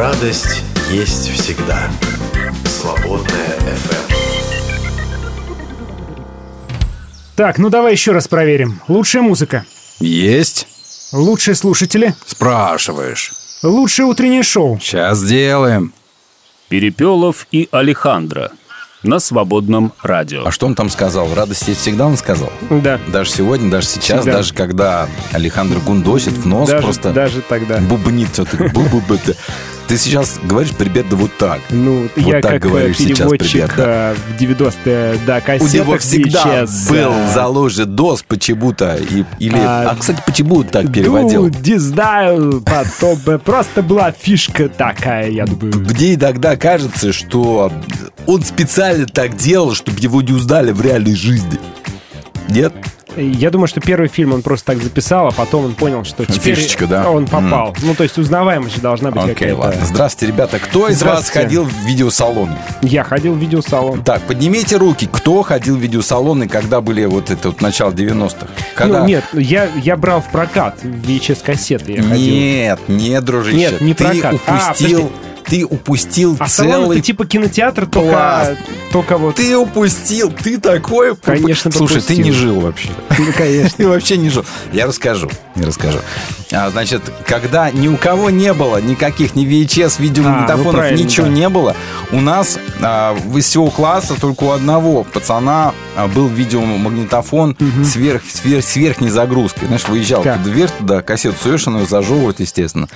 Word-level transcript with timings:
Радость 0.00 0.62
есть 0.90 1.28
всегда. 1.28 1.90
Свободная 2.64 3.58
FM. 3.58 4.14
Так, 7.36 7.58
ну 7.58 7.68
давай 7.68 7.92
еще 7.92 8.12
раз 8.12 8.26
проверим. 8.26 8.80
Лучшая 8.88 9.20
музыка. 9.22 9.66
Есть? 9.98 10.66
Лучшие 11.12 11.54
слушатели. 11.54 12.14
Спрашиваешь. 12.24 13.34
Лучшее 13.62 14.06
утреннее 14.06 14.42
шоу. 14.42 14.78
Сейчас 14.80 15.18
сделаем. 15.18 15.92
Перепелов 16.70 17.46
и 17.52 17.68
Алехандро 17.70 18.52
на 19.02 19.18
свободном 19.18 19.92
радио. 20.02 20.46
А 20.46 20.50
что 20.50 20.64
он 20.64 20.76
там 20.76 20.88
сказал? 20.88 21.34
Радость 21.34 21.68
есть 21.68 21.80
всегда 21.82 22.06
он 22.06 22.16
сказал? 22.16 22.50
Да. 22.70 22.98
Даже 23.08 23.30
сегодня, 23.30 23.70
даже 23.70 23.86
сейчас, 23.86 24.20
Всегда. 24.20 24.38
даже 24.38 24.54
когда 24.54 25.08
Александр 25.32 25.78
гундосит 25.80 26.32
в 26.32 26.46
нос 26.46 26.70
даже, 26.70 26.82
просто 26.82 27.12
даже 27.12 27.42
тогда. 27.42 27.80
бубнит 27.80 28.28
что-то. 28.32 28.56
Ты 29.90 29.98
сейчас 29.98 30.38
говоришь 30.44 30.70
прибеда 30.70 31.16
вот 31.16 31.36
так. 31.36 31.58
Ну, 31.70 32.08
Вот 32.14 32.24
я 32.24 32.40
так 32.40 32.52
как 32.52 32.62
говоришь 32.62 32.94
э, 33.00 33.02
сейчас, 33.02 33.18
переводчик 33.18 33.50
привет, 33.50 33.72
да. 33.76 34.12
э, 34.12 34.14
в 34.14 34.40
90-е, 34.40 35.18
да, 35.26 35.38
У 35.38 35.40
кассетах 35.40 35.74
него 35.74 35.98
всегда 35.98 36.44
VHS, 36.44 36.88
был 36.88 37.12
э, 37.12 37.34
заложен 37.34 37.96
дос 37.96 38.22
почему-то. 38.22 38.94
И, 38.94 39.24
или, 39.40 39.56
А, 39.56 39.90
а, 39.90 39.96
кстати, 39.96 40.22
почему 40.24 40.62
так 40.62 40.92
переводил? 40.92 41.48
Ну, 41.48 41.52
не 41.60 41.78
знаю, 41.80 42.62
потом 42.64 43.18
э, 43.26 43.38
просто 43.38 43.82
была 43.82 44.12
фишка 44.12 44.68
такая, 44.68 45.28
я 45.28 45.44
думаю. 45.44 45.80
Мне 45.80 46.14
иногда 46.14 46.56
кажется, 46.56 47.12
что 47.12 47.72
он 48.28 48.44
специально 48.44 49.06
так 49.06 49.36
делал, 49.36 49.74
чтобы 49.74 49.98
его 49.98 50.22
не 50.22 50.30
узнали 50.30 50.70
в 50.70 50.80
реальной 50.80 51.16
жизни. 51.16 51.58
Нет? 52.48 52.72
Я 53.16 53.50
думаю, 53.50 53.66
что 53.66 53.80
первый 53.80 54.08
фильм 54.08 54.32
он 54.32 54.42
просто 54.42 54.66
так 54.66 54.82
записал, 54.82 55.28
а 55.28 55.32
потом 55.32 55.64
он 55.64 55.74
понял, 55.74 56.04
что 56.04 56.24
теперь 56.24 56.54
Фишечка, 56.54 56.86
да? 56.86 57.10
он 57.10 57.26
попал. 57.26 57.76
Ну, 57.82 57.94
то 57.94 58.02
есть 58.02 58.18
узнаваемость 58.18 58.80
должна 58.80 59.10
быть 59.10 59.24
какая-то. 59.26 59.56
ладно. 59.56 59.84
Здравствуйте, 59.84 60.32
ребята. 60.32 60.58
Кто 60.58 60.88
из 60.88 61.02
вас 61.02 61.28
ходил 61.30 61.64
в 61.64 61.72
видеосалон? 61.86 62.50
Я 62.82 63.04
ходил 63.04 63.34
в 63.34 63.38
видеосалон. 63.38 64.02
Так, 64.02 64.22
поднимите 64.22 64.76
руки. 64.76 65.08
Кто 65.10 65.42
ходил 65.42 65.76
в 65.76 65.80
видеосалоны, 65.80 66.48
когда 66.48 66.80
были 66.80 67.04
вот 67.04 67.30
это 67.30 67.48
вот 67.48 67.60
начало 67.60 67.90
90-х? 67.90 68.46
Когда... 68.74 69.00
Ну, 69.00 69.06
нет, 69.06 69.24
я, 69.32 69.68
я 69.82 69.96
брал 69.96 70.20
в 70.20 70.30
прокат 70.30 70.78
VHS-кассеты. 70.82 71.92
Я 71.92 72.02
ходил. 72.02 72.34
Нет, 72.34 72.80
нет, 72.88 73.24
дружище. 73.24 73.56
Нет, 73.56 73.80
не 73.80 73.94
ты 73.94 74.04
прокат. 74.04 74.36
А, 74.46 74.66
упустил, 74.70 74.98
подожди. 74.98 75.29
Ты 75.50 75.66
упустил 75.66 76.36
А 76.38 76.48
салон 76.48 76.72
целый... 76.84 76.98
это 76.98 77.06
типа 77.06 77.26
кинотеатр, 77.26 77.86
только, 77.86 78.56
только 78.92 79.18
вот... 79.18 79.34
Ты 79.34 79.56
упустил, 79.56 80.30
ты 80.32 80.58
такой... 80.58 81.16
Конечно, 81.16 81.70
Слушай, 81.72 82.00
ты 82.00 82.14
пропустил. 82.14 82.24
не 82.24 82.32
жил 82.32 82.60
вообще. 82.60 82.88
Ну, 83.20 83.32
конечно. 83.36 83.76
Ты 83.76 83.88
вообще 83.88 84.16
не 84.16 84.30
жил. 84.30 84.46
Я 84.72 84.86
расскажу, 84.86 85.28
не 85.54 85.64
расскажу. 85.64 85.98
А, 86.52 86.70
значит, 86.70 87.02
когда 87.26 87.70
ни 87.70 87.86
у 87.88 87.96
кого 87.98 88.30
не 88.30 88.54
было 88.54 88.80
никаких 88.80 89.34
ни 89.34 89.44
VHS, 89.46 90.00
видеомагнитофонов, 90.00 90.80
А, 90.86 90.90
ну, 90.90 90.96
ничего 90.96 91.26
да. 91.26 91.32
не 91.32 91.48
было, 91.50 91.76
у 92.12 92.20
нас 92.20 92.58
а, 92.80 93.14
из 93.34 93.44
всего 93.44 93.68
класса 93.70 94.18
только 94.18 94.44
у 94.44 94.50
одного 94.52 95.04
пацана 95.04 95.74
а, 95.96 96.08
был 96.08 96.28
видеомагнитофон 96.28 97.56
сверх, 97.84 98.22
сверх, 98.24 98.64
с 98.64 98.76
верхней 98.76 99.10
загрузкой. 99.10 99.66
Знаешь, 99.66 99.86
выезжал 99.86 100.22
Так. 100.22 100.38
туда 100.38 100.50
дверь, 100.50 100.70
туда 100.78 101.02
кассету 101.02 101.36
её 101.48 101.86
зажевывает, 101.86 102.40
естественно. 102.40 102.88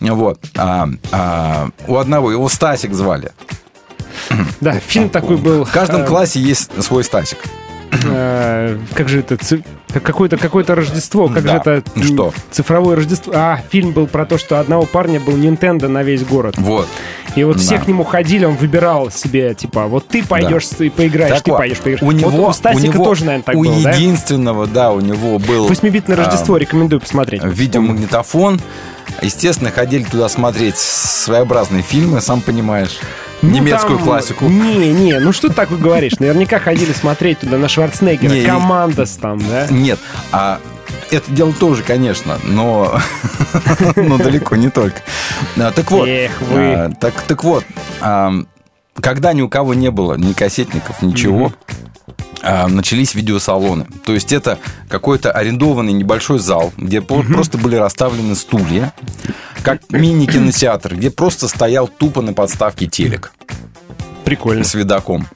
Вот. 0.00 0.40
А, 0.56 0.88
а, 1.12 1.68
у 1.86 1.95
одного, 1.98 2.30
его 2.32 2.48
Стасик 2.48 2.92
звали. 2.92 3.32
Да, 4.60 4.72
фильм 4.80 5.08
такой 5.08 5.36
был. 5.36 5.64
В 5.64 5.70
каждом 5.70 6.02
э, 6.02 6.06
классе 6.06 6.40
есть 6.40 6.70
свой 6.82 7.04
Стасик. 7.04 7.38
э, 7.92 8.78
Как 8.94 9.08
же 9.08 9.20
это? 9.20 9.36
Какое-то 10.02 10.36
какое-то 10.36 10.74
Рождество. 10.74 11.28
Как 11.28 11.44
Да. 11.44 11.50
же 11.52 11.56
это? 11.58 12.02
Что? 12.02 12.32
Цифровое 12.50 12.96
Рождество. 12.96 13.32
А, 13.34 13.60
фильм 13.70 13.92
был 13.92 14.06
про 14.06 14.26
то, 14.26 14.36
что 14.36 14.58
одного 14.58 14.84
парня 14.84 15.20
был 15.20 15.34
Nintendo 15.34 15.86
на 15.88 16.02
весь 16.02 16.24
город. 16.24 16.56
Вот. 16.58 16.86
И 17.34 17.44
вот 17.44 17.60
все 17.60 17.76
Да. 17.76 17.84
к 17.84 17.88
нему 17.88 18.04
ходили, 18.04 18.44
он 18.44 18.56
выбирал 18.56 19.10
себе, 19.10 19.54
типа, 19.54 19.86
вот 19.86 20.08
ты 20.08 20.24
пойдешь 20.24 20.64
и 20.78 20.88
поиграешь, 20.90 21.34
Так 21.36 21.42
ты 21.44 21.50
вот, 21.52 21.58
пойдешь, 21.58 21.78
поиграешь. 21.78 22.02
У 22.02 22.10
него, 22.10 22.30
вот 22.30 22.50
у 22.50 22.52
Стасика 22.52 22.80
у 22.88 22.92
него, 22.94 23.04
тоже, 23.04 23.24
наверное, 23.26 23.44
так 23.44 23.54
у 23.56 23.62
было, 23.64 23.82
да? 23.82 23.90
единственного, 23.92 24.66
да, 24.66 24.92
у 24.92 25.00
него 25.00 25.38
был 25.38 25.66
Восьмибитное 25.68 26.16
а, 26.16 26.24
Рождество, 26.24 26.56
рекомендую 26.56 27.00
посмотреть. 27.00 27.42
видеомагнитофон. 27.44 28.60
Естественно, 29.22 29.70
ходили 29.70 30.04
туда 30.04 30.28
смотреть 30.28 30.76
своеобразные 30.76 31.82
фильмы, 31.82 32.20
сам 32.20 32.40
понимаешь. 32.40 32.98
Ну, 33.42 33.50
немецкую 33.50 33.98
там- 33.98 34.06
классику. 34.06 34.46
Не, 34.46 34.92
не, 34.92 35.18
ну 35.18 35.32
что 35.32 35.48
ты 35.48 35.54
такое 35.54 35.78
говоришь? 35.78 36.18
Наверняка 36.18 36.58
ходили 36.58 36.92
смотреть 36.92 37.40
туда 37.40 37.58
на 37.58 37.68
Шварценеггера, 37.68 38.32
Не. 38.32 38.44
Командос 38.44 39.10
там, 39.16 39.38
да? 39.38 39.66
Нет, 39.70 39.98
а 40.32 40.58
это 41.10 41.30
дело 41.30 41.52
тоже, 41.52 41.82
конечно, 41.82 42.38
но, 42.44 42.98
но 43.96 44.16
далеко 44.18 44.56
не 44.56 44.70
только. 44.70 45.00
А, 45.58 45.70
Так 45.70 45.90
вот, 45.90 46.08
Эх, 46.08 46.32
вы. 46.40 46.72
а, 46.72 46.90
так, 46.98 47.20
так 47.22 47.44
вот, 47.44 47.64
когда 49.00 49.32
ни 49.34 49.42
у 49.42 49.48
кого 49.48 49.74
не 49.74 49.90
было 49.90 50.14
ни 50.14 50.32
кассетников, 50.32 51.02
ничего, 51.02 51.52
а, 51.68 51.72
начались 52.42 53.14
видеосалоны. 53.14 53.86
То 54.04 54.12
есть 54.12 54.32
это 54.32 54.58
какой-то 54.88 55.32
арендованный 55.32 55.92
небольшой 55.92 56.38
зал, 56.38 56.72
где 56.76 57.00
по- 57.00 57.22
просто 57.22 57.58
были 57.58 57.76
расставлены 57.76 58.34
стулья, 58.36 58.92
как 59.62 59.80
мини-кинотеатр, 59.90 60.94
где 60.96 61.10
просто 61.10 61.48
стоял 61.48 61.88
тупо 61.88 62.22
на 62.22 62.32
подставке 62.34 62.86
телек 62.86 63.32
Прикольно. 64.24 64.64
с 64.64 64.74
видаком. 64.74 65.26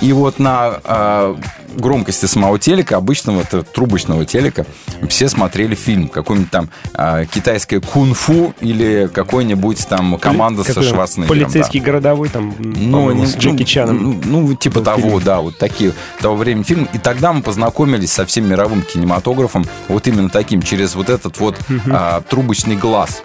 И 0.00 0.12
вот 0.12 0.38
на 0.38 0.80
а, 0.84 1.36
громкости 1.76 2.26
самого 2.26 2.58
телека, 2.58 2.96
обычного 2.96 3.42
это 3.42 3.62
трубочного 3.62 4.24
телека, 4.24 4.66
все 5.08 5.28
смотрели 5.28 5.74
фильм. 5.74 6.08
Какой-нибудь 6.08 6.50
там 6.50 6.70
а, 6.94 7.24
китайское 7.24 7.80
кунг-фу 7.80 8.54
или 8.60 9.08
какой-нибудь 9.12 9.86
там 9.88 10.18
команда 10.18 10.62
со 10.62 10.68
Какой 10.74 10.88
он? 10.88 10.94
Шварценеггером. 10.94 11.38
да. 11.38 11.44
Полицейский 11.44 11.80
городовой 11.80 12.28
там, 12.28 12.54
Ну, 12.58 13.10
не- 13.12 13.26
с 13.26 13.36
Джеки 13.36 13.60
ну, 13.60 13.64
Чаном. 13.64 14.20
Ну, 14.24 14.40
ну, 14.48 14.54
типа 14.54 14.80
того, 14.80 15.00
фильм. 15.08 15.22
да, 15.22 15.40
вот 15.40 15.58
такие 15.58 15.92
того 16.20 16.36
времени 16.36 16.62
фильм. 16.64 16.88
И 16.92 16.98
тогда 16.98 17.32
мы 17.32 17.42
познакомились 17.42 18.12
со 18.12 18.24
всем 18.26 18.48
мировым 18.48 18.82
кинематографом, 18.82 19.64
вот 19.88 20.06
именно 20.06 20.28
таким, 20.30 20.62
через 20.62 20.94
вот 20.94 21.10
этот 21.10 21.38
вот 21.38 21.56
а, 21.90 22.22
трубочный 22.22 22.76
глаз. 22.76 23.22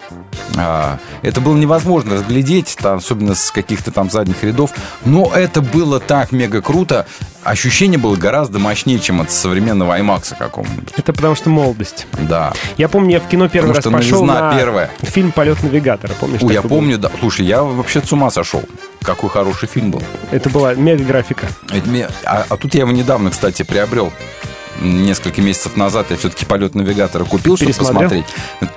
А, 0.56 0.98
это 1.22 1.40
было 1.40 1.56
невозможно 1.56 2.14
разглядеть, 2.14 2.76
там, 2.80 2.98
особенно 2.98 3.34
с 3.34 3.50
каких-то 3.50 3.90
там 3.90 4.10
задних 4.10 4.42
рядов. 4.44 4.72
Но 5.04 5.30
это 5.34 5.60
было 5.62 6.00
так 6.00 6.32
мега 6.32 6.60
круто. 6.62 7.06
Ощущение 7.42 7.98
было 7.98 8.14
гораздо 8.16 8.41
мощнее, 8.50 8.98
чем 8.98 9.20
от 9.20 9.30
современного 9.30 9.98
IMAX 9.98 10.36
какого-нибудь. 10.38 10.92
Это 10.96 11.12
потому 11.12 11.34
что 11.34 11.50
молодость. 11.50 12.06
Да. 12.20 12.52
Я 12.76 12.88
помню, 12.88 13.12
я 13.12 13.20
в 13.20 13.28
кино 13.28 13.48
первый 13.48 13.74
Потому 13.74 13.96
раз 13.98 14.04
что 14.04 14.14
пошел 14.16 14.24
на 14.24 14.56
первая. 14.56 14.90
фильм 15.02 15.32
«Полет 15.32 15.62
навигатора». 15.62 16.12
Помнишь? 16.20 16.40
Ой, 16.42 16.52
я 16.54 16.60
такой 16.62 16.70
был? 16.70 16.76
помню, 16.78 16.98
да. 16.98 17.10
Слушай, 17.20 17.46
я 17.46 17.62
вообще 17.62 18.00
с 18.02 18.12
ума 18.12 18.30
сошел. 18.30 18.62
Какой 19.02 19.30
хороший 19.30 19.68
фильм 19.68 19.90
был. 19.90 20.02
Это 20.30 20.48
была 20.50 20.74
мега-графика. 20.74 21.46
Мне- 21.86 22.08
А, 22.24 22.44
а 22.48 22.56
тут 22.56 22.74
я 22.74 22.80
его 22.82 22.92
недавно, 22.92 23.30
кстати, 23.30 23.62
приобрел. 23.62 24.12
Несколько 24.82 25.40
месяцев 25.40 25.76
назад 25.76 26.06
я 26.10 26.16
все-таки 26.16 26.44
полет 26.44 26.74
навигатора 26.74 27.24
купил, 27.24 27.56
чтобы 27.56 27.72
посмотреть. 27.72 28.24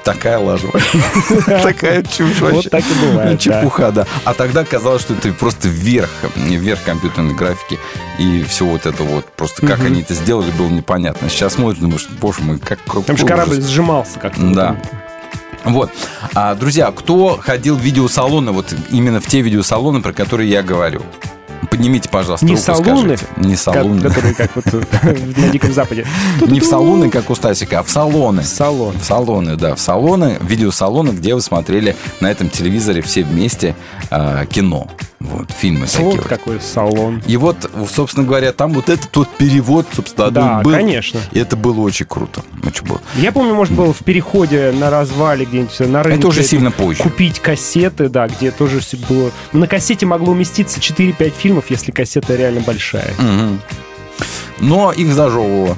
Такая 0.04 0.38
лажа. 0.38 0.68
Такая 1.64 2.04
чушь 2.04 2.40
Вот 2.42 2.54
вообще. 2.54 2.70
так 2.70 2.84
и 2.84 3.06
бывает. 3.06 3.40
Чепуха, 3.40 3.92
да. 3.92 4.08
А 4.24 4.34
тогда 4.34 4.64
казалось, 4.64 5.02
что 5.02 5.14
это 5.14 5.32
просто 5.34 5.68
вверх, 5.68 6.10
вверх 6.36 6.84
компьютерной 6.84 7.34
графики. 7.34 7.80
И 8.20 8.44
все 8.48 8.66
вот 8.66 8.86
это 8.86 9.04
вот. 9.04 9.26
Просто 9.34 9.66
как 9.66 9.80
они 9.82 10.02
это 10.02 10.14
сделали, 10.14 10.52
было 10.52 10.70
непонятно. 10.70 11.30
Сейчас 11.30 11.54
смотришь, 11.54 11.80
думаешь, 11.80 12.08
боже 12.22 12.42
мой, 12.42 12.60
как 12.60 12.80
Там 13.06 13.18
же 13.18 13.26
корабль 13.26 13.62
сжимался 13.62 14.20
как-то. 14.20 14.42
Да. 14.42 14.78
Вот. 15.66 15.92
А, 16.36 16.54
друзья, 16.54 16.92
кто 16.92 17.40
ходил 17.42 17.76
в 17.76 17.82
видеосалоны, 17.82 18.52
вот 18.52 18.74
именно 18.92 19.20
в 19.20 19.26
те 19.28 19.42
видеосалоны, 19.42 20.02
про 20.02 20.14
которые 20.14 20.50
я 20.50 20.62
говорю? 20.62 21.02
Поднимите, 21.70 22.09
пожалуйста, 22.09 22.46
Не 22.46 22.53
руку, 22.53 22.64
салуны, 22.64 23.18
скажите. 23.18 23.26
Не 23.38 23.56
салуны. 23.56 24.02
Ко- 24.02 24.08
Которые 24.09 24.34
как 24.36 24.52
вот 24.56 24.66
на 25.38 25.50
Диком 25.50 25.74
Западе. 25.74 26.06
Не 26.48 26.59
в 26.59 26.66
салоны, 26.66 27.09
как 27.09 27.30
у 27.30 27.36
Стасика, 27.36 27.80
а 27.80 27.84
в 27.84 27.90
салоны. 27.90 28.44
Салон. 28.44 28.96
В 29.00 29.03
салоны, 29.03 29.56
да, 29.56 29.76
в 29.76 29.80
салоны, 29.80 30.38
видеосалоны, 30.42 31.12
где 31.12 31.36
вы 31.36 31.42
смотрели 31.42 31.96
на 32.20 32.31
этом 32.31 32.50
телевизоре 32.50 33.02
все 33.02 33.24
вместе 33.24 33.76
а, 34.09 34.46
кино. 34.46 34.88
Вот, 35.20 35.50
фильмы 35.52 35.88
такие 35.88 36.03
Вот 36.06 36.17
вот. 36.17 36.28
какой 36.28 36.59
салон. 36.62 37.23
И 37.26 37.38
вот, 37.38 37.70
собственно 37.91 38.26
говоря, 38.28 38.52
там 38.52 38.73
вот 38.73 38.90
этот 38.90 39.16
вот 39.16 39.29
перевод, 39.38 39.85
собственно, 39.94 40.29
Да, 40.29 40.62
был. 40.62 40.72
конечно. 40.72 41.20
И 41.32 41.40
это 41.40 41.56
было 41.56 41.79
очень 41.82 42.06
круто. 42.06 42.41
Очень 42.66 42.85
было. 42.85 43.02
Я 43.16 43.32
помню, 43.32 43.56
может, 43.56 43.73
был 43.73 43.94
в 43.94 44.03
переходе 44.03 44.72
на 44.78 44.90
развале 44.90 45.46
где-нибудь 45.46 45.79
на 45.79 46.03
рынке. 46.03 46.20
Это 46.20 46.28
уже 46.28 46.44
сильно 46.44 46.70
позже. 46.72 47.02
Купить 47.02 47.40
кассеты, 47.40 48.09
да, 48.09 48.28
где 48.28 48.52
тоже 48.52 48.82
всё 48.82 48.97
было... 49.09 49.32
На 49.53 49.67
кассете 49.67 50.06
могло 50.06 50.34
уместиться 50.34 50.79
4-5 50.79 51.34
фильмов, 51.38 51.66
если 51.70 51.91
кассета 51.91 52.35
реально 52.35 52.62
большая. 52.62 53.14
Мгм. 53.17 53.62
Но 54.59 54.91
их 54.91 55.14
зажевывало. 55.14 55.78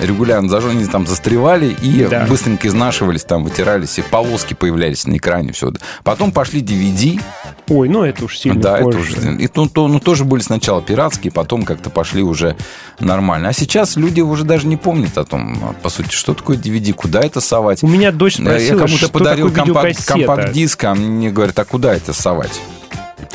Регулярно 0.00 0.50
они 0.58 0.86
там 0.86 1.06
застревали 1.06 1.76
и 1.82 2.04
Да. 2.04 2.26
быстренько 2.28 2.68
изнашивались, 2.68 3.24
там 3.24 3.44
вытирались, 3.44 3.98
и 3.98 4.02
полоски 4.02 4.54
появлялись 4.54 5.06
на 5.06 5.16
экране, 5.16 5.52
все. 5.52 5.72
Потом 6.04 6.32
пошли 6.32 6.60
DVD, 6.62 7.20
Ой, 7.68 7.88
ну 7.88 8.02
это 8.04 8.24
уж 8.24 8.38
сильно 8.38 8.60
Да, 8.60 8.78
позже. 8.78 9.12
это 9.12 9.20
уже. 9.28 9.36
И 9.36 9.46
то, 9.46 9.68
то- 9.68 9.88
ну, 9.88 10.00
тоже 10.00 10.24
были 10.24 10.40
сначала 10.42 10.82
пиратские, 10.82 11.32
потом 11.32 11.62
как-то 11.64 11.90
пошли 11.90 12.22
уже 12.22 12.56
нормально. 12.98 13.48
А 13.48 13.52
сейчас 13.52 13.96
люди 13.96 14.20
уже 14.20 14.44
даже 14.44 14.66
не 14.66 14.76
помнят 14.76 15.16
о 15.18 15.24
том, 15.24 15.74
по 15.82 15.88
сути, 15.88 16.14
что 16.14 16.34
такое 16.34 16.56
DVD, 16.56 16.92
куда 16.92 17.20
это 17.20 17.40
совать. 17.40 17.82
У 17.82 17.88
меня 17.88 18.10
дочь 18.12 18.38
Я 18.38 18.44
спросила, 18.46 18.78
кому-то 18.78 18.96
что 18.98 19.08
подарил 19.10 19.50
такое 19.50 19.64
компакт, 19.64 20.04
компакт-диск, 20.06 20.84
а 20.84 20.94
мне 20.94 21.30
говорят, 21.30 21.58
а 21.58 21.64
куда 21.64 21.94
это 21.94 22.12
совать? 22.12 22.60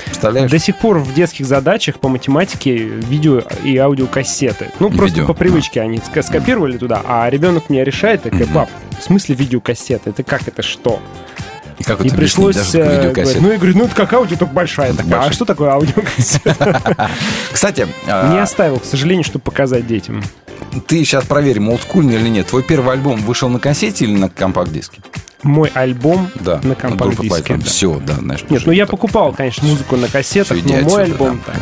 Представляешь? 0.05 0.51
До 0.51 0.59
сих 0.59 0.77
пор 0.77 0.99
в 0.99 1.13
детских 1.13 1.45
задачах 1.45 1.99
по 1.99 2.09
математике 2.09 2.75
видео 2.75 3.43
и 3.63 3.77
аудиокассеты. 3.77 4.71
Ну, 4.79 4.89
просто 4.89 5.17
Видео, 5.17 5.27
по 5.27 5.33
привычке 5.33 5.81
они 5.81 6.01
скопировали 6.21 6.77
туда, 6.77 7.01
а 7.05 7.29
ребенок 7.29 7.69
меня 7.69 7.83
решает, 7.83 8.23
такая, 8.23 8.47
пап, 8.47 8.69
в 8.99 9.03
смысле 9.03 9.35
видеокассеты? 9.35 10.09
Это 10.09 10.23
как, 10.23 10.47
это 10.47 10.61
что? 10.61 10.99
И 11.77 11.83
как 11.83 12.01
И 12.03 12.07
это 12.07 12.15
пришлось... 12.15 12.55
даже 12.55 12.79
э, 12.79 13.13
ну, 13.41 13.51
я 13.51 13.57
говорю, 13.57 13.77
ну, 13.77 13.85
это 13.85 13.95
как 13.95 14.13
аудио, 14.13 14.37
только 14.37 14.53
большая 14.53 14.91
такая. 14.93 15.05
большая. 15.11 15.29
А 15.29 15.33
что 15.33 15.45
такое 15.45 15.69
аудиокассета? 15.71 17.09
Кстати, 17.51 17.87
а, 18.07 18.31
Не 18.31 18.39
оставил, 18.39 18.79
к 18.79 18.85
сожалению, 18.85 19.23
чтобы 19.23 19.43
показать 19.43 19.85
детям. 19.85 20.23
ты 20.87 21.03
сейчас 21.03 21.25
проверим, 21.25 21.69
олдскульный 21.69 22.15
или 22.15 22.29
нет. 22.29 22.47
Твой 22.47 22.63
первый 22.63 22.93
альбом 22.93 23.17
вышел 23.21 23.49
на 23.49 23.59
кассете 23.59 24.05
или 24.05 24.15
на 24.15 24.29
компакт-диске? 24.29 25.01
Мой 25.43 25.69
альбом 25.73 26.29
Да. 26.39 26.59
на 26.63 26.75
компакт-диске. 26.75 27.55
да. 27.57 27.63
Все, 27.65 27.99
да, 27.99 28.13
знаешь. 28.15 28.43
Нет, 28.49 28.63
ну 28.65 28.71
я 28.71 28.85
покупал, 28.87 29.31
конечно, 29.33 29.67
музыку 29.67 29.95
на 29.97 30.07
кассетах, 30.07 30.57
но 30.63 30.77
мой 30.81 31.03
альбом... 31.03 31.41
да. 31.45 31.53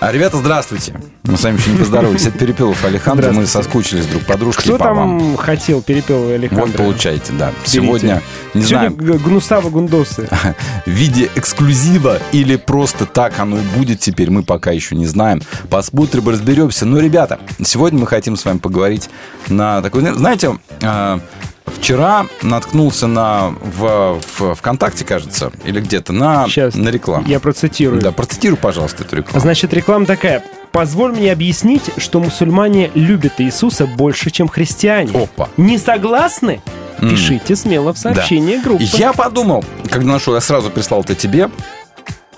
А, 0.00 0.12
Ребята, 0.12 0.36
здравствуйте. 0.38 0.94
Мы 1.30 1.36
с 1.36 1.44
вами 1.44 1.56
еще 1.58 1.70
не 1.70 1.78
поздоровались. 1.78 2.26
Это 2.26 2.38
Перепелов 2.38 2.84
Александр. 2.84 3.30
Мы 3.30 3.46
соскучились 3.46 4.06
друг 4.06 4.24
по 4.24 4.36
дружке 4.36 4.62
Кто 4.64 4.78
по 4.78 4.92
вам. 4.92 5.18
там 5.20 5.36
хотел 5.36 5.80
перепел 5.80 6.28
Александра? 6.28 6.66
Вот 6.66 6.74
получаете, 6.76 7.32
да. 7.32 7.50
Берите. 7.52 7.70
Сегодня, 7.70 8.22
не 8.54 8.62
знаю, 8.62 8.90
Сегодня 8.90 9.12
Г- 9.12 9.18
Гнусава 9.18 9.70
Гундосы. 9.70 10.28
в 10.86 10.90
виде 10.90 11.30
эксклюзива 11.36 12.18
или 12.32 12.56
просто 12.56 13.06
так 13.06 13.38
оно 13.38 13.58
и 13.58 13.62
будет 13.76 14.00
теперь, 14.00 14.30
мы 14.30 14.42
пока 14.42 14.72
еще 14.72 14.96
не 14.96 15.06
знаем. 15.06 15.40
Посмотрим, 15.68 16.28
разберемся. 16.28 16.84
Но, 16.84 16.98
ребята, 16.98 17.38
сегодня 17.62 18.00
мы 18.00 18.06
хотим 18.08 18.36
с 18.36 18.44
вами 18.44 18.58
поговорить 18.58 19.08
на 19.48 19.82
такой... 19.82 20.02
Знаете, 20.12 20.58
а, 20.82 21.20
вчера 21.66 22.26
наткнулся 22.42 23.06
на 23.06 23.50
в, 23.76 24.20
в 24.38 24.54
ВКонтакте, 24.56 25.04
кажется, 25.04 25.52
или 25.64 25.80
где-то 25.80 26.12
на, 26.12 26.46
Сейчас 26.46 26.74
на 26.74 26.88
рекламу. 26.88 27.26
я 27.28 27.38
процитирую. 27.38 28.02
Да, 28.02 28.10
процитируй, 28.10 28.58
пожалуйста, 28.58 29.04
эту 29.04 29.16
рекламу. 29.16 29.40
Значит, 29.40 29.72
реклама 29.72 30.06
такая. 30.06 30.42
Позволь 30.72 31.12
мне 31.12 31.32
объяснить, 31.32 31.90
что 31.96 32.20
мусульмане 32.20 32.90
любят 32.94 33.34
Иисуса 33.38 33.86
больше, 33.86 34.30
чем 34.30 34.48
христиане. 34.48 35.10
Опа. 35.24 35.48
Не 35.56 35.78
согласны? 35.78 36.60
Пишите 37.00 37.56
смело 37.56 37.92
в 37.94 37.98
сообщение 37.98 38.58
Да. 38.58 38.64
группы. 38.64 38.84
Я 38.84 39.12
подумал, 39.12 39.64
когда 39.90 40.12
нашел, 40.12 40.34
я 40.34 40.40
сразу 40.40 40.70
прислал 40.70 41.00
это 41.00 41.14
тебе, 41.14 41.50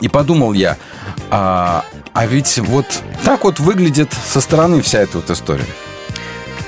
и 0.00 0.08
подумал 0.08 0.52
я, 0.52 0.76
а, 1.30 1.84
а 2.12 2.26
ведь 2.26 2.58
вот 2.60 2.86
так 3.24 3.44
вот 3.44 3.60
выглядит 3.60 4.12
со 4.12 4.40
стороны 4.40 4.80
вся 4.82 5.00
эта 5.00 5.18
вот 5.18 5.30
история. 5.30 5.64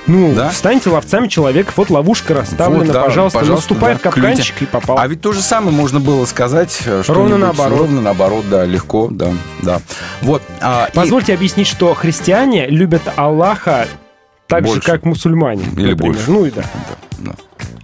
Ну, 0.07 0.35
Да? 0.35 0.51
станьте 0.53 0.91
ловцами 0.91 1.29
человека, 1.29 1.73
вот 1.77 1.89
ловушка 1.89 2.35
расставлена, 2.35 2.85
Вот, 2.85 2.93
да, 2.93 3.03
пожалуйста, 3.05 3.39
пожалуйста, 3.39 3.73
наступай 3.73 3.95
да, 3.95 3.99
в 3.99 4.03
капканчик 4.03 4.63
и 4.63 4.67
попал. 4.67 4.99
А 4.99 5.07
ведь 5.09 5.23
то 5.23 5.33
же 5.33 5.41
самое 5.41 5.75
можно 5.75 5.99
было 5.99 6.27
сказать. 6.27 6.83
э, 6.85 7.03
Ровно 7.09 7.39
наоборот. 7.39 7.79
Ровно 7.79 8.01
наоборот, 8.03 8.45
да, 8.51 8.65
легко, 8.67 9.09
да, 9.11 9.33
да. 9.63 9.81
Вот. 10.21 10.43
а, 10.61 10.89
и- 10.93 10.97
Позвольте 10.97 11.33
объяснить, 11.33 11.67
что 11.67 11.95
христиане 11.95 12.67
любят 12.67 13.03
Аллаха 13.17 13.87
так 14.47 14.67
же, 14.67 14.75
Больше. 14.75 14.91
как 14.91 15.05
мусульмане. 15.07 15.63
Или 15.63 15.93
например. 15.93 15.97
больше. 15.97 16.31
Ну 16.31 16.45
и 16.45 16.51
да. 16.51 16.65
да. 17.21 17.33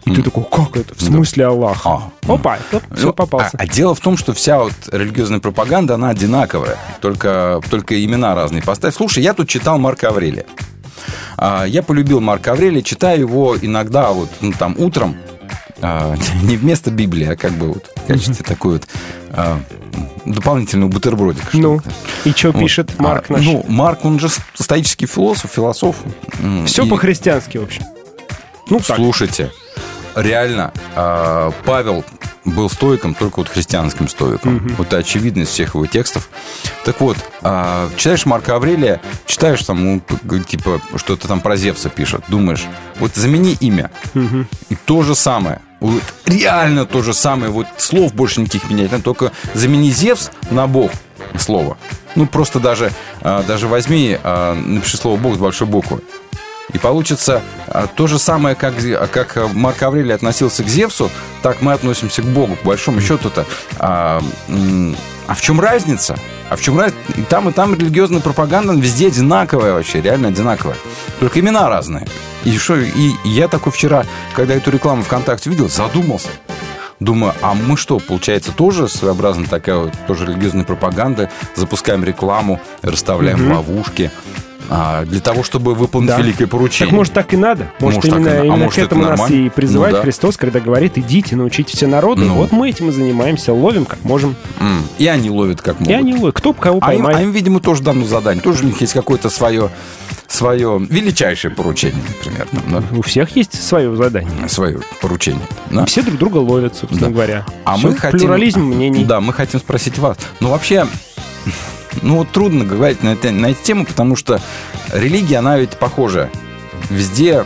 И 0.05 0.15
ты 0.15 0.23
такой, 0.23 0.45
как 0.45 0.77
это? 0.77 0.95
В 0.95 1.01
смысле 1.01 1.47
Аллаха? 1.47 1.89
А. 1.89 2.11
Опа, 2.29 2.59
все 2.95 3.07
Ну, 3.07 3.13
попался. 3.15 3.57
А, 3.59 3.63
а 3.63 3.67
дело 3.67 3.95
в 3.95 4.01
том, 4.01 4.17
что 4.19 4.35
вся 4.35 4.59
вот 4.59 4.73
религиозная 4.93 5.41
пропаганда, 5.41 5.95
она 5.95 6.11
одинаковая. 6.11 6.77
Только, 7.01 7.61
только 7.71 8.03
имена 8.05 8.35
разные 8.35 8.63
поставь. 8.63 8.95
Слушай, 8.95 9.23
я 9.23 9.33
тут 9.33 9.49
читал 9.49 9.79
Марка 9.79 10.09
Аврелия. 10.09 10.45
А, 11.37 11.65
Я 11.65 11.83
полюбил 11.83 12.21
Марка 12.21 12.53
Аврелия, 12.53 12.83
читаю 12.83 13.21
его 13.21 13.57
иногда 13.61 14.11
вот 14.13 14.31
ну, 14.41 14.53
там 14.53 14.75
утром, 14.79 15.17
а, 15.81 16.15
не 16.43 16.57
вместо 16.57 16.91
Библии, 16.91 17.27
а 17.27 17.37
как 17.37 17.53
бы 17.53 17.69
вот 17.75 17.91
в 17.97 18.07
качестве 18.07 18.45
такой 18.45 18.75
вот 18.75 18.89
а, 19.31 19.61
дополнительного 20.25 20.91
бутербродика. 20.91 21.49
Ну, 21.53 21.81
и 22.25 22.31
что 22.33 22.53
Вот. 22.53 22.61
пишет 22.61 22.99
Марк 22.99 23.27
А, 23.29 23.35
наш? 23.35 23.45
Ну, 23.45 23.65
Марк, 23.69 24.05
он 24.05 24.19
же 24.21 24.29
стоический 24.55 25.07
философ, 25.07 25.51
философ. 25.53 25.97
Все 26.67 26.85
и- 26.85 26.89
по-христиански, 26.89 27.59
в 27.59 27.63
общем. 27.65 27.85
Ну, 28.69 28.79
так. 28.79 28.97
Слушайте, 28.97 29.51
реально, 30.15 30.73
а, 30.95 31.53
Павел 31.65 32.05
был 32.45 32.71
стоиком, 32.71 33.15
только 33.15 33.41
вот 33.41 33.49
христианским 33.49 34.09
стоиком. 34.09 34.75
Вот 34.79 34.89
это 34.89 34.99
очевидно 34.99 35.43
из 35.43 35.49
всех 35.49 35.75
его 35.75 35.87
текстов. 35.87 36.29
Так 36.85 37.01
вот, 37.01 37.17
а, 37.43 37.89
читаешь 37.97 38.27
Марка 38.27 38.57
Аврелия, 38.57 39.01
читаешь 39.27 39.63
там, 39.63 39.85
ну, 39.85 40.41
типа, 40.41 40.81
что-то 40.97 41.29
там 41.29 41.41
про 41.41 41.57
Зевса 41.57 41.89
пишет, 41.89 42.25
думаешь, 42.29 42.65
вот 42.99 43.15
замени 43.15 43.57
имя. 43.61 43.91
И 44.69 44.77
то 44.85 45.03
же 45.03 45.15
самое. 45.15 45.61
Вот 45.81 46.03
реально 46.27 46.85
то 46.85 47.03
же 47.03 47.15
самое. 47.15 47.51
Вот 47.51 47.67
слов 47.79 48.15
больше 48.15 48.41
никаких 48.41 48.69
менять. 48.71 48.93
надо, 48.93 49.03
Только 49.05 49.33
замени 49.55 49.91
Зевс 49.91 50.31
на 50.51 50.67
Бог 50.67 50.91
слово. 51.39 51.77
Ну, 52.17 52.27
просто 52.27 52.61
даже, 52.61 52.93
а, 53.23 53.43
даже 53.43 53.69
возьми, 53.69 54.19
а, 54.23 54.55
напиши 54.55 54.97
слово 54.97 55.17
Бог 55.17 55.37
с 55.37 55.39
большой 55.39 55.67
буквы. 55.67 56.03
И 56.73 56.79
получится 56.79 57.43
а, 57.67 57.87
то 57.87 58.07
же 58.07 58.19
самое, 58.19 58.55
как, 58.55 58.75
Зе- 58.75 59.07
как 59.09 59.37
а, 59.37 59.49
Марк 59.53 59.83
Аврелий 59.83 60.15
относился 60.15 60.63
к 60.63 60.69
Зевсу, 60.69 61.11
так 61.43 61.63
мы 61.63 61.73
относимся 61.73 62.23
к 62.23 62.27
Богу. 62.27 62.57
По 62.57 62.69
большому 62.69 63.01
счету-то. 63.01 63.47
А, 63.79 64.23
а 65.27 65.35
в 65.35 65.41
чем 65.41 65.61
разница? 65.61 66.17
А 66.49 66.57
в 66.57 66.61
чем 66.61 66.79
разница? 66.79 67.01
И 67.17 67.23
там, 67.23 67.49
и 67.49 67.53
там 67.53 67.75
религиозная 67.75 68.21
пропаганда 68.21 68.73
везде 68.75 69.09
одинаковая 69.09 69.73
вообще, 69.73 70.01
реально 70.01 70.29
одинаковая. 70.29 70.77
Только 71.19 71.41
имена 71.41 71.69
разные. 71.69 72.07
И 72.45 72.57
что, 72.59 72.77
и 72.77 73.13
я 73.25 73.49
такой 73.49 73.73
вчера, 73.73 74.05
когда 74.35 74.55
эту 74.55 74.71
рекламу 74.71 75.03
ВКонтакте 75.03 75.51
видел, 75.51 75.69
задумался. 75.69 76.29
Думаю, 76.99 77.35
а 77.41 77.55
мы 77.55 77.77
что, 77.79 77.99
получается, 77.99 78.53
тоже 78.53 78.87
своеобразно 78.89 79.47
такая 79.47 79.77
вот, 79.77 79.95
тоже 80.07 80.27
религиозная 80.27 80.65
пропаганда, 80.65 81.31
запускаем 81.55 82.05
рекламу, 82.05 82.61
расставляем 82.83 83.53
ловушки 83.53 84.11
а, 84.73 85.05
для 85.05 85.21
того, 85.21 85.43
чтобы 85.43 85.75
выполнить 85.75 86.11
Да. 86.11 86.19
великое 86.19 86.47
поручение. 86.47 86.87
Так 86.91 86.97
может 86.97 87.13
так 87.13 87.35
и 87.35 87.37
надо? 87.37 87.71
Может, 87.81 87.97
Может, 88.05 88.11
так 88.11 88.21
и 88.21 88.23
именно, 88.23 88.31
а 88.41 88.45
именно 88.45 88.57
может, 88.57 88.75
к 88.75 88.79
это 88.79 88.87
этому 88.87 89.01
нас 89.03 89.11
нормально? 89.19 89.35
и 89.47 89.49
призывает 89.49 89.93
Ну 89.93 89.99
да. 89.99 90.03
Христос, 90.05 90.37
когда 90.37 90.61
говорит, 90.61 90.97
идите, 90.97 91.35
научите 91.37 91.77
все 91.77 91.87
народы. 91.89 92.23
Ну. 92.25 92.35
Вот 92.37 92.53
мы 92.53 92.71
этим 92.71 92.89
и 92.89 92.93
занимаемся, 92.93 93.53
ловим 93.53 93.85
как 93.85 94.05
можем. 94.05 94.37
М, 94.61 94.83
И 94.99 95.07
они 95.09 95.29
ловят 95.29 95.61
как 95.61 95.81
могут. 95.81 95.91
И 95.91 95.93
они 95.95 96.15
ловят. 96.15 96.37
Кто 96.37 96.53
кого 96.53 96.79
А 96.83 96.95
им, 96.95 97.01
поймает. 97.03 97.19
а 97.19 97.23
им, 97.23 97.33
видимо, 97.33 97.59
тоже 97.61 97.83
дано 97.83 98.05
задание. 98.07 98.43
Тоже 98.43 98.63
у 98.63 98.67
них 98.67 98.81
есть 98.81 98.93
какое-то 98.93 99.29
свое, 99.29 99.71
свое 100.29 100.79
величайшее 100.89 101.51
поручение, 101.53 102.03
например. 102.07 102.47
там, 102.71 102.99
У 102.99 103.03
всех 103.03 103.35
есть 103.37 103.61
свое 103.61 103.95
задание. 103.97 104.31
да? 104.41 104.49
Свое 104.49 104.79
поручение. 105.03 105.43
да. 105.71 105.85
Все 105.87 106.03
друг 106.03 106.17
друга 106.19 106.37
ловят, 106.39 106.77
собственно 106.77 107.09
Да. 107.09 107.13
говоря. 107.13 107.47
А 107.65 107.77
Всё, 107.77 107.89
мы 107.89 107.97
хотим... 107.97 108.21
Плюрализм 108.21 108.61
мнений. 108.63 109.05
Да, 109.05 109.21
мы 109.21 109.33
хотим 109.33 109.59
спросить 109.59 109.99
вас. 109.99 110.17
Ну, 110.39 110.51
вообще, 110.51 110.87
ну, 112.03 112.17
вот 112.17 112.31
трудно 112.31 112.65
говорить 112.65 113.03
на, 113.03 113.11
это- 113.15 113.31
на 113.31 113.51
эту 113.51 113.63
тему, 113.63 113.85
потому 113.87 114.17
что 114.17 114.41
религия, 114.93 115.39
она 115.39 115.59
ведь 115.59 115.71
похожая. 115.79 116.31
Везде 116.89 117.45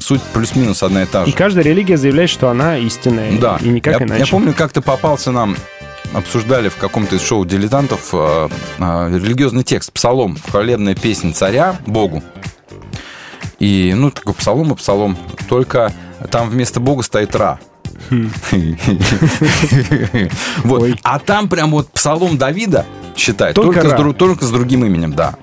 суть 0.00 0.22
плюс-минус 0.32 0.82
одна 0.82 1.02
и 1.02 1.06
та 1.06 1.24
И 1.24 1.30
же. 1.30 1.36
каждая 1.36 1.64
религия 1.64 1.96
заявляет, 1.96 2.30
что 2.30 2.48
она 2.48 2.78
истинная. 2.78 3.38
Да. 3.38 3.58
И 3.60 3.68
никак 3.68 4.00
я, 4.00 4.06
иначе. 4.06 4.24
я 4.24 4.26
помню, 4.30 4.52
как-то 4.54 4.80
попался 4.82 5.30
нам, 5.32 5.56
обсуждали 6.12 6.68
в 6.68 6.76
каком-то 6.76 7.16
из 7.16 7.22
шоу 7.22 7.44
дилетантов 7.44 8.10
э, 8.12 8.48
э, 8.78 9.18
религиозный 9.18 9.62
текст, 9.64 9.92
псалом, 9.92 10.38
хвалебная 10.50 10.94
песня 10.94 11.32
царя 11.32 11.76
Богу. 11.86 12.22
И, 13.58 13.94
ну, 13.96 14.10
такой 14.10 14.34
псалом 14.34 14.72
и 14.72 14.76
псалом. 14.76 15.16
Только 15.48 15.92
там 16.30 16.48
вместо 16.50 16.80
Бога 16.80 17.02
стоит 17.02 17.34
Ра. 17.36 17.58
Вот. 20.64 20.90
А 21.02 21.18
там 21.18 21.48
прям 21.48 21.70
вот 21.70 21.88
псалом 21.90 22.38
Давида 22.38 22.86
считает 23.16 23.54
Только 23.54 23.82
только, 23.82 23.96
с, 23.96 24.14
только 24.14 24.46
другим 24.46 24.84
именем, 24.84 25.12
да. 25.12 25.34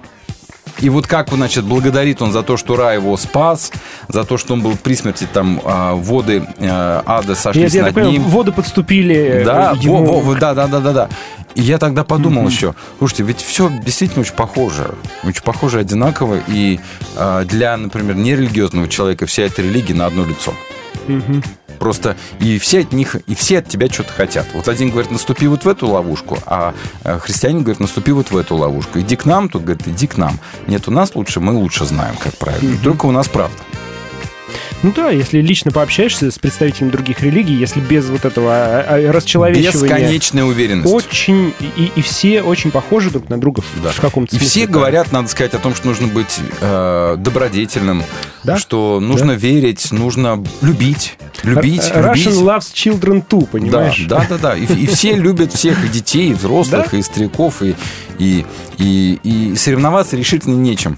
И 0.79 0.89
вот 0.89 1.05
как, 1.05 1.29
значит, 1.29 1.63
благодарит 1.63 2.21
он 2.21 2.31
за 2.31 2.41
то, 2.43 2.57
что 2.57 2.75
Ра 2.75 2.93
его 2.93 3.15
спас, 3.17 3.71
за 4.07 4.23
то, 4.23 4.37
что 4.37 4.53
он 4.53 4.61
был 4.61 4.75
при 4.75 4.95
смерти, 4.95 5.27
там, 5.31 5.61
а, 5.63 5.93
воды 5.93 6.47
э, 6.57 7.01
ада 7.05 7.35
сошлись 7.35 7.73
я 7.73 7.83
над 7.83 7.93
понимаю, 7.93 8.13
ним. 8.13 8.23
воды 8.23 8.51
подступили 8.51 9.43
Да, 9.45 9.73
э, 9.75 9.83
ему 9.83 10.03
во- 10.03 10.21
во- 10.21 10.35
да, 10.35 10.55
да, 10.55 10.67
да, 10.67 10.79
да, 10.79 10.93
да. 10.93 11.09
И 11.53 11.61
я 11.61 11.77
тогда 11.77 12.03
подумал 12.03 12.47
еще, 12.47 12.73
слушайте, 12.97 13.23
ведь 13.23 13.41
все 13.41 13.69
действительно 13.69 14.21
очень 14.21 14.33
похоже, 14.33 14.95
очень 15.23 15.43
похоже, 15.43 15.79
одинаково, 15.79 16.39
и 16.47 16.79
а, 17.15 17.43
для, 17.45 17.77
например, 17.77 18.15
нерелигиозного 18.15 18.87
человека 18.87 19.27
вся 19.27 19.43
эта 19.43 19.61
религия 19.61 19.93
на 19.93 20.07
одно 20.07 20.25
лицо. 20.25 20.53
Просто 21.81 22.15
и 22.39 22.59
все 22.59 22.81
от 22.81 22.93
них, 22.93 23.15
и 23.25 23.33
все 23.33 23.57
от 23.57 23.67
тебя 23.67 23.87
что-то 23.87 24.13
хотят. 24.13 24.45
Вот 24.53 24.67
один 24.67 24.91
говорит, 24.91 25.09
наступи 25.09 25.47
вот 25.47 25.65
в 25.65 25.67
эту 25.67 25.87
ловушку, 25.87 26.37
а 26.45 26.75
э, 27.03 27.17
христианин 27.17 27.63
говорит, 27.63 27.79
наступи 27.79 28.11
вот 28.11 28.29
в 28.29 28.37
эту 28.37 28.55
ловушку. 28.55 28.99
Иди 28.99 29.15
к 29.15 29.25
нам, 29.25 29.49
тут 29.49 29.63
говорит, 29.63 29.87
иди 29.87 30.05
к 30.05 30.15
нам. 30.15 30.37
Нет, 30.67 30.87
у 30.87 30.91
нас 30.91 31.15
лучше, 31.15 31.39
мы 31.39 31.53
лучше 31.53 31.85
знаем, 31.85 32.13
как 32.23 32.37
правильно. 32.37 32.77
Только 32.83 33.07
у 33.07 33.11
нас 33.11 33.27
правда. 33.27 33.57
Ну 34.83 34.91
да, 34.95 35.11
если 35.11 35.41
лично 35.41 35.71
пообщаешься 35.71 36.31
с 36.31 36.39
представителями 36.39 36.89
других 36.89 37.21
религий, 37.21 37.53
если 37.53 37.79
без 37.79 38.09
вот 38.09 38.25
этого 38.25 38.51
а, 38.51 38.85
а, 38.87 38.95
а, 38.95 39.11
расчеловечивания... 39.11 39.97
Бесконечная 39.97 40.43
уверенность. 40.43 40.91
Очень... 40.91 41.53
И, 41.59 41.91
и 41.95 42.01
все 42.01 42.41
очень 42.41 42.71
похожи 42.71 43.11
друг 43.11 43.29
на 43.29 43.39
друга 43.39 43.61
да. 43.83 43.91
в 43.91 44.01
каком-то 44.01 44.35
и 44.35 44.39
смысле. 44.39 44.47
И 44.47 44.49
все 44.49 44.67
да. 44.67 44.73
говорят, 44.73 45.11
надо 45.11 45.27
сказать, 45.27 45.53
о 45.53 45.59
том, 45.59 45.75
что 45.75 45.87
нужно 45.87 46.07
быть 46.07 46.39
э, 46.61 47.15
добродетельным, 47.19 48.03
да? 48.43 48.57
что 48.57 48.99
нужно 48.99 49.33
да? 49.33 49.35
верить, 49.35 49.91
нужно 49.91 50.43
любить, 50.61 51.17
любить, 51.43 51.81
Russian 51.81 52.07
любить. 52.07 52.27
Russian 52.27 52.43
loves 52.43 52.73
children 52.73 53.23
too, 53.27 53.45
понимаешь? 53.45 54.05
Да, 54.07 54.25
да, 54.27 54.37
да. 54.37 54.37
да. 54.37 54.57
И, 54.57 54.65
и 54.65 54.87
все 54.87 55.13
любят 55.13 55.53
всех, 55.53 55.85
и 55.85 55.89
детей, 55.89 56.31
и 56.31 56.33
взрослых, 56.33 56.89
да? 56.91 56.97
и 56.97 57.01
стариков, 57.03 57.61
и, 57.61 57.75
и, 58.17 58.45
и, 58.79 59.19
и 59.23 59.55
соревноваться 59.55 60.17
решительно 60.17 60.55
нечем 60.55 60.97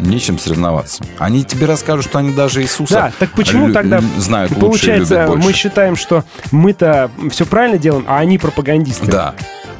нечем 0.00 0.38
соревноваться. 0.38 1.04
Они 1.18 1.44
тебе 1.44 1.66
расскажут, 1.66 2.06
что 2.06 2.18
они 2.18 2.32
даже 2.32 2.62
Иисуса 2.62 2.94
да, 2.94 3.12
так 3.18 3.30
почему 3.32 3.68
лю- 3.68 3.74
тогда 3.74 4.00
знают 4.18 4.54
получается, 4.58 5.14
лучше 5.14 5.32
любят 5.32 5.44
мы 5.44 5.52
считаем, 5.52 5.96
что 5.96 6.24
мы-то 6.50 7.10
все 7.30 7.46
правильно 7.46 7.78
делаем, 7.78 8.04
а 8.08 8.18
они 8.18 8.38
пропагандисты. 8.38 9.06
Да. 9.06 9.34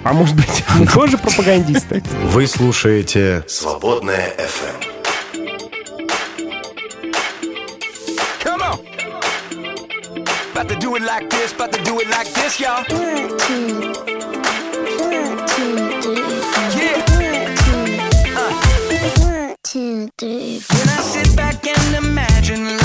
А 0.05 0.13
может 0.13 0.35
быть, 0.35 0.65
мы 0.79 0.87
тоже 0.87 1.19
пропагандисты? 1.19 2.03
Вы 2.25 2.47
слушаете 2.47 3.45
«Свободное 3.49 4.29
FM. 4.37 4.85
Эм». 4.85 5.01
Like 11.11 11.29
this, 11.31 11.53
about 11.53 11.73
to 11.73 11.83
do 11.83 11.99
it 11.99 12.09
like 12.09 12.33
this, 12.35 12.61
y'all. 12.61 12.85
two, 19.71 20.09
three. 20.19 20.61
When 20.69 20.89
I 20.89 21.01
sit 21.01 21.37
back 21.37 21.65
and 21.65 22.05
imagine. 22.05 22.80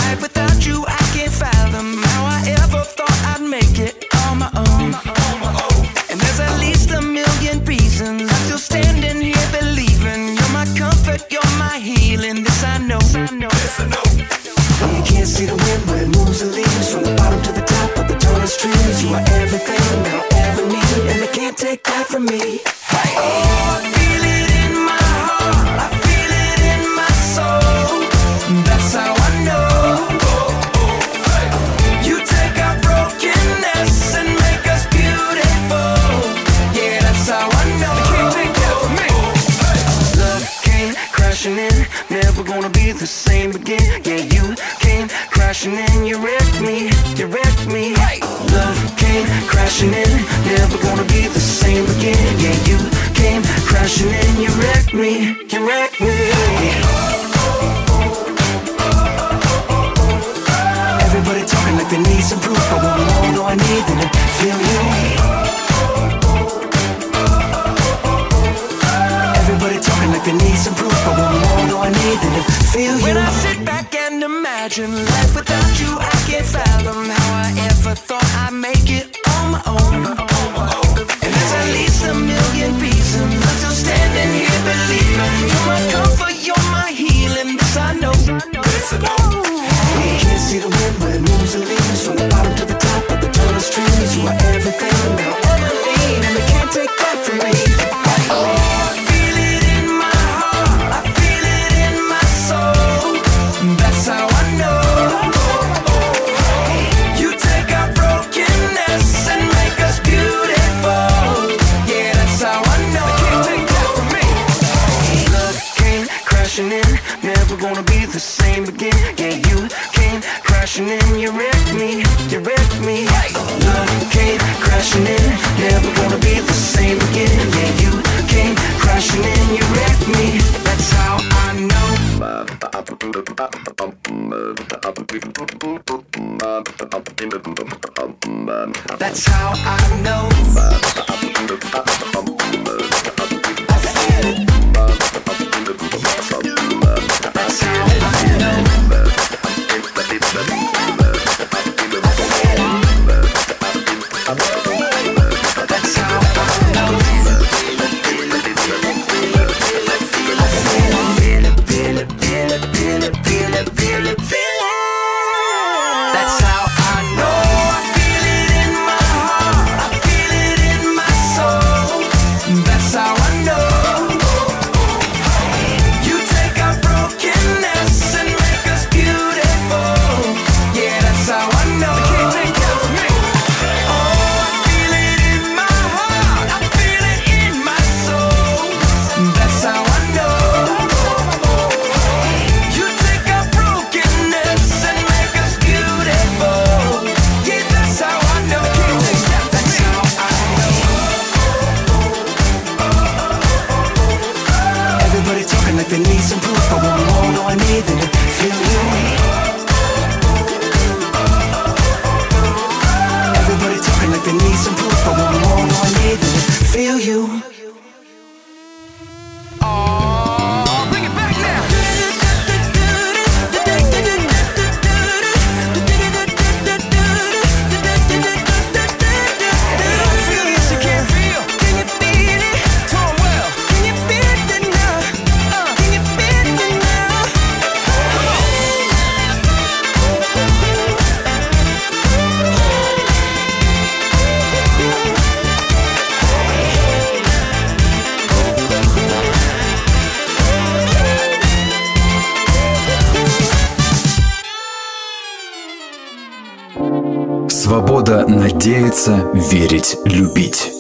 Надеяться, 258.66 259.30
верить, 259.52 259.96
любить. 260.06 260.72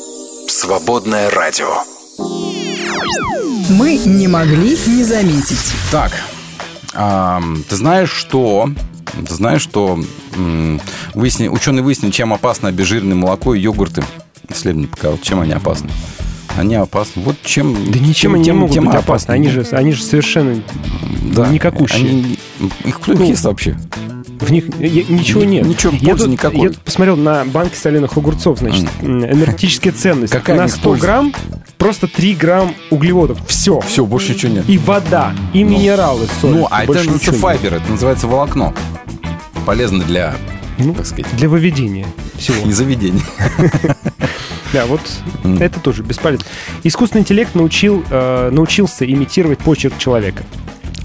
Свободное 0.49 1.29
радио. 1.29 1.67
Мы 3.69 3.97
не 3.97 4.27
могли 4.27 4.71
не 4.87 5.03
заметить. 5.03 5.59
Так, 5.91 6.11
ам, 6.95 7.63
ты 7.69 7.75
знаешь, 7.75 8.09
что... 8.09 8.71
Ты 9.27 9.35
знаешь, 9.35 9.61
что 9.61 9.99
м, 10.35 10.81
выясни- 11.13 11.47
ученые 11.47 11.83
выяснили, 11.83 12.11
чем 12.11 12.33
опасно 12.33 12.69
обезжиренное 12.69 13.15
молоко 13.15 13.53
и 13.53 13.59
йогурты. 13.61 14.03
Исследование 14.49 14.87
показало, 14.89 15.19
чем 15.21 15.41
они 15.41 15.51
опасны. 15.53 15.91
Они 16.57 16.73
опасны. 16.73 17.21
Вот 17.21 17.35
чем... 17.43 17.91
Да 17.91 17.99
ничем 17.99 18.31
тем- 18.31 18.33
они 18.33 18.39
не 18.39 18.45
тем- 18.45 18.57
могут 18.57 18.73
тем 18.73 18.85
быть 18.85 18.95
опасны. 18.95 19.11
опасны. 19.11 19.31
Они 19.33 19.49
же, 19.49 19.63
они 19.73 19.91
же 19.91 20.01
совершенно 20.03 20.59
Да. 21.35 21.47
никакущие. 21.49 22.09
Они- 22.09 22.39
их 22.83 22.99
кто 22.99 23.13
их 23.13 23.19
Ну, 23.19 23.25
ест 23.27 23.43
вообще? 23.43 23.77
В 24.39 24.51
них 24.51 24.65
я- 24.79 25.03
ничего 25.03 25.43
Ни- 25.43 25.55
нет. 25.55 25.65
ничего, 25.65 25.93
я 25.93 26.09
пользы 26.09 26.23
тут, 26.25 26.33
никакой. 26.33 26.59
Я 26.61 26.69
тут 26.69 26.79
посмотрел 26.79 27.15
на 27.17 27.45
банки 27.45 27.75
соленых 27.75 28.17
огурцов, 28.17 28.59
значит, 28.59 28.85
м, 29.01 29.23
энергетическая 29.25 29.91
ценность. 29.93 30.33
Какая 30.33 30.55
на 30.57 30.63
у 30.63 30.65
них 30.65 30.75
100 30.75 30.83
польза? 30.89 31.05
грамм 31.05 31.33
просто 31.77 32.07
3 32.07 32.35
грамм 32.35 32.73
углеводов. 32.89 33.39
Все. 33.47 33.79
Все, 33.81 34.05
больше 34.05 34.33
ничего 34.33 34.51
нет. 34.53 34.65
И 34.67 34.77
вода, 34.77 35.33
и 35.53 35.63
минералы, 35.63 36.27
соль. 36.41 36.51
Ну, 36.51 36.67
а 36.69 36.83
это 36.83 36.93
называется 36.93 37.31
файбер, 37.33 37.73
это 37.75 37.89
называется 37.91 38.27
волокно. 38.27 38.73
Полезно 39.65 40.03
для, 40.03 40.35
Ну, 40.77 40.93
так 40.93 41.05
сказать, 41.05 41.25
Для 41.37 41.47
выведения 41.49 42.05
всего. 42.37 42.57
и 42.67 42.71
заведения. 42.71 43.21
Да, 44.73 44.85
вот 44.87 44.99
это 45.61 45.79
тоже 45.79 46.03
бесполезно. 46.03 46.45
Искусственный 46.83 47.21
интеллект 47.21 47.55
научил, 47.55 48.03
э, 48.09 48.49
научился 48.51 49.09
имитировать 49.09 49.59
почерк 49.59 49.97
человека. 49.97 50.43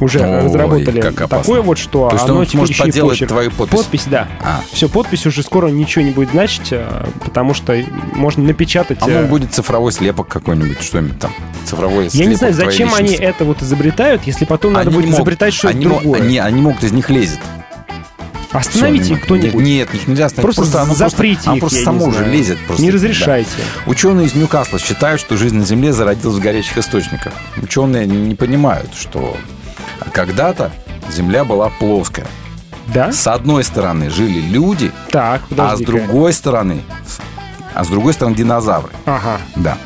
Уже 0.00 0.20
Ой, 0.20 0.44
разработали 0.44 1.00
такое 1.02 1.60
вот, 1.60 1.78
что 1.78 2.08
То 2.08 2.16
есть 2.16 2.24
оно 2.28 2.38
он 2.40 2.46
сможет 2.46 2.76
почерк. 2.78 3.28
твою 3.28 3.50
подпись? 3.50 3.78
Подпись, 3.78 4.04
да. 4.06 4.28
А. 4.42 4.62
Все, 4.72 4.88
подпись 4.88 5.26
уже 5.26 5.42
скоро 5.42 5.68
ничего 5.68 6.04
не 6.04 6.10
будет 6.10 6.30
значить, 6.30 6.68
э, 6.70 7.06
потому 7.24 7.52
что 7.54 7.76
можно 8.14 8.42
напечатать. 8.42 8.98
А 9.02 9.10
э, 9.10 9.22
ну, 9.22 9.28
будет 9.28 9.52
цифровой 9.52 9.92
слепок 9.92 10.28
какой-нибудь, 10.28 10.80
что-нибудь 10.82 11.18
там. 11.18 11.32
Цифровой 11.66 12.08
Я 12.12 12.24
не 12.26 12.34
знаю, 12.34 12.54
зачем 12.54 12.94
они 12.94 13.14
это 13.14 13.44
вот 13.44 13.62
изобретают, 13.62 14.22
если 14.24 14.46
потом 14.46 14.72
надо 14.72 14.88
Они 14.88 14.94
будет 14.96 15.04
могут- 15.06 15.18
изобретать 15.18 15.54
что-то 15.54 15.76
другое. 15.78 16.22
они, 16.22 16.38
они 16.38 16.60
могут, 16.62 16.82
из 16.82 16.92
них 16.92 17.10
лезет. 17.10 17.40
Остановите 18.52 19.04
Всё, 19.04 19.14
их 19.14 19.22
кто-нибудь. 19.22 19.62
Нет, 19.62 19.94
их 19.94 20.08
нельзя 20.08 20.26
остановить. 20.26 20.56
Просто, 20.56 20.82
оно 20.82 20.94
заприте 20.94 21.42
оно 21.44 21.54
их, 21.56 21.60
просто 21.60 21.84
само 21.84 22.06
уже 22.06 22.24
лезет. 22.24 22.58
Просто, 22.66 22.82
Не 22.82 22.90
да. 22.90 22.96
разрешайте. 22.96 23.50
Ученые 23.86 24.26
из 24.26 24.34
Ньюкасла 24.34 24.80
считают, 24.80 25.20
что 25.20 25.36
жизнь 25.36 25.56
на 25.56 25.64
Земле 25.64 25.92
зародилась 25.92 26.36
в 26.36 26.40
горячих 26.40 26.76
источниках. 26.76 27.32
Ученые 27.62 28.06
не 28.06 28.34
понимают, 28.34 28.90
что 28.98 29.36
когда-то 30.12 30.70
Земля 31.10 31.44
была 31.44 31.70
плоская. 31.70 32.26
Да? 32.86 33.12
С 33.12 33.26
одной 33.26 33.64
стороны 33.64 34.10
жили 34.10 34.40
люди, 34.40 34.90
Так, 35.10 35.42
а 35.56 35.76
с 35.76 35.80
другой 35.80 36.32
стороны, 36.32 36.82
а 37.74 37.84
с 37.84 37.88
другой 37.88 38.12
стороны 38.14 38.34
динозавры. 38.36 38.90
Ага. 39.06 39.38
Да. 39.56 39.78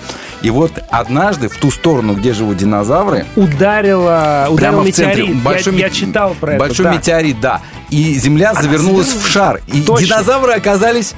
И 0.42 0.50
вот 0.50 0.72
однажды 0.90 1.48
в 1.48 1.56
ту 1.56 1.70
сторону, 1.70 2.14
где 2.14 2.34
живут 2.34 2.58
динозавры, 2.58 3.24
Ударила, 3.34 4.46
ударил 4.50 4.82
в 4.82 4.90
центре 4.92 5.22
метеорит. 5.22 5.42
большой, 5.42 5.74
я, 5.76 5.86
я 5.86 5.90
читал 5.90 6.34
про 6.38 6.56
большой 6.58 6.84
это. 6.86 6.92
да. 6.92 6.98
метеорит, 6.98 7.40
да. 7.40 7.60
И 7.90 8.14
Земля 8.14 8.52
завернулась 8.54 9.08
в 9.12 9.26
шар. 9.26 9.60
И 9.68 9.80
Точно. 9.82 10.06
динозавры 10.06 10.52
оказались 10.52 11.14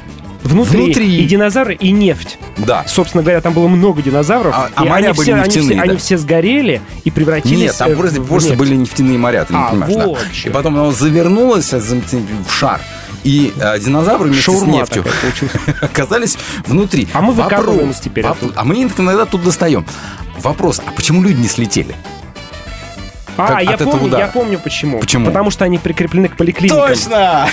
Внутри. 0.47 0.85
Внутри. 0.85 1.17
И 1.19 1.25
динозавры, 1.27 1.75
и 1.75 1.91
нефть. 1.91 2.39
Да. 2.59 2.85
Собственно 2.87 3.23
говоря, 3.23 3.41
там 3.41 3.53
было 3.53 3.69
много 3.69 4.03
динозавров. 4.03 4.55
А- 4.57 4.71
а 4.75 4.85
и 4.85 4.89
моря 4.89 5.09
они 5.09 5.13
были 5.17 5.25
все, 5.25 5.35
они, 5.35 5.43
нефтяные, 5.45 5.67
все, 5.69 5.77
да? 5.77 5.83
они 5.83 5.97
все 5.99 6.19
сгорели 6.19 6.81
и 7.05 7.11
превратились 7.11 7.59
Нет, 7.59 7.77
там 7.77 7.91
э, 7.91 7.97
просто, 7.97 8.21
в 8.21 8.27
просто 8.27 8.51
нефть. 8.51 8.59
были 8.61 8.75
нефтяные 8.77 9.19
моря, 9.19 9.45
ты 9.45 9.55
не 9.55 9.61
А, 9.61 9.69
понимаешь, 9.71 9.95
да. 9.95 10.07
вот 10.07 10.19
И 10.31 10.35
чё. 10.35 10.51
потом 10.53 10.77
оно 10.77 10.93
завернулось 10.93 11.73
зам- 11.73 12.03
в 12.47 12.53
шар. 12.53 12.81
И 13.25 13.53
э, 13.59 13.79
динозавры 13.81 14.27
вместе 14.29 14.43
с 14.43 14.45
Шаурма 14.45 14.73
нефтью 14.75 15.03
такая 15.03 15.21
получилась. 15.21 15.55
оказались 15.83 16.39
внутри. 16.67 17.09
А 17.13 17.21
мы 17.23 17.33
выкармливаемся 17.33 18.03
теперь 18.03 18.25
воп-. 18.25 18.53
А 18.55 18.65
мы 18.65 18.77
иногда 18.83 19.25
тут 19.27 19.43
достаем. 19.43 19.85
Вопрос, 20.39 20.81
а 20.87 20.93
почему 20.93 21.23
люди 21.23 21.41
не 21.41 21.49
слетели? 21.49 21.97
А, 23.37 23.63
я 23.63 23.77
помню, 23.77 24.07
удара. 24.07 24.25
я 24.25 24.29
помню 24.29 24.59
почему. 24.59 24.99
Почему? 25.01 25.27
Потому 25.27 25.51
что 25.51 25.65
они 25.65 25.79
прикреплены 25.79 26.29
к 26.29 26.37
поликлиникам. 26.37 26.89
Точно! 26.89 27.49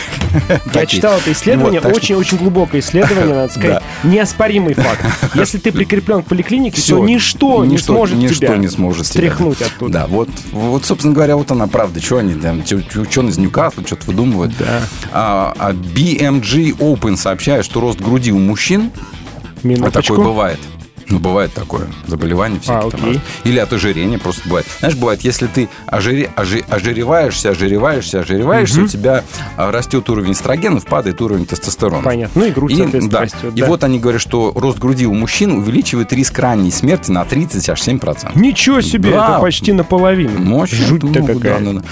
Я 0.73 0.85
читал 0.85 1.17
это 1.17 1.31
исследование, 1.31 1.81
Вот, 1.81 1.95
очень-очень 1.95 2.37
глубокое 2.37 2.81
исследование, 2.81 3.35
надо 3.35 3.53
сказать. 3.53 3.83
Неоспоримый 4.03 4.73
факт. 4.73 5.05
Если 5.35 5.57
ты 5.57 5.71
прикреплен 5.71 6.23
к 6.23 6.27
поликлинике, 6.27 6.81
то 6.81 7.03
ничто, 7.05 7.65
не 7.65 7.77
сможет 7.77 8.19
тебя 8.29 9.03
стряхнуть 9.03 9.61
оттуда. 9.61 9.93
Да, 9.93 10.07
вот, 10.07 10.29
вот, 10.51 10.85
собственно 10.85 11.13
говоря, 11.13 11.35
вот 11.35 11.51
она 11.51 11.67
правда. 11.67 12.01
Что 12.01 12.17
они 12.17 12.33
там, 12.35 12.61
ученые 12.61 13.31
из 13.31 13.37
Ньюкасла 13.37 13.85
что-то 13.85 14.07
выдумывают. 14.07 14.53
Да. 14.57 14.81
А, 15.11 15.53
а 15.57 15.71
BMG 15.73 16.77
Open 16.77 17.17
сообщает, 17.17 17.65
что 17.65 17.79
рост 17.79 17.99
груди 17.99 18.31
у 18.31 18.39
мужчин, 18.39 18.91
а 18.95 19.67
Минуточку. 19.67 20.13
такое 20.13 20.25
бывает. 20.25 20.59
Ну, 21.09 21.19
бывает 21.19 21.53
такое. 21.53 21.87
Заболевание 22.07 22.59
всякие 22.59 22.87
А, 22.87 22.89
там 22.91 23.01
окей. 23.01 23.21
Или 23.43 23.59
от 23.59 23.71
ожирения 23.73 24.17
просто 24.17 24.43
бывает. 24.47 24.65
Знаешь, 24.79 24.95
бывает, 24.95 25.21
если 25.21 25.47
ты 25.47 25.69
ожире, 25.87 26.29
ожи- 26.35 26.63
ожиреваешься, 26.69 27.49
ожиреваешься, 27.51 28.21
ожиреваешься, 28.21 28.81
у 28.81 28.87
тебя 28.87 29.23
а, 29.57 29.71
растет 29.71 30.09
уровень 30.09 30.33
эстрогенов, 30.33 30.85
падает 30.85 31.21
уровень 31.21 31.45
тестостерона. 31.45 32.03
Понятно. 32.03 32.41
Ну 32.41 32.47
и 32.47 32.51
грудь, 32.51 32.71
И, 32.73 32.85
да. 33.07 33.21
растет. 33.21 33.53
и 33.55 33.61
да. 33.61 33.67
вот 33.67 33.83
они 33.83 33.99
говорят, 33.99 34.21
что 34.21 34.51
рост 34.55 34.79
груди 34.79 35.05
у 35.05 35.13
мужчин 35.13 35.51
увеличивает 35.51 36.11
риск 36.13 36.37
ранней 36.39 36.71
смерти 36.71 37.11
на 37.11 37.25
30 37.25 37.69
аж 37.69 37.79
7%. 37.81 38.37
Ничего 38.39 38.81
себе, 38.81 39.11
Да. 39.11 39.31
это 39.33 39.39
почти 39.41 39.73
наполовину. 39.73 40.39
Мощь. 40.39 40.71
Жуть-то 40.73 41.07
ну, 41.07 41.25
какая. 41.27 41.59
да, 41.59 41.73
да, 41.73 41.79
да. 41.79 41.83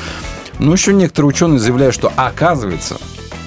Ну, 0.60 0.71
еще 0.74 0.93
некоторые 0.93 1.30
ученые 1.30 1.60
заявляют, 1.60 1.95
что 1.95 2.12
оказывается, 2.15 2.97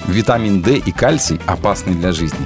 витамин 0.07 0.61
D 0.61 0.75
и 0.77 0.91
кальций 0.91 1.39
опасны 1.45 1.93
для 1.93 2.11
жизни. 2.11 2.45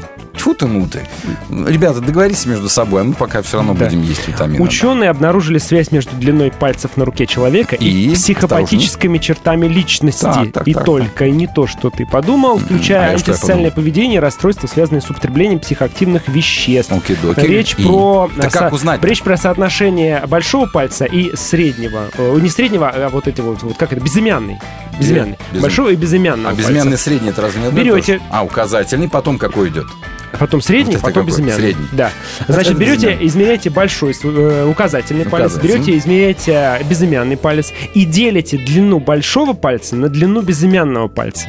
Тьфу 0.49 0.55
ты, 0.55 0.65
ну 0.67 0.87
ты. 0.87 1.01
Ребята, 1.49 2.01
договоритесь 2.01 2.45
между 2.45 2.69
собой, 2.69 3.01
а 3.01 3.03
мы 3.03 3.13
пока 3.13 3.41
все 3.41 3.57
равно 3.57 3.73
Да. 3.75 3.85
будем 3.85 4.01
есть 4.01 4.27
витамины. 4.27 4.63
Ученые 4.63 5.09
обнаружили 5.11 5.57
связь 5.59 5.91
между 5.91 6.15
длиной 6.15 6.51
пальцев 6.51 6.97
на 6.97 7.05
руке 7.05 7.27
человека 7.27 7.75
и, 7.75 7.87
И? 8.11 8.13
психопатическими 8.15 9.17
чертами 9.19 9.67
личности. 9.67 10.21
Так, 10.23 10.51
так, 10.51 10.67
и 10.67 10.73
так, 10.73 10.85
только, 10.85 11.25
и 11.27 11.31
не 11.31 11.45
то, 11.47 11.67
что 11.67 11.89
ты 11.89 12.05
подумал, 12.05 12.55
А 12.57 12.59
включая 12.59 13.09
я 13.09 13.13
антисоциальное 13.15 13.71
поведение 13.71 14.19
расстройства, 14.19 14.67
связанные 14.67 15.01
с 15.01 15.09
употреблением 15.09 15.59
психоактивных 15.59 16.27
веществ. 16.27 16.91
Окей-доки. 16.91 17.39
Речь 17.41 17.75
И? 17.77 17.83
про, 17.83 18.29
Да 18.35 18.49
как 18.49 18.73
узнать? 18.73 19.03
речь 19.03 19.21
про 19.21 19.37
соотношение 19.37 20.23
большого 20.27 20.65
пальца 20.67 21.05
и 21.05 21.35
среднего. 21.35 22.05
Э, 22.17 22.39
Не 22.39 22.49
среднего, 22.49 22.89
а 22.89 23.09
вот 23.09 23.27
эти 23.27 23.41
вот, 23.41 23.61
вот 23.61 23.77
как 23.77 23.93
это, 23.93 24.01
безымянный. 24.01 24.57
Безымянный. 24.99 25.37
Безымянный. 25.37 25.61
Большого 25.61 25.89
и 25.89 25.95
безымянного 25.95 26.49
А 26.49 26.53
безымянный 26.53 26.91
пальца. 26.91 27.03
средний 27.03 27.29
это 27.29 27.41
разве 27.41 27.61
не 27.61 27.69
Берете. 27.71 28.19
А, 28.31 28.43
указательный, 28.43 29.07
потом 29.09 29.37
какой 29.37 29.69
идет? 29.69 29.85
Потом 30.37 30.61
средний, 30.61 30.95
Вот 30.95 31.03
потом 31.03 31.25
безымянный. 31.25 31.55
Средний. 31.61 31.85
Да. 31.91 32.11
Значит, 32.47 32.71
это 32.73 32.79
берете, 32.79 32.95
безымянный. 33.07 33.27
измеряете 33.27 33.69
большой 33.69 34.15
э, 34.23 34.65
указательный 34.69 35.25
палец, 35.25 35.55
берете, 35.55 35.97
измеряете 35.97 36.51
э, 36.53 36.83
безымянный 36.83 37.37
палец 37.37 37.73
и 37.93 38.05
делите 38.05 38.57
длину 38.57 38.99
большого 38.99 39.53
пальца 39.53 39.95
на 39.95 40.07
длину 40.09 40.41
безымянного 40.41 41.07
пальца. 41.07 41.47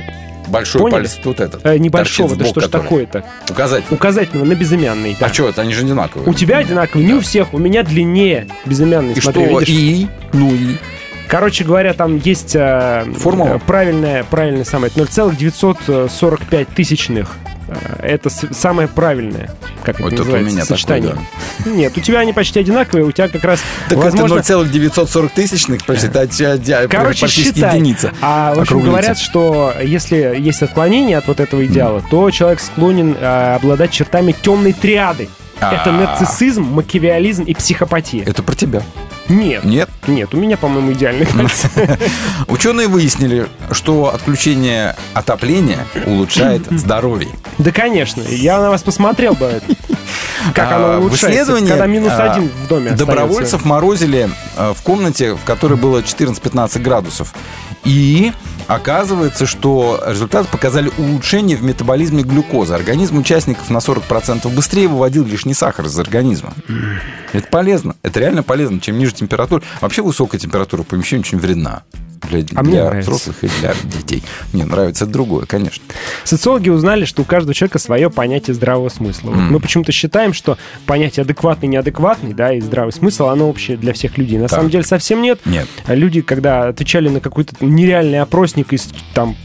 Большой 0.49 0.81
Поняли? 0.81 0.95
палец 0.97 1.19
тут 1.23 1.39
этот. 1.41 1.65
Э, 1.65 1.79
небольшого, 1.79 2.35
да 2.35 2.45
что 2.47 2.61
ж 2.61 2.69
такое-то? 2.69 3.25
Указательный. 3.49 3.95
Указательного 3.95 4.47
на 4.47 4.55
безымянный. 4.55 5.17
да. 5.21 5.27
А 5.27 5.33
что 5.33 5.49
это? 5.49 5.63
Они 5.63 5.73
же 5.73 5.83
одинаковые. 5.85 6.29
У 6.29 6.35
тебя 6.35 6.59
одинаково, 6.59 7.01
не 7.03 7.13
у 7.15 7.21
всех, 7.21 7.55
у 7.55 7.59
меня 7.59 7.83
длиннее 7.85 8.49
безымянный. 8.65 9.13
И 9.13 9.21
Смотри, 9.21 9.45
что? 9.47 9.61
видишь? 9.61 9.69
И? 9.75 10.09
Ну 10.33 10.53
и? 10.53 10.77
Короче 11.29 11.63
говоря, 11.63 11.93
там 11.95 12.17
есть 12.17 12.57
э, 12.57 13.05
Формула? 13.17 13.61
правильная, 13.65 14.25
правильная 14.25 14.65
самая, 14.65 14.91
0,945 14.97 16.69
тысячных. 16.71 17.37
Э, 17.71 18.01
Это 18.03 18.31
самое 18.31 18.89
правильное, 18.89 19.51
как 19.85 19.97
это 19.97 20.03
Вот 20.05 20.13
это 20.13 20.23
у 20.23 20.25
называется, 20.25 20.53
меня 20.55 20.65
сочетание. 20.65 21.11
такое, 21.11 21.75
Нет, 21.75 21.97
у 21.97 22.01
тебя 22.01 22.19
они 22.21 22.33
почти 22.33 22.59
одинаковые, 22.61 23.05
у 23.05 23.13
тебя 23.13 23.29
как 23.29 23.45
раз, 23.45 23.61
Так 23.89 23.99
возможно, 23.99 24.39
это 24.41 24.53
0,940 24.55 25.33
тысячных, 25.33 25.85
посчитать 25.85 26.41
э, 26.41 26.89
Короче, 26.91 27.29
считай. 27.29 27.77
единица. 27.79 28.13
А 28.21 28.55
в 28.55 28.61
общем 28.61 28.81
говорят, 28.81 29.19
что 29.19 29.73
если 29.83 30.37
есть 30.39 30.63
отклонение 30.63 31.19
от 31.19 31.27
вот 31.29 31.41
этого 31.41 31.65
идеала, 31.65 32.03
то 32.11 32.31
человек 32.31 32.61
склонен 32.61 33.17
э, 33.19 33.55
обладать 33.57 33.91
чертами 33.93 34.33
темной 34.33 34.73
триады. 34.73 35.29
Это 35.61 35.91
А. 35.91 35.93
нарциссизм, 35.93 36.63
макиавиализм 36.63 37.43
и 37.45 37.55
психопатия. 37.55 38.25
Это 38.25 38.43
про 38.43 38.55
тебя. 38.55 38.83
Нет. 39.31 39.65
Нет? 39.65 39.89
Нет, 40.07 40.35
у 40.35 40.37
меня, 40.37 40.57
по-моему, 40.57 40.93
идеальные 40.93 41.27
пальцы. 41.27 41.71
Ученые 42.49 42.89
выяснили, 42.89 43.47
что 43.71 44.13
отключение 44.13 44.97
отопления 45.15 45.87
улучшает 46.07 46.63
здоровье. 46.71 47.31
Да, 47.59 47.71
конечно. 47.71 48.23
Я 48.23 48.61
на 48.61 48.71
вас 48.71 48.83
посмотрел 48.83 49.35
бы, 49.35 49.63
как 50.55 50.73
А, 50.73 50.77
оно 50.77 51.01
улучшается, 51.01 51.55
когда 51.55 51.87
минус 51.87 52.13
а, 52.13 52.33
один 52.33 52.49
в 52.49 52.69
доме 52.69 52.91
Добровольцев 52.93 53.65
морозили 53.65 54.29
э, 54.57 54.75
в 54.77 54.83
комнате, 54.83 55.35
в 55.35 55.45
которой 55.45 55.77
было 55.79 55.99
14-15 56.01 56.81
градусов. 56.81 57.33
И 57.85 58.33
оказывается, 58.69 59.47
что 59.47 60.03
результаты 60.07 60.49
показали 60.49 60.91
улучшение 60.99 61.57
в 61.57 61.63
метаболизме 61.63 62.23
глюкозы. 62.23 62.75
Организм 62.75 63.19
участников 63.19 63.71
на 63.71 63.79
40% 63.79 64.53
быстрее 64.55 64.89
выводил 64.89 65.25
лишний 65.25 65.55
сахар 65.55 65.87
из 65.87 65.99
организма. 65.99 66.53
Это 67.33 67.47
полезно. 67.49 67.95
Это 68.03 68.21
реально 68.21 68.43
полезно. 68.43 68.81
Чем 68.81 68.99
ниже 68.99 69.13
температура... 69.13 69.63
Вообще 69.81 70.03
высокая 70.03 70.39
температура 70.39 70.83
в 70.83 70.87
помещении 70.87 71.23
очень 71.23 71.39
вредна. 71.39 71.83
Для, 72.29 72.45
А 72.55 72.63
мне 72.63 72.73
для 72.91 73.01
взрослых 73.01 73.43
и 73.45 73.49
для 73.61 73.75
детей. 73.97 74.23
Не, 74.53 74.65
нравится 74.65 75.07
другое, 75.07 75.47
конечно. 75.47 75.83
Социологи 76.25 76.69
узнали, 76.69 77.05
что 77.05 77.23
у 77.23 77.25
каждого 77.25 77.55
человека 77.55 77.79
свое 77.79 78.11
понятие 78.11 78.55
здравого 78.55 78.89
смысла. 78.89 79.31
Вот 79.31 79.37
М. 79.39 79.53
Мы 79.53 79.61
почему-то 79.61 79.93
считаем, 79.93 80.33
что 80.33 80.59
понятие 80.87 81.23
адекватный, 81.23 81.69
неадекватный, 81.69 82.35
да, 82.35 82.53
и 82.53 82.61
здравый 82.61 82.93
смысл, 82.93 83.27
оно 83.27 83.49
общее 83.49 83.77
для 83.77 83.93
всех 83.93 84.19
людей. 84.19 84.39
На 84.39 84.49
Так. 84.49 84.59
самом 84.59 84.71
деле 84.71 84.85
совсем 84.85 85.23
нет. 85.23 85.41
Нет. 85.45 85.67
Люди, 85.87 86.21
когда 86.21 86.69
отвечали 86.69 87.09
на 87.09 87.21
какой-то 87.21 87.55
нереальный 87.61 88.21
опросник 88.21 88.73
из 88.73 88.89
там 89.15 89.37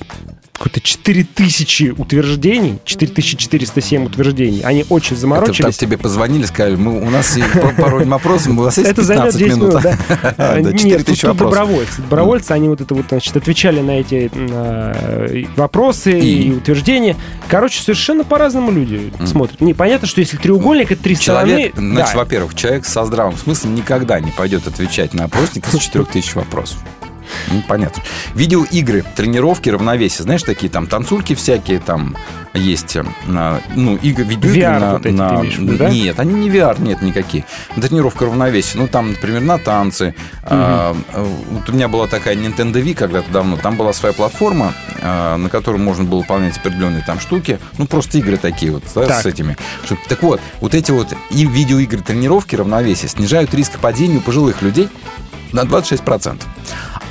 какой-то 0.58 0.80
4000 0.82 1.94
утверждений, 1.98 2.80
4407 2.86 4.06
утверждений, 4.06 4.62
они 4.62 4.86
очень 4.89 5.08
Это 5.08 5.10
так 5.15 5.20
заморочились. 5.20 5.78
тебе 5.78 5.98
позвонили, 5.98 6.46
сказали, 6.46 6.76
мы, 6.76 7.02
у 7.02 7.10
нас 7.10 7.38
пароль 7.78 8.06
вопросом, 8.06 8.58
у 8.60 8.63
вас 8.63 8.78
есть 8.78 8.89
Это 8.89 9.04
займет 9.04 9.34
15 9.38 9.39
10 9.39 9.58
минут. 9.58 9.76
А, 10.38 10.60
Нет, 10.60 10.80
4000 10.80 11.06
тут, 11.06 11.24
вопросов. 11.30 11.39
добровольцы. 11.60 12.02
Добровольцы, 12.02 12.52
они 12.52 12.68
вот 12.70 12.82
это 12.82 12.94
вот, 12.96 13.06
значит, 13.10 13.36
отвечали 13.36 13.82
на 13.82 13.91
эти 14.00 14.30
э, 14.34 15.46
вопросы 15.56 16.20
И? 16.20 16.52
утверждения. 16.52 17.15
Короче, 17.48 17.82
совершенно 17.82 18.24
по-разному 18.24 18.72
люди 18.72 19.12
смотрят. 19.26 19.62
Непонятно, 19.62 20.08
что 20.08 20.22
если 20.22 20.38
треугольник 20.38 20.91
это 20.91 21.04
три 21.04 21.18
Человек, 21.18 21.72
стороны... 21.74 21.94
значит, 21.96 22.15
во-первых, 22.15 22.56
человек 22.56 22.86
со 22.86 23.06
здравым 23.06 23.38
смыслом 23.38 23.76
никогда 23.76 24.20
не 24.20 24.32
пойдет 24.32 24.68
отвечать 24.68 25.13
на 25.13 25.26
опросник 25.26 25.68
из 25.74 25.80
4000 25.80 26.36
вопросов. 26.36 26.78
Ну, 27.52 27.62
понятно. 27.67 28.02
Видеоигры, 28.34 29.04
тренировки, 29.15 29.69
равновесие. 29.69 30.24
Знаешь, 30.24 30.43
такие 30.43 30.69
там 30.71 30.88
танцульки 30.88 31.36
всякие 31.36 31.80
там 31.80 32.15
есть. 32.54 32.95
э, 32.95 33.04
Ну, 33.76 33.95
игры, 33.98 34.24
видеоигры 34.24 34.62
VR 34.62 34.80
на... 34.80 34.91
вот 34.93 35.06
эти 35.06 35.15
ты 35.15 35.21
на- 35.21 35.36
имеешь 35.41 35.56
в 35.56 35.60
виду, 35.62 35.78
да? 35.78 35.89
Нет, 35.89 36.19
они 36.19 36.34
не 36.34 36.50
VR, 36.50 36.82
нет 36.82 37.02
никакие. 37.02 37.45
Тренировка 37.76 38.26
равновесия. 38.26 38.78
Ну, 38.78 38.88
там, 38.88 39.12
например, 39.12 39.41
на 39.41 39.58
танцы. 39.58 40.15
А, 40.43 40.95
э, 41.13 41.26
вот 41.52 41.69
у 41.69 41.74
меня 41.74 41.88
была 41.88 42.08
такая 42.08 42.36
Nintendo 42.36 42.74
Wii 42.84 42.93
когда-то 42.95 43.32
давно. 43.32 43.58
Там 43.58 43.76
была 43.76 43.93
своя 43.93 44.13
платформа, 44.13 44.74
а, 45.02 45.38
на 45.38 45.50
которой 45.50 45.78
можно 45.78 46.04
было 46.04 46.19
выполнять 46.19 46.58
определенные 46.58 47.04
там 47.06 47.19
штуки. 47.19 47.60
Ну, 47.78 47.86
просто 47.88 48.17
игры 48.17 48.38
такие 48.38 48.71
вот 48.71 48.84
да, 48.95 49.06
Так. 49.06 49.21
с 49.24 49.26
этими. 49.26 49.58
Так 50.08 50.24
вот, 50.24 50.39
вот 50.62 50.74
эти 50.74 50.91
вот 50.91 51.13
и 51.32 51.45
видеоигры 51.45 52.00
тренировки 52.02 52.56
равновесия 52.56 53.08
снижают 53.08 53.54
риск 53.54 53.74
падения 53.80 54.17
у 54.17 54.21
пожилых 54.21 54.62
людей 54.62 54.89
на 55.52 55.62
26%. 55.62 56.41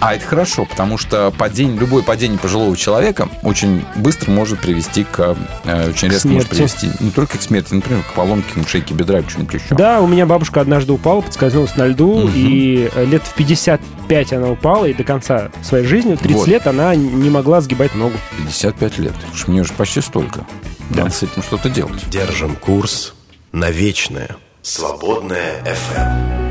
А 0.01 0.15
это 0.15 0.27
хорошо, 0.27 0.67
потому 0.67 0.99
что 0.99 1.31
падение, 1.31 1.79
любое 1.79 2.03
падение 2.03 2.39
пожилого 2.39 2.77
человека 2.77 3.29
очень 3.43 3.85
быстро 3.97 4.31
может 4.33 4.61
привести 4.61 5.05
к... 5.05 5.35
э, 5.65 5.89
очень 5.91 6.09
резко 6.11 6.29
может 6.29 6.53
смерти. 6.53 6.77
привести 6.81 7.05
не 7.05 7.11
только 7.11 7.39
к 7.39 7.43
смерти, 7.43 7.73
например, 7.73 8.03
к 8.03 8.13
поломке 8.13 8.49
ну, 8.57 8.65
шейки 8.67 8.93
бедра 8.93 9.21
или 9.21 9.29
что-нибудь 9.29 9.55
еще. 9.55 9.75
Да, 9.75 10.01
у 10.03 10.07
меня 10.07 10.27
бабушка 10.27 10.61
однажды 10.61 10.93
упала, 10.93 11.23
подскользнулась 11.23 11.75
на 11.77 11.87
льду, 11.87 12.19
Мгм. 12.25 12.33
и 12.35 12.91
э, 12.95 13.05
лет 13.07 13.23
в 13.23 13.33
55 13.35 14.33
она 14.35 14.49
упала, 14.49 14.85
и 14.85 14.93
до 14.93 15.05
конца 15.05 15.51
своей 15.63 15.87
жизни, 15.87 16.15
в 16.17 16.19
30 16.19 16.37
Вот. 16.37 16.49
лет, 16.49 16.67
она 16.67 16.95
не 16.95 17.31
могла 17.31 17.61
сгибать 17.63 17.95
ногу. 17.95 18.17
55 18.39 18.99
лет. 18.99 19.15
Уж 19.33 19.47
мне 19.47 19.63
уже 19.63 19.73
почти 19.73 20.03
столько. 20.03 20.45
Надо 20.91 21.11
с 21.11 21.23
этим 21.23 21.43
что-то 21.43 21.71
делать. 21.71 22.05
Держим 22.11 22.57
курс 22.57 23.15
на 23.53 23.71
вечное. 23.71 24.37
Свободное 24.61 25.63
FM. 25.65 26.44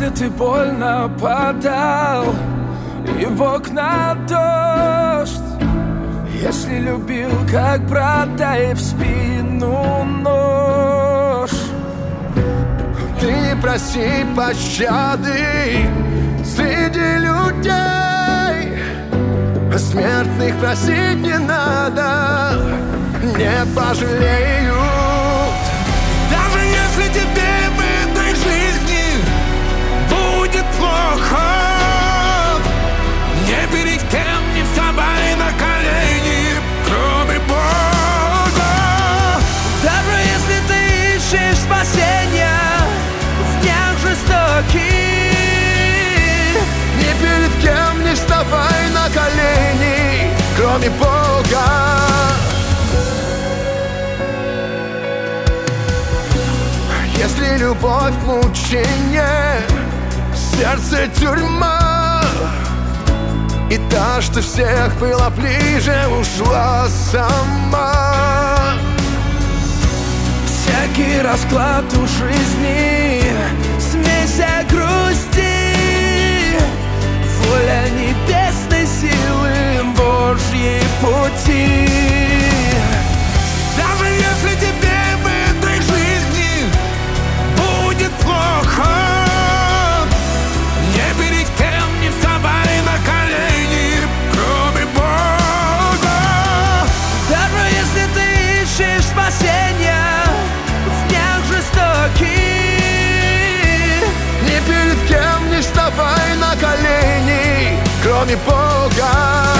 Если 0.00 0.14
ты 0.14 0.30
больно 0.30 1.10
подал 1.20 2.24
И 3.20 3.26
в 3.26 3.42
окна 3.42 4.16
дождь. 4.26 5.42
Если 6.42 6.78
любил 6.78 7.28
как 7.52 7.86
брата 7.86 8.54
И 8.54 8.72
в 8.72 8.80
спину 8.80 10.04
нож. 10.04 11.50
Ты 13.20 13.54
проси 13.60 14.24
пощады 14.34 15.86
среди 16.44 17.18
людей. 17.18 18.78
Смертных 19.76 20.54
просить 20.60 21.20
не 21.20 21.36
надо, 21.36 22.58
не 23.36 23.66
пожалеют 23.74 24.89
плохо 31.20 32.60
Не 33.46 33.66
перед 33.72 34.02
кем 34.08 34.54
не 34.54 34.62
вставай 34.62 35.34
на 35.36 35.50
колени 35.52 36.54
Кроме 36.86 37.38
Бога. 37.40 38.72
Даже 39.82 40.16
если 40.34 40.60
ты 40.68 41.16
ищешь 41.16 41.58
спасения 41.58 42.58
В 43.38 43.62
днях 43.62 43.98
жестоких. 44.02 44.80
Ни 46.98 47.12
перед 47.20 47.52
кем 47.62 48.04
не 48.04 48.14
вставай 48.14 48.90
на 48.92 49.08
колени, 49.10 50.30
кроме 50.56 50.90
Бога. 50.90 51.20
Если 57.16 57.58
любовь 57.58 58.14
мучение, 58.24 59.62
сердце 60.60 61.08
тюрьма, 61.18 62.22
И 63.70 63.78
та, 63.90 64.20
что 64.20 64.42
всех 64.42 64.94
была 65.00 65.30
ближе, 65.30 65.96
ушла 66.20 66.86
сама. 66.88 68.74
Всякий 70.46 71.22
расклад 71.22 71.84
у 71.94 72.06
жизни 72.06 73.22
Смесь 73.78 74.44
грусти. 74.70 76.58
Воля 77.38 77.84
небесной 77.98 78.86
силы 78.86 79.82
Божьей 79.96 80.82
пути. 81.00 81.88
Даже 83.78 84.10
если 84.10 84.54
тебе 84.56 85.00
в 85.22 85.26
этой 85.26 85.80
жизни 85.80 86.70
Будет 87.56 88.12
плохо 88.22 89.09
колени, 108.20 108.36
кроме 108.36 108.36
Бога. 108.36 109.59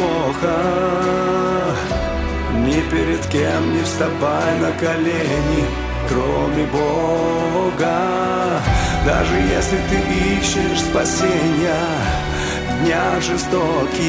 Плохо. 0.00 0.56
Ни 2.66 2.80
перед 2.90 3.26
кем 3.26 3.74
не 3.74 3.82
вставай 3.82 4.58
на 4.60 4.72
колени, 4.72 5.64
кроме 6.08 6.64
Бога. 6.66 7.98
Даже 9.04 9.36
если 9.56 9.78
ты 9.88 9.98
ищешь 10.38 10.80
спасения 10.80 11.86
в 12.68 12.84
днях 12.84 13.22
жестоких. 13.22 14.00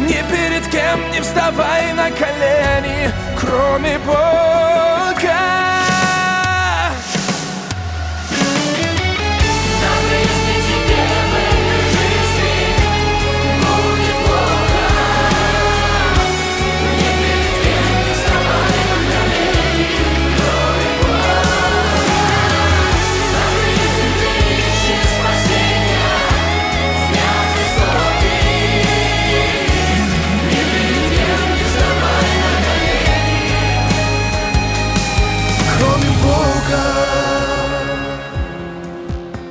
Ни 0.00 0.20
перед 0.32 0.66
кем 0.68 0.98
не 1.12 1.20
вставай 1.20 1.92
на 1.94 2.10
колени, 2.10 3.10
кроме 3.40 3.98
Бога 3.98 5.73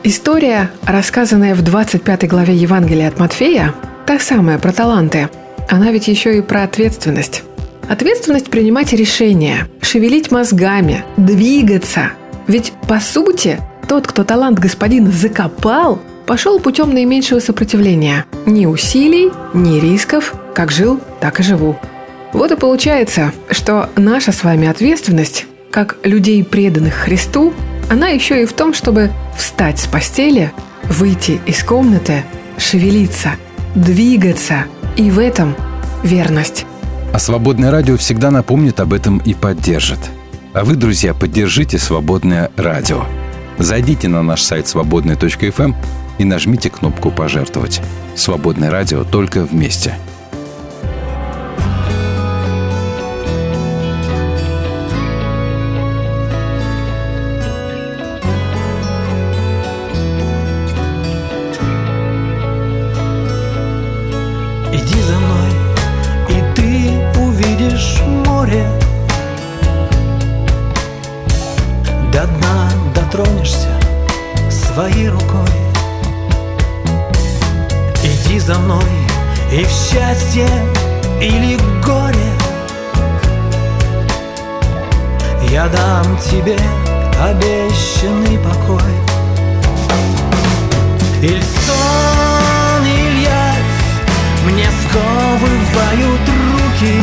История, 0.05 0.69
рассказанная 0.85 1.55
в 1.55 1.61
25 1.61 2.27
главе 2.27 2.53
Евангелия 2.53 3.07
от 3.07 3.19
Матфея, 3.19 3.73
та 4.05 4.19
самая 4.19 4.59
про 4.59 4.73
таланты, 4.73 5.29
она 5.69 5.93
ведь 5.93 6.09
еще 6.09 6.37
и 6.37 6.41
про 6.41 6.63
ответственность. 6.63 7.43
Ответственность 7.87 8.49
принимать 8.49 8.91
решения, 8.91 9.69
шевелить 9.81 10.29
мозгами, 10.29 11.05
двигаться. 11.15 12.11
Ведь, 12.47 12.73
по 12.85 12.99
сути, 12.99 13.61
тот, 13.87 14.05
кто 14.05 14.25
талант 14.25 14.59
господина 14.59 15.09
закопал, 15.09 16.01
пошел 16.25 16.59
путем 16.59 16.93
наименьшего 16.93 17.39
сопротивления. 17.39 18.25
Ни 18.45 18.65
усилий, 18.65 19.31
ни 19.53 19.79
рисков. 19.79 20.35
Как 20.53 20.69
жил, 20.69 20.99
так 21.21 21.39
и 21.39 21.43
живу. 21.43 21.77
Вот 22.33 22.51
и 22.51 22.57
получается, 22.57 23.31
что 23.49 23.89
наша 23.95 24.33
с 24.33 24.43
вами 24.43 24.67
ответственность, 24.67 25.45
как 25.71 25.95
людей, 26.03 26.43
преданных 26.43 26.93
Христу, 26.93 27.53
она 27.93 28.07
еще 28.07 28.41
и 28.41 28.45
в 28.47 28.53
том, 28.53 28.73
чтобы 28.73 29.11
встать 29.37 29.79
с 29.79 29.85
постели, 29.85 30.51
выйти 30.85 31.39
из 31.45 31.63
комнаты, 31.63 32.23
шевелиться, 32.57 33.35
двигаться. 33.75 34.65
И 34.97 35.11
в 35.11 35.19
этом 35.19 35.55
верность. 36.03 36.65
А 37.13 37.19
«Свободное 37.19 37.69
радио» 37.69 37.95
всегда 37.97 38.31
напомнит 38.31 38.79
об 38.79 38.93
этом 38.93 39.19
и 39.19 39.35
поддержит. 39.35 39.99
А 40.53 40.63
вы, 40.63 40.75
друзья, 40.75 41.13
поддержите 41.13 41.77
«Свободное 41.77 42.51
радио». 42.57 43.05
Зайдите 43.59 44.07
на 44.07 44.23
наш 44.23 44.41
сайт 44.41 44.67
свободный.фм 44.67 45.75
и 46.17 46.23
нажмите 46.23 46.71
кнопку 46.71 47.11
«Пожертвовать». 47.11 47.81
«Свободное 48.15 48.71
радио» 48.71 49.03
только 49.03 49.43
вместе– 49.43 49.95
тебе 86.43 86.57
обещанный 87.21 88.37
покой. 88.37 88.81
Иль 91.21 91.41
сон, 91.41 92.85
иль 92.85 93.23
явь 93.23 94.45
Мне 94.45 94.67
сковывают 94.81 96.21
руки. 96.27 97.01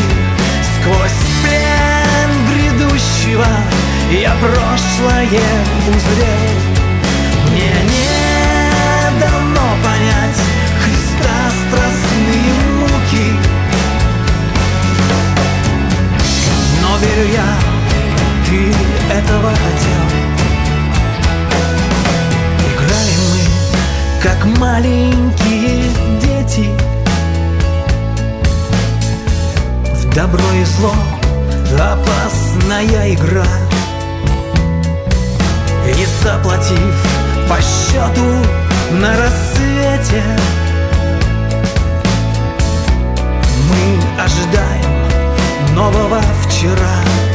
Сквозь 0.75 1.21
плен 1.43 2.31
грядущего 2.51 3.47
Я 4.11 4.35
прошлое 4.41 5.25
узрел. 5.89 6.57
Мне 7.51 7.73
не 7.93 9.21
дано 9.21 9.69
понять 9.83 10.41
Христа 10.83 11.35
страстные 11.67 12.53
муки. 12.79 13.29
Но 16.83 16.99
верю 16.99 17.33
я, 17.33 17.70
этого 19.11 19.51
хотел. 19.51 20.05
Играем 22.71 23.23
мы, 23.33 24.23
как 24.23 24.59
маленькие 24.59 25.91
дети. 26.21 26.71
В 29.95 30.15
добро 30.15 30.45
и 30.61 30.65
зло 30.65 30.95
опасная 31.79 33.15
игра. 33.15 33.47
И 35.87 36.07
заплатив 36.23 36.95
по 37.49 37.57
счету 37.61 38.27
на 38.93 39.17
рассвете 39.17 40.23
Мы 43.69 44.23
ожидаем 44.23 45.75
нового 45.75 46.21
вчера 46.45 47.30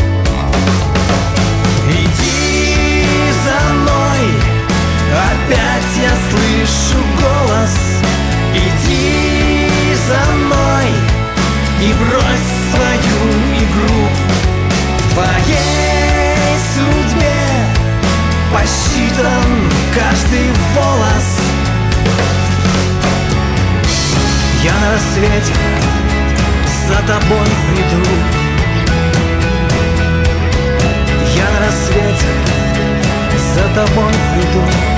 опять 5.46 5.98
я 6.02 6.10
слышу 6.30 7.04
голос. 7.22 7.76
Иди 8.54 9.68
за 10.08 10.32
мной 10.34 10.88
и 11.82 11.94
брось 11.94 12.52
свою 12.72 13.20
игру 13.64 14.08
В 14.98 15.14
твоей 15.14 16.58
судьбе 16.74 17.44
посчитан 18.54 19.72
каждый 19.94 20.48
волос. 20.76 21.40
Я 24.64 24.74
на 24.74 24.94
рассвете 24.94 25.54
за 26.88 26.96
тобой 27.08 27.48
приду 27.70 28.10
Я 31.36 31.50
на 31.52 31.66
рассвете 31.68 32.56
за 33.54 33.64
тобой 33.76 34.14
приду 34.34 34.95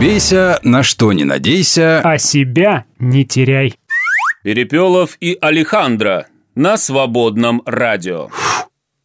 бейся, 0.00 0.58
на 0.62 0.82
что 0.82 1.12
не 1.12 1.24
надейся. 1.24 2.00
А 2.02 2.16
себя 2.16 2.86
не 2.98 3.24
теряй. 3.24 3.74
Перепелов 4.42 5.18
и 5.20 5.36
Алехандро 5.40 6.26
на 6.54 6.78
свободном 6.78 7.62
радио. 7.66 8.30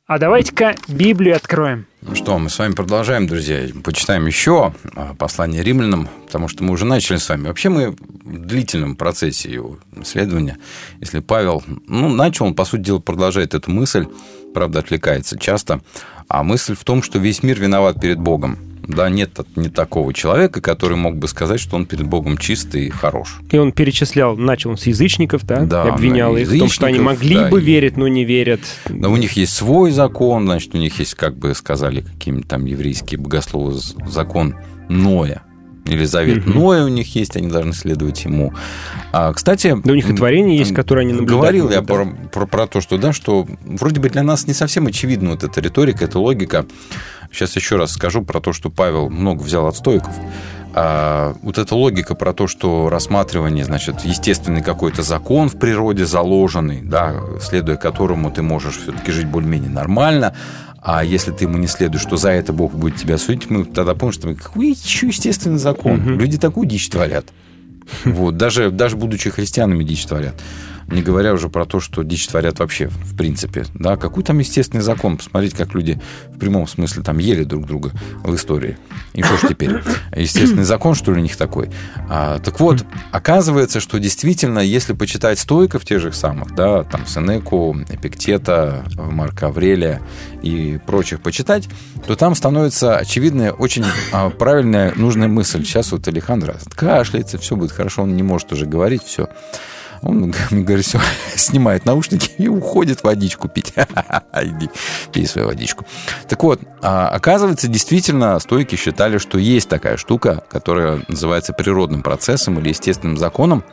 А 0.08 0.20
давайте-ка 0.20 0.76
Библию 0.88 1.36
откроем. 1.36 1.88
Ну 2.02 2.16
что, 2.16 2.38
мы 2.38 2.50
с 2.50 2.60
вами 2.60 2.74
продолжаем, 2.74 3.28
друзья. 3.28 3.62
Почитаем 3.84 4.28
еще 4.28 4.74
а, 4.96 5.16
послание 5.16 5.64
римлянам, 5.64 6.08
потому 6.26 6.48
что 6.48 6.64
мы 6.64 6.72
уже 6.72 6.86
начали 6.86 7.18
с 7.18 7.28
вами. 7.28 7.48
Вообще 7.48 7.70
мы 7.70 7.90
в 7.90 8.46
длительном 8.46 8.96
процессе 8.96 9.52
его 9.52 9.80
исследования. 10.00 10.58
Если 11.02 11.20
Павел, 11.20 11.64
ну, 11.88 12.08
начал, 12.08 12.46
он, 12.46 12.54
по 12.54 12.64
сути 12.64 12.84
дела, 12.84 13.00
продолжает 13.00 13.54
эту 13.54 13.72
мысль, 13.72 14.06
правда, 14.54 14.80
отвлекается 14.80 15.38
часто. 15.38 15.82
А 16.28 16.44
мысль 16.44 16.76
в 16.76 16.84
том, 16.84 17.02
что 17.04 17.20
весь 17.20 17.44
мир 17.44 17.60
виноват 17.60 18.00
перед 18.00 18.20
Богом. 18.20 18.60
Да, 18.88 19.10
нет 19.10 19.40
не 19.56 19.70
такого 19.70 20.14
человека, 20.14 20.62
который 20.62 20.98
мог 20.98 21.18
бы 21.18 21.28
сказать, 21.28 21.60
что 21.60 21.76
он 21.76 21.86
перед 21.86 22.08
Богом 22.08 22.38
чистый 22.38 22.86
и 22.86 22.90
хорош. 22.90 23.40
И 23.52 23.58
он 23.58 23.72
перечислял, 23.72 24.36
начал 24.38 24.72
он 24.72 24.78
с 24.78 24.86
язычников, 24.88 25.46
да, 25.46 25.62
Да, 25.62 25.86
и 25.86 25.90
обвинял 25.90 26.36
их 26.38 26.48
в 26.50 26.58
том, 26.58 26.70
что 26.70 26.86
они 26.88 27.00
могли 27.00 27.36
да, 27.36 27.50
бы 27.50 27.62
и- 27.62 27.64
верить, 27.64 27.98
но 27.98 28.08
не 28.08 28.26
верят. 28.26 28.62
Но 28.90 29.12
у 29.12 29.18
них 29.18 29.34
есть 29.34 29.54
свой 29.54 29.92
закон, 29.92 30.46
значит, 30.46 30.74
у 30.76 30.78
них 30.78 31.00
есть, 31.00 31.16
как 31.16 31.38
бы 31.38 31.54
сказали 31.56 32.02
какие-нибудь 32.02 32.48
там 32.48 32.66
еврейские 32.66 33.20
богословы, 33.20 33.80
закон 34.08 34.56
Ноя. 34.90 35.44
Или 35.86 36.06
завет 36.06 36.48
Ноя 36.48 36.84
у 36.84 36.88
них 36.88 37.16
есть, 37.16 37.38
они 37.38 37.48
должны 37.48 37.74
следовать 37.74 38.26
ему. 38.26 38.54
А, 39.12 39.32
кстати... 39.34 39.76
Да 39.84 39.94
у 39.94 39.96
них 39.96 40.10
и 40.10 40.14
творение 40.16 40.58
есть, 40.58 40.74
которое 40.74 41.02
они 41.02 41.14
наблюдать 41.14 41.36
Говорил 41.36 41.70
я 41.70 41.82
да. 41.82 41.84
про, 41.84 42.06
про, 42.06 42.48
про 42.48 42.68
то, 42.68 42.82
что, 42.82 42.98
да, 42.98 43.14
что 43.14 43.46
вроде 43.64 44.02
бы 44.02 44.10
для 44.10 44.24
нас 44.24 44.48
не 44.48 44.54
совсем 44.54 44.88
очевидна 44.88 45.32
вот 45.32 45.44
эта 45.44 45.62
риторика, 45.62 46.06
эта 46.06 46.18
логика. 46.18 46.66
Сейчас 47.32 47.56
еще 47.56 47.76
раз 47.76 47.92
скажу 47.92 48.24
про 48.24 48.40
то, 48.40 48.52
что 48.52 48.72
Павел 48.72 49.10
много 49.10 49.44
взял 49.44 49.68
от 49.68 49.76
стоиков. 49.78 50.14
а, 50.74 51.36
вот 51.42 51.58
эта 51.58 51.74
логика 51.76 52.16
про 52.16 52.34
то, 52.34 52.48
что 52.48 52.90
рассматривание, 52.90 53.64
значит, 53.64 54.02
естественный 54.02 54.62
какой-то 54.62 55.04
закон 55.04 55.48
в 55.50 55.58
природе 55.58 56.06
заложенный, 56.06 56.82
да, 56.82 57.16
следуя 57.42 57.78
которому 57.78 58.30
ты 58.30 58.42
можешь 58.42 58.78
все-таки 58.78 59.12
жить 59.12 59.28
более-менее 59.28 59.70
нормально, 59.70 60.36
а 60.88 61.04
если 61.04 61.32
ты 61.32 61.46
ему 61.46 61.58
не 61.58 61.66
следуешь, 61.66 62.04
что 62.04 62.16
за 62.16 62.30
это 62.30 62.54
Бог 62.54 62.74
будет 62.74 62.96
тебя 62.98 63.18
судить, 63.18 63.50
мы 63.50 63.66
тогда 63.66 63.96
помним, 63.96 64.14
что 64.14 64.28
мы, 64.28 64.36
какой 64.36 64.70
еще 64.70 65.08
естественный 65.08 65.58
закон? 65.58 66.00
Угу. 66.00 66.10
Люди 66.12 66.38
такую 66.38 66.68
дичь 66.68 66.90
творят. 66.90 67.26
Вот, 68.04 68.38
даже, 68.38 68.70
даже 68.70 68.96
будучи 68.96 69.32
христианами 69.32 69.84
дичь 69.84 70.06
творят. 70.06 70.36
Не 70.88 71.02
говоря 71.02 71.34
уже 71.34 71.50
про 71.50 71.66
то, 71.66 71.80
что 71.80 72.04
дичь 72.04 72.28
творят 72.28 72.60
вообще, 72.60 72.88
в 72.88 73.18
принципе. 73.18 73.66
Да, 73.74 73.98
какой 73.98 74.24
там 74.24 74.40
естественный 74.40 74.84
закон? 74.84 75.18
Посмотрите, 75.18 75.58
как 75.58 75.74
люди 75.74 76.00
в 76.34 76.38
прямом 76.38 76.68
смысле 76.68 77.02
там 77.02 77.18
ели 77.18 77.44
друг 77.44 77.66
друга 77.66 77.92
в 78.24 78.36
истории. 78.36 78.78
И 79.14 79.24
что 79.24 79.38
ж 79.38 79.50
теперь? 79.50 79.82
Естественный 80.16 80.64
закон, 80.64 80.94
что 80.94 81.12
ли, 81.12 81.20
у 81.20 81.24
них 81.24 81.38
такой? 81.38 81.70
А, 82.10 82.40
так 82.40 82.60
вот, 82.60 82.86
оказывается, 83.12 83.80
что 83.80 84.00
действительно, 84.00 84.60
если 84.60 84.94
почитать 84.94 85.40
стойков 85.40 85.86
тех 85.86 86.02
же 86.02 86.12
самых, 86.12 86.54
да, 86.54 86.84
там 86.84 87.06
Сенеку, 87.08 87.76
Эпиктета, 87.90 88.84
Марка 88.96 89.48
Аврелия 89.48 90.02
и 90.44 90.80
прочих 90.86 91.22
почитать, 91.22 91.68
то 92.06 92.16
там 92.16 92.36
становится 92.36 92.98
очевидная, 92.98 93.52
очень 93.52 93.86
а, 94.12 94.30
правильная, 94.30 94.94
нужная 94.96 95.28
мысль. 95.28 95.64
Сейчас 95.64 95.92
вот 95.92 96.08
Алехандро 96.08 96.58
кашляется, 96.76 97.38
все 97.38 97.56
будет 97.56 97.72
хорошо, 97.72 98.04
он 98.04 98.16
не 98.16 98.24
может 98.24 98.52
уже 98.52 98.66
говорить, 98.66 99.04
все. 99.04 99.30
Он 100.06 100.32
мне 100.52 100.64
говорит, 100.64 100.86
все, 100.86 101.00
снимает 101.36 101.86
наушники 101.86 102.30
и 102.38 102.48
уходит 102.48 103.04
водичку 103.04 103.50
пить. 103.50 103.74
Иди, 104.42 104.70
пей 105.12 105.26
свою 105.26 105.48
водичку. 105.48 105.86
Так 106.30 106.44
вот, 106.44 106.62
а, 106.82 107.10
оказывается, 107.10 107.68
действительно, 107.68 108.38
стойки 108.40 108.76
считали, 108.76 109.18
что 109.18 109.40
есть 109.40 109.68
такая 109.68 109.98
штука, 109.98 110.44
которая 110.48 111.02
называется 111.08 111.54
природным 111.54 112.04
процессом 112.04 112.60
или 112.60 112.70
естественным 112.70 113.18
законом. 113.18 113.64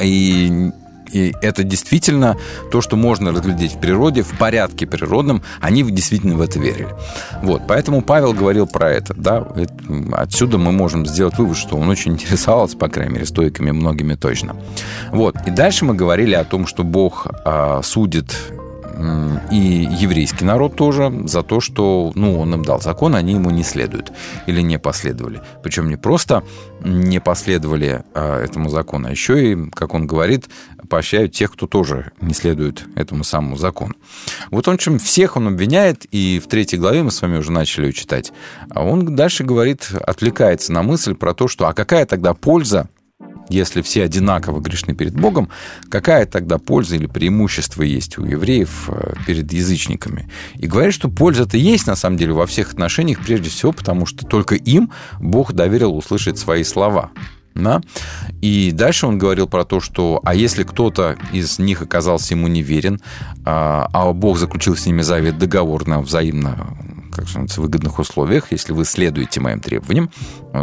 И 0.00 0.72
и 1.14 1.34
это 1.40 1.62
действительно 1.62 2.36
то, 2.70 2.80
что 2.80 2.96
можно 2.96 3.30
разглядеть 3.30 3.74
в 3.74 3.80
природе, 3.80 4.22
в 4.22 4.36
порядке 4.36 4.86
природном, 4.86 5.42
они 5.60 5.82
действительно 5.84 6.34
в 6.34 6.40
это 6.40 6.58
верили. 6.58 6.88
Вот, 7.42 7.62
поэтому 7.68 8.02
Павел 8.02 8.32
говорил 8.32 8.66
про 8.66 8.90
это, 8.90 9.14
да, 9.14 9.46
отсюда 10.12 10.58
мы 10.58 10.72
можем 10.72 11.06
сделать 11.06 11.38
вывод, 11.38 11.56
что 11.56 11.76
он 11.76 11.88
очень 11.88 12.12
интересовался, 12.14 12.76
по 12.76 12.88
крайней 12.88 13.14
мере, 13.14 13.26
стойками 13.26 13.70
многими 13.70 14.14
точно. 14.14 14.56
Вот, 15.12 15.36
и 15.46 15.50
дальше 15.50 15.84
мы 15.84 15.94
говорили 15.94 16.34
о 16.34 16.44
том, 16.44 16.66
что 16.66 16.82
Бог 16.82 17.28
а, 17.44 17.80
судит 17.82 18.34
и 19.50 19.88
еврейский 19.90 20.44
народ 20.44 20.76
тоже 20.76 21.12
за 21.24 21.42
то, 21.42 21.60
что 21.60 22.12
ну, 22.14 22.38
он 22.40 22.54
им 22.54 22.64
дал 22.64 22.80
закон, 22.80 23.14
они 23.14 23.34
ему 23.34 23.50
не 23.50 23.62
следуют 23.62 24.12
или 24.46 24.60
не 24.60 24.78
последовали. 24.78 25.40
Причем 25.62 25.88
не 25.88 25.96
просто 25.96 26.44
не 26.82 27.20
последовали 27.20 28.04
а, 28.14 28.42
этому 28.42 28.68
закону, 28.68 29.08
а 29.08 29.10
еще 29.10 29.52
и, 29.52 29.70
как 29.70 29.94
он 29.94 30.06
говорит, 30.06 30.48
поощряют 30.88 31.32
тех, 31.32 31.52
кто 31.52 31.66
тоже 31.66 32.12
не 32.20 32.34
следует 32.34 32.86
этому 32.94 33.24
самому 33.24 33.56
закону. 33.56 33.94
Вот 34.50 34.68
он 34.68 34.78
чем 34.78 34.98
всех 34.98 35.36
он 35.36 35.48
обвиняет, 35.48 36.04
и 36.10 36.40
в 36.44 36.48
третьей 36.48 36.78
главе 36.78 37.02
мы 37.02 37.10
с 37.10 37.22
вами 37.22 37.38
уже 37.38 37.52
начали 37.52 37.86
ее 37.86 37.92
читать, 37.92 38.32
а 38.70 38.84
он 38.84 39.16
дальше 39.16 39.44
говорит, 39.44 39.90
отвлекается 40.06 40.72
на 40.72 40.82
мысль 40.82 41.14
про 41.14 41.34
то, 41.34 41.48
что 41.48 41.66
а 41.66 41.74
какая 41.74 42.06
тогда 42.06 42.34
польза 42.34 42.88
если 43.48 43.82
все 43.82 44.04
одинаково 44.04 44.60
грешны 44.60 44.94
перед 44.94 45.14
Богом, 45.14 45.48
какая 45.88 46.26
тогда 46.26 46.58
польза 46.58 46.96
или 46.96 47.06
преимущество 47.06 47.82
есть 47.82 48.18
у 48.18 48.24
евреев 48.24 48.88
э, 48.88 49.14
перед 49.26 49.52
язычниками? 49.52 50.30
И 50.56 50.66
говорит, 50.66 50.94
что 50.94 51.08
польза-то 51.08 51.56
есть 51.56 51.86
на 51.86 51.96
самом 51.96 52.16
деле 52.16 52.32
во 52.32 52.46
всех 52.46 52.72
отношениях, 52.72 53.20
прежде 53.24 53.50
всего 53.50 53.72
потому, 53.72 54.06
что 54.06 54.26
только 54.26 54.54
им 54.54 54.90
Бог 55.20 55.52
доверил 55.52 55.96
услышать 55.96 56.38
свои 56.38 56.64
слова. 56.64 57.10
Да? 57.54 57.80
И 58.40 58.72
дальше 58.72 59.06
он 59.06 59.16
говорил 59.16 59.46
про 59.46 59.64
то, 59.64 59.78
что 59.78 60.20
а 60.24 60.34
если 60.34 60.64
кто-то 60.64 61.16
из 61.32 61.60
них 61.60 61.82
оказался 61.82 62.34
ему 62.34 62.48
неверен, 62.48 63.00
а, 63.44 63.88
а 63.92 64.12
Бог 64.12 64.38
заключил 64.38 64.76
с 64.76 64.86
ними 64.86 65.02
завет 65.02 65.38
договор 65.38 65.86
на 65.86 66.00
взаимно 66.00 66.76
как 67.14 67.28
сказать, 67.28 67.56
выгодных 67.56 67.98
условиях, 67.98 68.50
если 68.50 68.72
вы 68.72 68.84
следуете 68.84 69.40
моим 69.40 69.60
требованиям, 69.60 70.10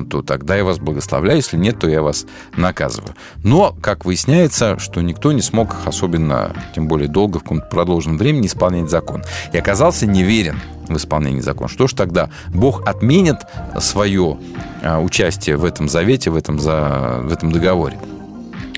то 0.10 0.22
тогда 0.22 0.56
я 0.56 0.64
вас 0.64 0.80
благословляю, 0.80 1.38
если 1.38 1.58
нет, 1.58 1.80
то 1.80 1.90
я 1.90 2.02
вас 2.02 2.26
наказываю. 2.56 3.16
Но, 3.44 3.76
как 3.82 4.06
выясняется, 4.06 4.78
что 4.80 5.02
никто 5.02 5.32
не 5.32 5.42
смог 5.42 5.76
особенно, 5.86 6.56
тем 6.76 6.88
более 6.88 7.08
долго, 7.08 7.40
в 7.40 7.44
каком-то 7.44 7.68
продолженном 7.68 8.18
времени 8.18 8.48
исполнять 8.48 8.90
закон. 8.90 9.24
И 9.54 9.58
оказался 9.58 10.06
неверен 10.06 10.60
в 10.88 10.98
исполнении 10.98 11.42
закона. 11.42 11.70
Что 11.70 11.88
ж 11.88 11.94
тогда? 11.94 12.30
Бог 12.50 12.88
отменит 12.88 13.38
свое 13.80 14.38
а, 14.84 15.00
участие 15.00 15.58
в 15.58 15.66
этом 15.66 15.90
завете, 15.90 16.30
в 16.30 16.36
этом, 16.36 16.60
за, 16.60 17.22
в 17.24 17.32
этом 17.32 17.52
договоре. 17.52 17.98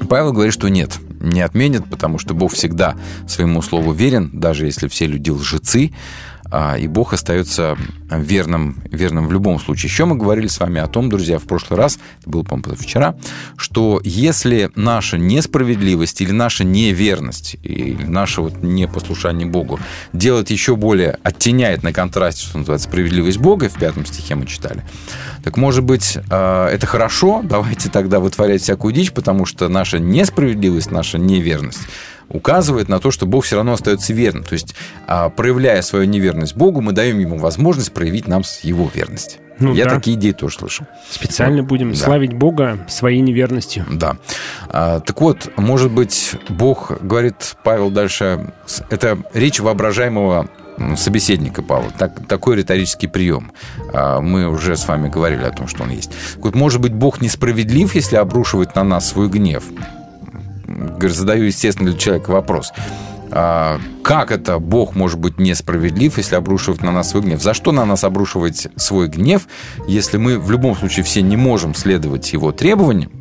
Павел 0.10 0.34
говорит, 0.34 0.54
что 0.54 0.70
нет, 0.70 1.00
не 1.20 1.42
отменит, 1.42 1.90
потому 1.90 2.20
что 2.20 2.34
Бог 2.34 2.54
всегда 2.54 2.96
своему 3.28 3.62
слову 3.62 3.94
верен, 3.94 4.30
даже 4.34 4.66
если 4.66 4.88
все 4.88 5.08
люди 5.08 5.30
лжецы, 5.30 5.94
и 6.80 6.88
Бог 6.88 7.14
остается 7.14 7.78
верным, 8.10 8.82
верным 8.86 9.28
в 9.28 9.32
любом 9.32 9.60
случае. 9.60 9.90
Еще 9.90 10.06
мы 10.06 10.16
говорили 10.16 10.48
с 10.48 10.60
вами 10.60 10.80
о 10.80 10.88
том, 10.88 11.10
друзья, 11.10 11.40
в 11.40 11.44
прошлый 11.44 11.80
раз, 11.80 11.98
это 12.22 12.30
было, 12.30 12.44
по-моему, 12.44 12.76
вчера, 12.76 13.16
что 13.58 14.00
если 14.04 14.70
наша 14.76 15.18
несправедливость 15.18 16.22
или 16.22 16.32
наша 16.32 16.64
неверность, 16.64 17.58
или 17.64 18.04
наше 18.04 18.42
вот 18.42 18.62
непослушание 18.62 19.48
Богу 19.48 19.80
делает 20.14 20.52
еще 20.52 20.76
более, 20.76 21.18
оттеняет 21.24 21.84
на 21.84 21.92
контрасте, 21.92 22.46
что 22.46 22.60
называется, 22.60 22.88
справедливость 22.88 23.40
Бога, 23.40 23.70
в 23.70 23.80
пятом 23.80 24.06
стихе 24.06 24.36
мы 24.36 24.46
читали, 24.46 24.84
так, 25.44 25.58
может 25.58 25.84
быть, 25.84 26.18
а, 26.30 26.70
это 26.70 26.86
хорошо, 26.86 27.42
давайте 27.44 27.90
тогда 27.90 28.20
вытворять 28.20 28.62
всякую 28.62 28.94
дичь, 28.94 29.12
потому 29.12 29.46
что 29.46 29.68
наша 29.70 30.00
несправедливость, 30.00 30.92
наша 30.92 31.18
неверность 31.18 31.82
указывает 32.34 32.90
на 32.90 33.00
то, 33.00 33.12
что 33.12 33.26
Бог 33.26 33.46
все 33.46 33.56
равно 33.56 33.74
остается 33.74 34.14
верным. 34.14 34.44
То 34.44 34.54
есть, 34.54 34.76
а, 35.08 35.30
проявляя 35.30 35.82
свою 35.82 36.06
неверность 36.06 36.56
Богу, 36.56 36.82
мы 36.82 36.92
даем 36.92 37.20
ему 37.20 37.38
возможность 37.38 37.94
проявить 37.94 38.28
нам 38.28 38.44
его 38.64 38.90
верность. 38.94 39.40
Ну, 39.60 39.74
Я 39.74 39.86
да. 39.86 39.96
такие 39.96 40.18
идеи 40.18 40.32
тоже 40.32 40.58
слышал. 40.58 40.88
Специально 41.10 41.62
вот. 41.62 41.70
будем 41.70 41.92
да. 41.92 41.98
славить 41.98 42.34
Бога 42.34 42.86
своей 42.90 43.22
неверностью. 43.22 43.86
Да. 43.90 44.18
А, 44.70 45.00
так 45.00 45.22
вот, 45.22 45.52
может 45.58 45.92
быть, 45.92 46.36
Бог, 46.50 46.92
говорит 47.02 47.56
Павел 47.64 47.92
дальше, 47.92 48.52
это 48.90 49.20
речь 49.34 49.60
воображаемого 49.60 50.50
собеседника 50.98 51.62
Павла. 51.62 51.92
Так, 51.98 52.26
такой 52.28 52.58
риторический 52.58 53.08
прием. 53.08 53.52
А, 53.94 54.22
мы 54.22 54.48
уже 54.48 54.76
с 54.76 54.88
вами 54.88 55.08
говорили 55.08 55.44
о 55.44 55.52
том, 55.52 55.68
что 55.68 55.84
он 55.84 55.92
есть. 55.92 56.12
Вот, 56.38 56.56
может 56.56 56.82
быть, 56.82 56.94
Бог 56.94 57.22
несправедлив, 57.22 57.94
если 57.94 58.16
обрушивает 58.16 58.76
на 58.76 58.84
нас 58.84 59.10
свой 59.10 59.30
гнев? 59.30 59.64
Задаю, 61.02 61.46
естественно, 61.46 61.92
для 61.92 62.00
человека 62.00 62.32
вопрос. 62.32 62.72
А, 63.36 63.80
как 64.04 64.32
это 64.32 64.60
Бог 64.60 64.96
может 64.96 65.20
быть 65.20 65.40
несправедлив, 65.40 66.18
если 66.18 66.36
обрушивает 66.36 66.82
на 66.82 66.92
нас 66.92 67.10
свой 67.10 67.24
гнев? 67.24 67.42
За 67.42 67.54
что 67.54 67.72
на 67.72 67.84
нас 67.84 68.04
обрушивать 68.04 68.68
свой 68.76 69.08
гнев, 69.08 69.48
если 69.88 70.18
мы 70.18 70.38
в 70.38 70.52
любом 70.52 70.76
случае 70.76 71.04
все 71.04 71.22
не 71.22 71.36
можем 71.36 71.74
следовать 71.74 72.32
его 72.32 72.52
требованиям? 72.52 73.12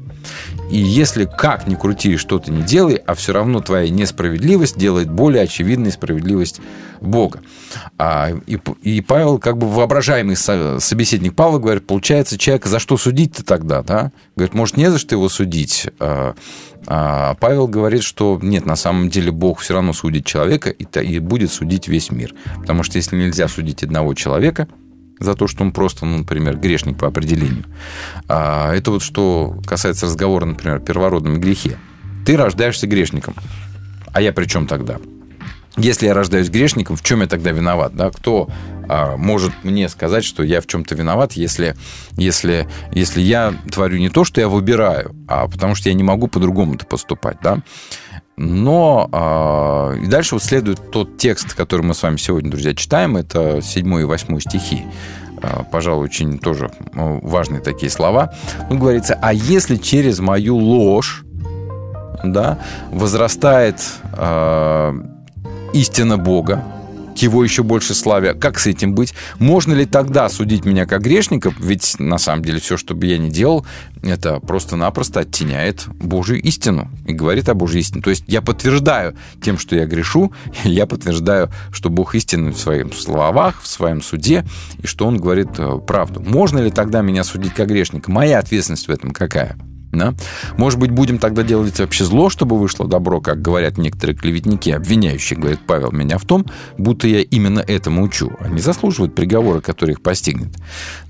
И 0.73 0.79
если 0.79 1.27
как 1.27 1.67
ни 1.67 1.75
крути, 1.75 2.17
что 2.17 2.39
ты 2.39 2.51
не 2.51 2.63
делай, 2.63 2.95
а 2.95 3.13
все 3.13 3.35
равно 3.35 3.61
твоя 3.61 3.91
несправедливость 3.91 4.79
делает 4.79 5.11
более 5.11 5.43
очевидной 5.43 5.93
справедливость 5.93 6.63
Бога. 7.03 7.41
А, 7.99 8.31
и, 8.47 8.59
и 8.83 9.03
Павел, 9.03 9.39
как 9.39 9.59
бы 9.59 9.69
воображаемый 9.69 10.35
собеседник 10.35 11.35
Павла, 11.35 11.59
говорит, 11.59 11.87
получается, 11.87 12.39
человека 12.39 12.71
за 12.71 12.79
что 12.79 12.97
судить-то 12.97 13.45
тогда, 13.45 13.83
да? 13.83 14.13
Говорит, 14.35 14.55
может, 14.55 14.79
не 14.79 14.91
за 14.91 14.97
что 14.97 15.15
его 15.15 15.29
судить, 15.29 15.89
а, 15.99 16.35
а 16.87 17.35
Павел 17.35 17.69
говорит, 17.69 18.03
что 18.03 18.39
нет, 18.41 18.65
на 18.65 18.77
самом 18.77 19.11
деле 19.11 19.31
Бог 19.31 19.61
все 19.61 19.75
равно 19.75 19.93
судит 19.93 20.25
человека 20.25 20.71
и, 20.71 20.85
и 21.01 21.19
будет 21.19 21.53
судить 21.53 21.87
весь 21.87 22.11
мир. 22.11 22.35
Потому 22.61 22.83
что 22.83 22.97
если 22.97 23.17
нельзя 23.17 23.47
судить 23.47 23.83
одного 23.83 24.15
человека 24.15 24.69
за 25.23 25.35
то, 25.35 25.47
что 25.47 25.65
он 25.65 25.73
просто, 25.73 26.07
ну, 26.07 26.19
например, 26.19 26.57
грешник 26.57 26.99
по 26.99 27.09
определению, 27.09 27.65
а 28.29 28.73
это 28.75 28.91
вот 28.91 29.03
что 29.03 29.57
касается 29.67 30.07
разговора, 30.07 30.45
например, 30.45 30.77
о 30.77 30.81
первородном 30.81 31.41
грехе. 31.41 31.79
Ты 32.27 32.37
рождаешься 32.37 32.87
грешником. 32.87 33.35
А 34.13 34.21
я 34.21 34.33
при 34.33 34.47
чем 34.47 34.67
тогда? 34.67 34.99
Если 35.79 36.07
я 36.07 36.13
рождаюсь 36.13 36.51
грешником, 36.51 36.97
в 36.97 37.03
чем 37.03 37.23
я 37.23 37.27
тогда 37.27 37.51
виноват? 37.51 37.95
Да? 37.97 38.11
Кто 38.11 38.49
а, 38.89 39.17
может 39.17 39.53
мне 39.63 39.89
сказать, 39.89 40.23
что 40.23 40.43
я 40.43 40.61
в 40.61 40.67
чем-то 40.67 40.95
виноват, 40.95 41.33
если, 41.33 41.77
если, 42.13 42.69
если 42.93 43.23
я 43.23 43.55
творю 43.71 43.97
не 43.97 44.11
то, 44.11 44.25
что 44.25 44.41
я 44.41 44.49
выбираю, 44.49 45.15
а 45.29 45.49
потому 45.49 45.75
что 45.75 45.89
я 45.89 45.95
не 45.95 46.03
могу 46.03 46.29
по-другому-то 46.29 46.85
поступать, 46.85 47.39
да? 47.43 47.61
Но 48.37 49.09
а, 49.13 49.95
и 49.95 50.07
дальше 50.07 50.35
вот 50.35 50.43
следует 50.43 50.91
тот 50.91 51.19
текст, 51.19 51.55
который 51.55 51.83
мы 51.83 51.95
с 51.95 52.03
вами 52.03 52.17
сегодня, 52.17 52.51
друзья, 52.51 52.75
читаем, 52.75 53.17
это 53.17 53.61
7 53.61 54.01
и 54.01 54.05
8 54.05 54.41
стихи. 54.41 54.85
А, 55.43 55.65
пожалуй, 55.65 56.05
очень 56.05 56.39
тоже 56.39 56.71
а, 56.95 57.19
важные 57.23 57.61
такие 57.61 57.91
слова. 57.91 58.33
Ну, 58.71 58.79
говорится, 58.79 59.19
а 59.21 59.33
если 59.33 59.77
через 59.77 60.19
мою 60.21 60.57
ложь 60.57 61.25
да, 62.25 62.59
возрастает 62.91 63.81
э, 64.13 64.93
истина 65.73 66.19
Бога, 66.19 66.65
его 67.19 67.43
еще 67.45 67.63
больше 67.63 67.95
славе. 67.95 68.35
Как 68.35 68.59
с 68.59 68.67
этим 68.67 68.95
быть? 68.95 69.15
Можно 69.39 69.73
ли 69.75 69.87
тогда 69.87 70.29
судить 70.29 70.65
меня 70.65 70.87
как 70.87 71.03
грешника? 71.03 71.53
Ведь 71.59 71.97
на 71.99 72.19
самом 72.19 72.45
деле 72.45 72.61
все, 72.61 72.77
что 72.77 72.95
бы 72.95 73.07
я 73.07 73.19
ни 73.19 73.29
делал, 73.29 73.67
это 74.03 74.41
просто-напросто 74.41 75.21
оттеняет 75.21 75.87
Божью 75.87 76.41
истину 76.43 76.91
и 77.07 77.13
говорит 77.13 77.49
о 77.49 77.55
Божьей 77.55 77.81
истине. 77.81 78.03
То 78.03 78.11
есть 78.11 78.25
я 78.27 78.43
подтверждаю 78.43 79.17
тем, 79.43 79.59
что 79.59 79.77
я 79.77 79.87
грешу, 79.87 80.33
я 80.65 80.87
подтверждаю, 80.87 81.51
что 81.73 81.91
Бог 81.91 82.15
истинный 82.15 82.53
в 82.53 82.59
своих 82.59 82.93
словах, 82.95 83.63
в 83.63 83.67
своем 83.67 84.03
суде, 84.03 84.45
и 84.83 84.87
что 84.87 85.07
Он 85.07 85.17
говорит 85.17 85.51
э, 85.59 85.79
правду. 85.87 86.21
Можно 86.21 86.59
ли 86.59 86.71
тогда 86.71 87.03
меня 87.03 87.25
судить 87.25 87.55
как 87.55 87.69
грешника? 87.69 88.11
Моя 88.11 88.39
ответственность 88.39 88.89
в 88.89 88.91
этом 88.91 89.13
какая? 89.13 89.57
Да? 89.93 90.15
Может 90.57 90.79
быть, 90.79 90.91
будем 90.91 91.19
тогда 91.19 91.43
делать 91.43 91.79
вообще 91.79 92.05
зло, 92.05 92.31
чтобы 92.31 92.59
вышло 92.59 92.89
добро, 92.89 93.21
как 93.21 93.43
говорят 93.43 93.77
некоторые 93.77 94.17
клеветники, 94.17 94.71
обвиняющие, 94.71 95.39
говорит 95.39 95.61
Павел, 95.67 95.93
меня 95.93 96.17
в 96.17 96.25
том, 96.25 96.47
будто 96.79 97.07
я 97.07 97.21
именно 97.21 97.61
этому 97.61 98.03
учу. 98.03 98.33
Они 98.41 98.59
заслуживают 98.59 99.15
приговора, 99.15 99.61
который 99.61 99.93
их 99.93 100.03
постигнет. 100.03 100.49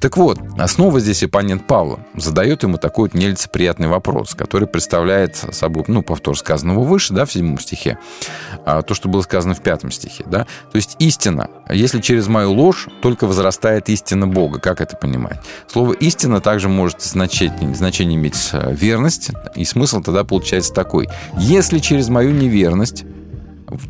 Так 0.01 0.17
вот, 0.17 0.41
снова 0.67 0.99
здесь 0.99 1.23
оппонент 1.23 1.67
Павла 1.67 2.01
задает 2.17 2.65
ему 2.65 2.77
такой 2.77 3.09
вот 3.09 3.15
нелицеприятный 3.15 3.87
вопрос, 3.87 4.35
который 4.35 4.67
представляет 4.67 5.37
собой, 5.37 5.85
ну, 5.87 6.03
повтор 6.03 6.37
сказанного 6.37 6.83
выше, 6.83 7.15
да, 7.15 7.25
в 7.25 7.33
седьмом 7.33 7.61
стихе, 7.61 7.99
а 8.67 8.83
то, 8.83 8.95
что 8.95 9.09
было 9.09 9.23
сказано 9.23 9.55
в 9.55 9.63
пятом 9.63 9.93
стихе, 9.93 10.25
да. 10.27 10.47
То 10.73 10.77
есть 10.77 10.97
истина, 10.99 11.51
если 11.71 12.01
через 12.01 12.27
мою 12.27 12.53
ложь, 12.53 12.89
только 13.01 13.27
возрастает 13.27 13.89
истина 13.89 14.27
Бога. 14.27 14.59
Как 14.59 14.81
это 14.81 14.97
понимать? 14.97 15.41
Слово 15.67 15.93
«истина» 15.93 16.41
также 16.41 16.69
может 16.69 17.03
значить, 17.03 17.53
значение 17.75 18.17
иметь 18.17 18.51
э, 18.53 18.72
верность, 18.73 19.31
и 19.55 19.65
смысл 19.65 20.03
тогда 20.03 20.25
получается 20.25 20.73
такой. 20.73 21.09
Если 21.39 21.79
через 21.79 22.09
мою 22.09 22.31
неверность 22.31 23.05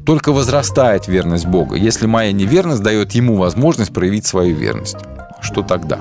только 0.04 0.32
возрастает 0.32 1.08
верность 1.08 1.46
Бога, 1.46 1.76
если 1.76 2.06
моя 2.06 2.32
неверность 2.32 2.82
дает 2.82 3.12
ему 3.12 3.36
возможность 3.36 3.92
проявить 3.92 4.26
свою 4.26 4.54
верность, 4.54 4.96
что 5.40 5.62
тогда? 5.62 6.00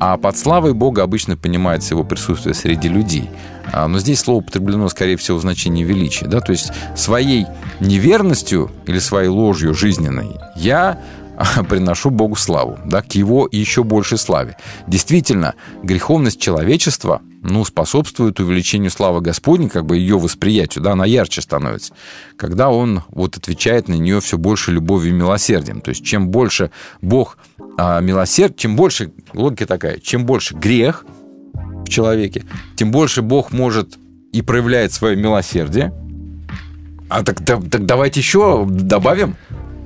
А 0.00 0.16
под 0.16 0.36
славой 0.36 0.74
Бога 0.74 1.02
обычно 1.02 1.36
понимается 1.36 1.94
его 1.94 2.04
присутствие 2.04 2.54
среди 2.54 2.88
людей. 2.88 3.30
А, 3.72 3.88
но 3.88 3.98
здесь 3.98 4.20
слово 4.20 4.38
употреблено, 4.38 4.88
скорее 4.88 5.16
всего, 5.16 5.38
в 5.38 5.40
значении 5.40 5.84
величия. 5.84 6.26
Да? 6.26 6.40
То 6.40 6.52
есть 6.52 6.72
своей 6.96 7.46
неверностью 7.80 8.70
или 8.86 8.98
своей 8.98 9.28
ложью 9.28 9.74
жизненной 9.74 10.36
я 10.56 10.98
приношу 11.68 12.10
Богу 12.10 12.36
славу, 12.36 12.78
да, 12.84 13.02
к 13.02 13.12
Его 13.12 13.48
еще 13.50 13.84
большей 13.84 14.18
славе. 14.18 14.56
Действительно, 14.86 15.54
греховность 15.82 16.40
человечества 16.40 17.22
ну, 17.42 17.64
способствует 17.64 18.40
увеличению 18.40 18.90
славы 18.90 19.20
Господней, 19.20 19.68
как 19.68 19.84
бы 19.84 19.96
ее 19.96 20.18
восприятию, 20.18 20.82
да, 20.82 20.92
она 20.92 21.04
ярче 21.04 21.42
становится, 21.42 21.92
когда 22.36 22.70
он 22.70 23.02
вот 23.08 23.36
отвечает 23.36 23.88
на 23.88 23.94
нее 23.94 24.20
все 24.20 24.38
больше 24.38 24.72
любовью 24.72 25.10
и 25.10 25.16
милосердием. 25.16 25.80
То 25.80 25.90
есть, 25.90 26.04
чем 26.04 26.28
больше 26.28 26.70
Бог 27.02 27.36
а, 27.76 28.00
милосерд, 28.00 28.56
чем 28.56 28.76
больше, 28.76 29.12
логика 29.34 29.66
такая, 29.66 29.98
чем 29.98 30.24
больше 30.24 30.54
грех 30.54 31.04
в 31.52 31.88
человеке, 31.88 32.44
тем 32.76 32.90
больше 32.90 33.20
Бог 33.20 33.52
может 33.52 33.98
и 34.32 34.40
проявляет 34.42 34.92
свое 34.92 35.16
милосердие. 35.16 35.92
А 37.10 37.22
так, 37.22 37.44
так, 37.44 37.68
так 37.70 37.84
давайте 37.84 38.20
еще 38.20 38.66
добавим. 38.68 39.36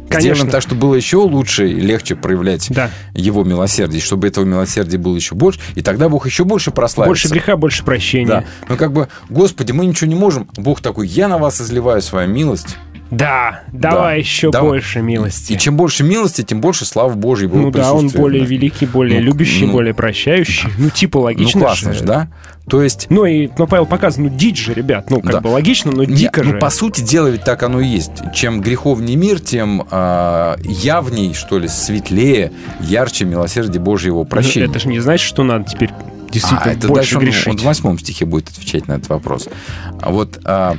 Конечно. 0.09 0.35
Сделаем 0.35 0.51
так, 0.51 0.63
чтобы 0.63 0.81
было 0.81 0.95
еще 0.95 1.19
лучше 1.19 1.69
и 1.69 1.75
легче 1.75 2.17
проявлять 2.17 2.67
да. 2.71 2.91
его 3.15 3.45
милосердие, 3.45 4.01
чтобы 4.01 4.27
этого 4.27 4.45
милосердия 4.45 4.99
было 4.99 5.15
еще 5.15 5.35
больше, 5.35 5.61
и 5.75 5.83
тогда 5.83 6.09
Бог 6.09 6.27
еще 6.27 6.45
больше 6.45 6.71
прославится. 6.71 7.11
Больше 7.11 7.29
греха, 7.29 7.57
больше 7.57 7.85
прощения. 7.85 8.27
Да. 8.27 8.45
Ну 8.69 8.77
как 8.77 8.93
бы, 8.93 9.09
Господи, 9.29 9.73
мы 9.73 9.87
ничего 9.87 10.09
не 10.09 10.17
можем. 10.17 10.49
Бог 10.57 10.81
такой, 10.81 11.07
я 11.07 11.29
на 11.29 11.39
вас 11.39 11.61
изливаю 11.61 12.03
свою 12.03 12.29
милость. 12.29 12.77
Да, 13.11 13.63
давай 13.73 14.17
да, 14.17 14.19
еще 14.19 14.51
давай. 14.51 14.71
больше 14.71 15.01
милости. 15.01 15.55
И 15.55 15.59
чем 15.59 15.77
больше 15.77 16.05
милости, 16.05 16.43
тем 16.43 16.61
больше 16.61 16.85
славы 16.85 17.15
Божьей 17.15 17.49
Ну 17.49 17.71
да, 17.71 17.93
он 17.93 18.09
более 18.09 18.43
да. 18.43 18.49
великий, 18.49 18.87
более 18.87 19.21
ну, 19.21 19.27
любящий, 19.27 19.67
ну, 19.67 19.73
более 19.73 19.95
прощающий. 19.95 20.69
Ну, 20.77 20.91
типа 20.91 21.19
логично. 21.19 21.61
Ну, 21.61 21.67
классно 21.67 21.93
же, 21.95 22.05
да? 22.05 22.29
То 22.69 22.83
есть... 22.83 23.07
Ну, 23.09 23.25
и 23.25 23.49
ну, 23.57 23.67
Павел 23.67 23.87
показывает, 23.87 24.33
ну, 24.33 24.39
дичь 24.39 24.63
же, 24.67 24.75
ребят. 24.75 25.09
Ну, 25.09 25.23
как 25.23 25.33
да. 25.33 25.41
бы 25.41 25.49
логично, 25.49 25.91
но 25.91 26.05
дико 26.05 26.41
Не, 26.41 26.47
же. 26.47 26.55
Ну, 26.55 26.61
по 26.61 26.69
сути 26.69 27.01
дела, 27.01 27.29
ведь 27.29 27.45
так 27.45 27.63
оно 27.63 27.81
и 27.81 27.87
есть. 27.87 28.13
Чем 28.35 28.61
греховнее 28.61 29.17
мир, 29.17 29.41
тем 29.41 29.87
э, 29.91 30.57
явней, 30.65 31.33
что 31.33 31.59
ли, 31.59 31.67
светлее, 31.67 32.53
ярче 32.81 33.25
милосердие 33.25 33.81
Божьего 33.81 34.25
прощения. 34.25 34.67
Это 34.67 34.81
же 34.81 34.89
не 34.89 35.01
значит, 35.01 35.27
что 35.27 35.45
надо 35.45 35.65
теперь 35.65 35.91
действительно 36.31 36.73
а, 36.73 36.75
это 36.75 36.89
больше 36.89 37.15
дальше 37.15 37.19
грешить. 37.19 37.47
Он, 37.47 37.53
он 37.55 37.59
в 37.59 37.63
восьмом 37.63 37.99
стихе 37.99 38.27
будет 38.27 38.51
отвечать 38.51 38.87
на 38.87 38.93
этот 38.93 39.09
вопрос. 39.09 39.49
А 40.01 40.11
вот... 40.11 40.39
А, 40.45 40.77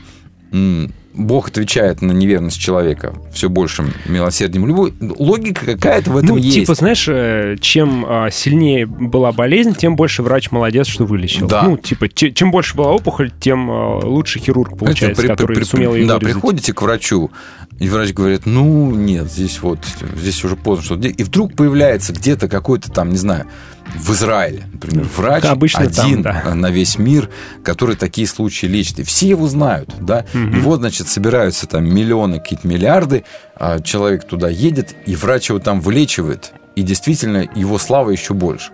Бог 1.14 1.50
отвечает 1.50 2.02
на 2.02 2.12
неверность 2.12 2.60
человека 2.60 3.14
все 3.34 3.50
большим 3.50 3.92
милосердием. 4.06 4.68
Любой, 4.68 4.94
логика 5.02 5.66
какая-то 5.66 6.12
в 6.12 6.18
этом 6.18 6.30
ну, 6.30 6.38
есть. 6.38 6.56
Типа, 6.56 6.76
знаешь, 6.76 7.08
э, 7.08 7.56
чем 7.60 8.06
а, 8.08 8.30
сильнее 8.30 8.86
была 8.86 9.32
болезнь, 9.32 9.74
тем 9.74 9.96
больше 9.96 10.24
врач 10.24 10.52
молодец, 10.52 10.88
что 10.88 11.06
вылечил. 11.06 11.48
Да. 11.48 11.64
Ну, 11.64 11.78
типа, 11.78 12.10
чем 12.10 12.52
больше 12.52 12.76
была 12.76 12.92
опухоль, 12.92 13.32
тем 13.40 13.70
а, 13.72 14.00
лучше 14.04 14.40
хирург 14.40 14.78
получается, 14.78 15.22
при, 15.22 15.28
который 15.28 15.58
при, 15.58 15.64
сумел 15.64 15.96
ее 15.96 16.08
Да, 16.08 16.16
вырезать. 16.16 16.34
приходите 16.36 16.74
к 16.74 16.82
врачу, 16.82 17.32
и 17.80 17.88
врач 17.88 18.14
говорит, 18.14 18.46
ну, 18.46 18.92
нет, 18.92 19.32
здесь 19.32 19.62
вот, 19.62 19.80
здесь 20.18 20.44
уже 20.44 20.56
поздно 20.58 20.86
что-то. 20.86 21.08
И 21.08 21.24
вдруг 21.24 21.56
появляется 21.56 22.12
где-то 22.12 22.50
какой-то 22.50 22.92
там, 22.92 23.10
не 23.10 23.18
знаю, 23.18 23.48
в 23.96 24.12
Израиле, 24.12 24.66
например, 24.72 25.08
врач 25.16 25.46
Обычно 25.46 25.82
один 25.82 26.22
там, 26.22 26.42
да. 26.44 26.56
на 26.56 26.70
весь 26.70 26.98
мир, 26.98 27.30
который 27.64 27.96
такие 27.96 28.28
случаи 28.28 28.66
лечит. 28.66 29.00
И 29.00 29.04
все 29.04 29.30
его 29.30 29.48
знают, 29.48 29.94
да. 30.00 30.26
Угу. 30.34 30.58
И 30.58 30.60
вот, 30.60 30.80
значит, 30.80 31.08
собираются 31.08 31.68
там 31.68 31.86
миллионы, 31.86 32.40
какие-то 32.40 32.68
миллиарды, 32.68 33.24
а 33.56 33.80
человек 33.80 34.28
туда 34.28 34.50
едет, 34.50 34.96
и 35.06 35.16
врач 35.16 35.50
его 35.50 35.60
там 35.60 35.80
вылечивает. 35.82 36.52
И 36.76 36.84
действительно, 36.84 37.48
его 37.56 37.78
слава 37.78 38.12
еще 38.12 38.34
больше. 38.34 38.72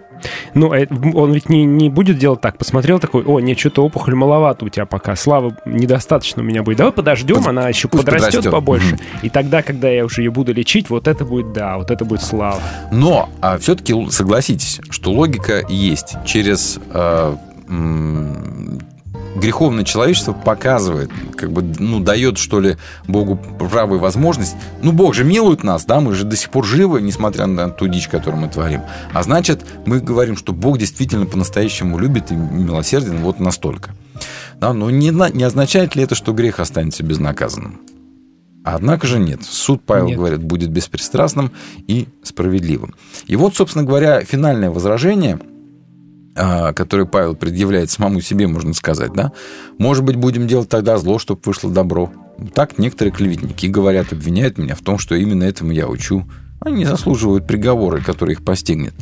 Ну, 0.53 0.73
э, 0.73 0.87
он 1.13 1.33
ведь 1.33 1.49
не, 1.49 1.65
не 1.65 1.89
будет 1.89 2.17
делать 2.17 2.41
так. 2.41 2.57
Посмотрел 2.57 2.99
такой, 2.99 3.23
о, 3.23 3.39
нет, 3.39 3.59
что-то 3.59 3.83
опухоль 3.83 4.15
маловато 4.15 4.65
у 4.65 4.69
тебя 4.69 4.85
пока, 4.85 5.15
слава 5.15 5.55
недостаточно 5.65 6.41
у 6.41 6.45
меня 6.45 6.63
будет. 6.63 6.77
Давай 6.77 6.93
подождем, 6.93 7.37
Под... 7.37 7.47
она 7.47 7.69
еще 7.69 7.87
подрастет, 7.87 8.25
подрастет 8.27 8.51
побольше. 8.51 8.95
Угу. 8.95 9.01
И 9.23 9.29
тогда, 9.29 9.61
когда 9.61 9.89
я 9.89 10.05
уже 10.05 10.21
ее 10.21 10.31
буду 10.31 10.53
лечить, 10.53 10.89
вот 10.89 11.07
это 11.07 11.25
будет, 11.25 11.53
да, 11.53 11.77
вот 11.77 11.91
это 11.91 12.05
будет 12.05 12.21
слава. 12.21 12.61
Но 12.91 13.29
а 13.41 13.57
все-таки 13.57 13.93
согласитесь, 14.09 14.81
что 14.89 15.11
логика 15.11 15.65
есть. 15.69 16.15
Через 16.25 16.79
э, 16.93 17.35
греховное 19.35 19.83
человечество 19.83 20.33
показывает, 20.33 21.11
как 21.37 21.51
бы, 21.51 21.61
ну, 21.61 21.99
дает, 21.99 22.37
что 22.37 22.59
ли, 22.59 22.77
Богу 23.07 23.35
право 23.35 23.95
и 23.95 23.99
возможность. 23.99 24.55
Ну, 24.81 24.91
Бог 24.91 25.13
же 25.13 25.23
милует 25.23 25.63
нас, 25.63 25.85
да, 25.85 25.99
мы 25.99 26.15
же 26.15 26.23
до 26.23 26.35
сих 26.35 26.49
пор 26.49 26.65
живы, 26.65 27.01
несмотря 27.01 27.45
на 27.45 27.69
ту 27.69 27.87
дичь, 27.87 28.07
которую 28.07 28.41
мы 28.41 28.49
творим. 28.49 28.81
А 29.13 29.23
значит, 29.23 29.65
мы 29.85 29.99
говорим, 29.99 30.37
что 30.37 30.53
Бог 30.53 30.77
действительно 30.77 31.25
по-настоящему 31.25 31.97
любит 31.97 32.31
и 32.31 32.35
милосерден 32.35 33.17
вот 33.17 33.39
настолько. 33.39 33.93
Да, 34.59 34.73
но 34.73 34.89
не, 34.89 35.09
не 35.09 35.43
означает 35.43 35.95
ли 35.95 36.03
это, 36.03 36.15
что 36.15 36.31
грех 36.31 36.59
останется 36.59 37.03
безнаказанным? 37.03 37.81
Однако 38.63 39.05
же 39.05 39.19
нет. 39.19 39.43
Суд, 39.43 39.83
Павел 39.85 40.07
нет. 40.07 40.17
говорит, 40.17 40.41
будет 40.41 40.69
беспристрастным 40.69 41.51
и 41.87 42.07
справедливым. 42.23 42.95
И 43.27 43.35
вот, 43.35 43.55
собственно 43.55 43.83
говоря, 43.83 44.21
финальное 44.21 44.71
возражение– 44.71 45.39
который 46.35 47.05
Павел 47.05 47.35
предъявляет 47.35 47.89
самому 47.89 48.19
себе, 48.19 48.47
можно 48.47 48.73
сказать, 48.73 49.13
да? 49.13 49.31
Может 49.77 50.03
быть, 50.03 50.17
будем 50.17 50.47
делать 50.47 50.69
тогда 50.69 50.97
зло, 50.97 51.17
чтобы 51.17 51.39
вышло 51.45 51.71
добро. 51.71 52.11
Так 52.53 52.77
некоторые 52.77 53.13
клеветники 53.13 53.67
говорят, 53.67 54.11
обвиняют 54.11 54.57
меня 54.57 54.75
в 54.75 54.81
том, 54.81 54.97
что 54.97 55.15
именно 55.15 55.43
этому 55.43 55.71
я 55.71 55.87
учу. 55.87 56.25
Они 56.59 56.83
заслуживают 56.83 57.47
приговора, 57.47 58.01
который 58.01 58.33
их 58.33 58.43
постигнет. 58.43 58.93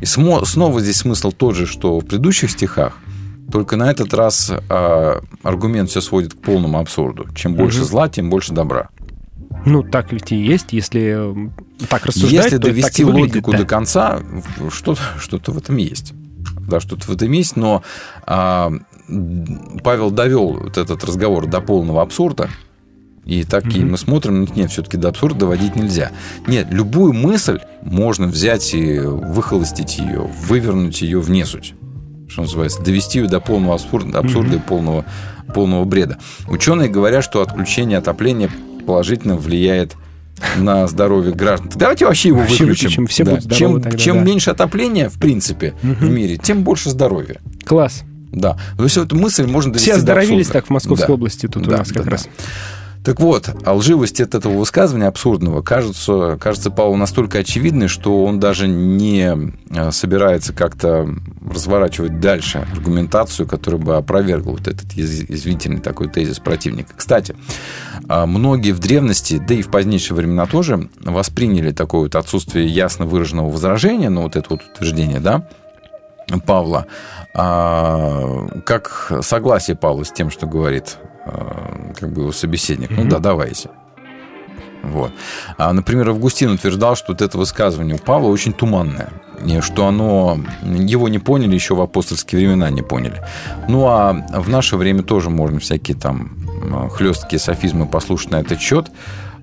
И 0.00 0.06
снова 0.06 0.80
здесь 0.80 0.96
смысл 0.96 1.30
тот 1.30 1.54
же, 1.54 1.66
что 1.66 2.00
в 2.00 2.04
предыдущих 2.04 2.50
стихах, 2.50 2.96
только 3.50 3.76
на 3.76 3.90
этот 3.90 4.14
раз 4.14 4.50
э, 4.50 5.20
аргумент 5.42 5.90
все 5.90 6.00
сводит 6.00 6.32
к 6.34 6.38
полному 6.38 6.78
абсурду. 6.78 7.28
Чем 7.34 7.54
больше 7.54 7.80
угу. 7.80 7.86
зла, 7.86 8.08
тем 8.08 8.30
больше 8.30 8.52
добра. 8.54 8.88
Ну, 9.66 9.82
так 9.82 10.12
ведь 10.12 10.32
и 10.32 10.36
есть, 10.36 10.72
если 10.72 11.50
так 11.88 12.06
рассуждать, 12.06 12.44
Если 12.44 12.56
то 12.56 12.62
довести 12.62 13.04
так 13.04 13.12
логику 13.12 13.50
выглядит, 13.50 13.52
да. 13.52 13.58
до 13.58 13.64
конца, 13.66 14.20
что-то, 14.70 15.02
что-то 15.18 15.52
в 15.52 15.58
этом 15.58 15.76
есть 15.76 16.14
да, 16.68 16.80
что-то 16.80 17.06
в 17.06 17.10
этом 17.10 17.30
есть, 17.32 17.56
но 17.56 17.82
а, 18.26 18.72
Павел 19.82 20.10
довел 20.10 20.54
вот 20.54 20.78
этот 20.78 21.04
разговор 21.04 21.46
до 21.46 21.60
полного 21.60 22.02
абсурда, 22.02 22.50
и 23.24 23.44
так 23.44 23.64
mm-hmm. 23.64 23.84
мы 23.84 23.98
смотрим, 23.98 24.48
нет, 24.54 24.70
все-таки 24.70 24.96
до 24.96 25.08
абсурда 25.08 25.40
доводить 25.40 25.76
нельзя. 25.76 26.10
Нет, 26.46 26.68
любую 26.70 27.12
мысль 27.12 27.60
можно 27.82 28.26
взять 28.26 28.74
и 28.74 28.98
выхолостить 28.98 29.98
ее, 29.98 30.28
вывернуть 30.46 31.02
ее 31.02 31.20
в 31.20 31.30
несуть. 31.30 31.74
Что 32.28 32.42
называется, 32.42 32.82
довести 32.82 33.20
ее 33.20 33.28
до 33.28 33.40
полного 33.40 33.74
абсурда, 33.74 34.18
абсурда 34.18 34.56
mm-hmm. 34.56 34.64
и 34.64 34.68
полного, 34.68 35.04
полного 35.54 35.84
бреда. 35.84 36.18
Ученые 36.48 36.88
говорят, 36.88 37.22
что 37.22 37.42
отключение 37.42 37.98
отопления 37.98 38.50
положительно 38.86 39.36
влияет 39.36 39.96
на 40.58 40.86
здоровье 40.86 41.32
граждан. 41.32 41.70
Давайте 41.74 42.06
вообще 42.06 42.28
его 42.28 42.40
вообще 42.40 42.64
выключим. 42.64 42.88
выключим. 42.88 43.06
Все 43.06 43.24
да. 43.24 43.30
будут 43.30 43.44
здоровы 43.44 43.58
чем 43.58 43.82
тогда, 43.82 43.98
чем 43.98 44.16
да. 44.16 44.22
меньше 44.22 44.50
отопления, 44.50 45.08
в 45.08 45.18
принципе, 45.18 45.74
угу. 45.82 45.94
в 45.94 46.10
мире, 46.10 46.36
тем 46.36 46.62
больше 46.62 46.90
здоровья. 46.90 47.40
Класс. 47.64 48.02
Да. 48.32 48.56
То 48.76 48.84
есть 48.84 48.96
эту 48.96 49.16
мысль 49.16 49.46
можно 49.46 49.72
довести 49.72 49.90
Все 49.90 49.98
оздоровились 49.98 50.48
так 50.48 50.66
в 50.66 50.70
Московской 50.70 51.08
да. 51.08 51.14
области 51.14 51.46
тут 51.46 51.64
да, 51.64 51.74
у 51.74 51.78
нас 51.78 51.92
как 51.92 52.04
да, 52.04 52.10
раз. 52.12 52.24
Да. 52.24 52.30
Так 53.04 53.18
вот, 53.18 53.50
а 53.64 53.74
лживость 53.74 54.20
от 54.20 54.34
этого 54.36 54.58
высказывания 54.58 55.08
абсурдного 55.08 55.60
кажется, 55.60 56.38
кажется 56.40 56.70
Павлу 56.70 56.96
настолько 56.96 57.38
очевидной, 57.38 57.88
что 57.88 58.24
он 58.24 58.38
даже 58.38 58.68
не 58.68 59.52
э, 59.70 59.90
собирается 59.90 60.52
как-то 60.52 61.08
разворачивать 61.44 62.20
дальше 62.20 62.66
аргументацию, 62.72 63.48
которая 63.48 63.80
бы 63.80 63.96
опровергла 63.96 64.52
вот 64.52 64.68
этот 64.68 64.92
извительный 64.94 65.80
такой 65.80 66.08
тезис 66.10 66.38
противника. 66.38 66.92
Кстати, 66.96 67.34
а, 68.08 68.26
многие 68.26 68.70
в 68.70 68.78
древности, 68.78 69.42
да 69.44 69.54
и 69.54 69.62
в 69.62 69.68
позднейшие 69.68 70.16
времена 70.16 70.46
тоже, 70.46 70.88
восприняли 71.00 71.72
такое 71.72 72.02
вот 72.02 72.14
отсутствие 72.14 72.68
ясно 72.68 73.04
выраженного 73.04 73.50
возражения 73.50 74.10
на 74.10 74.22
вот 74.22 74.36
это 74.36 74.46
вот 74.50 74.62
утверждение, 74.62 75.18
да, 75.18 75.48
Павла, 76.46 76.86
а, 77.34 78.46
как 78.64 79.12
согласие 79.22 79.76
Павла 79.76 80.04
с 80.04 80.12
тем, 80.12 80.30
что 80.30 80.46
говорит 80.46 80.98
как 81.24 82.12
бы 82.12 82.22
его 82.22 82.32
собеседник. 82.32 82.90
Mm-hmm. 82.90 83.04
Ну 83.04 83.10
да, 83.10 83.18
давайте. 83.18 83.70
Вот. 84.82 85.12
А, 85.58 85.72
например, 85.72 86.10
Августин 86.10 86.50
утверждал, 86.50 86.96
что 86.96 87.12
вот 87.12 87.22
это 87.22 87.38
высказывание 87.38 87.94
у 87.94 87.98
Павла 87.98 88.28
очень 88.28 88.52
туманное, 88.52 89.10
и 89.44 89.60
что 89.60 89.86
оно, 89.86 90.38
его 90.62 91.08
не 91.08 91.18
поняли 91.18 91.54
еще 91.54 91.74
в 91.74 91.80
апостольские 91.80 92.40
времена 92.40 92.68
не 92.70 92.82
поняли. 92.82 93.22
Ну 93.68 93.86
а 93.86 94.12
в 94.12 94.48
наше 94.48 94.76
время 94.76 95.02
тоже 95.02 95.30
можно 95.30 95.60
всякие 95.60 95.96
там 95.96 96.36
хлесткие 96.90 97.38
софизмы 97.38 97.86
послушать 97.86 98.32
на 98.32 98.40
этот 98.40 98.60
счет. 98.60 98.90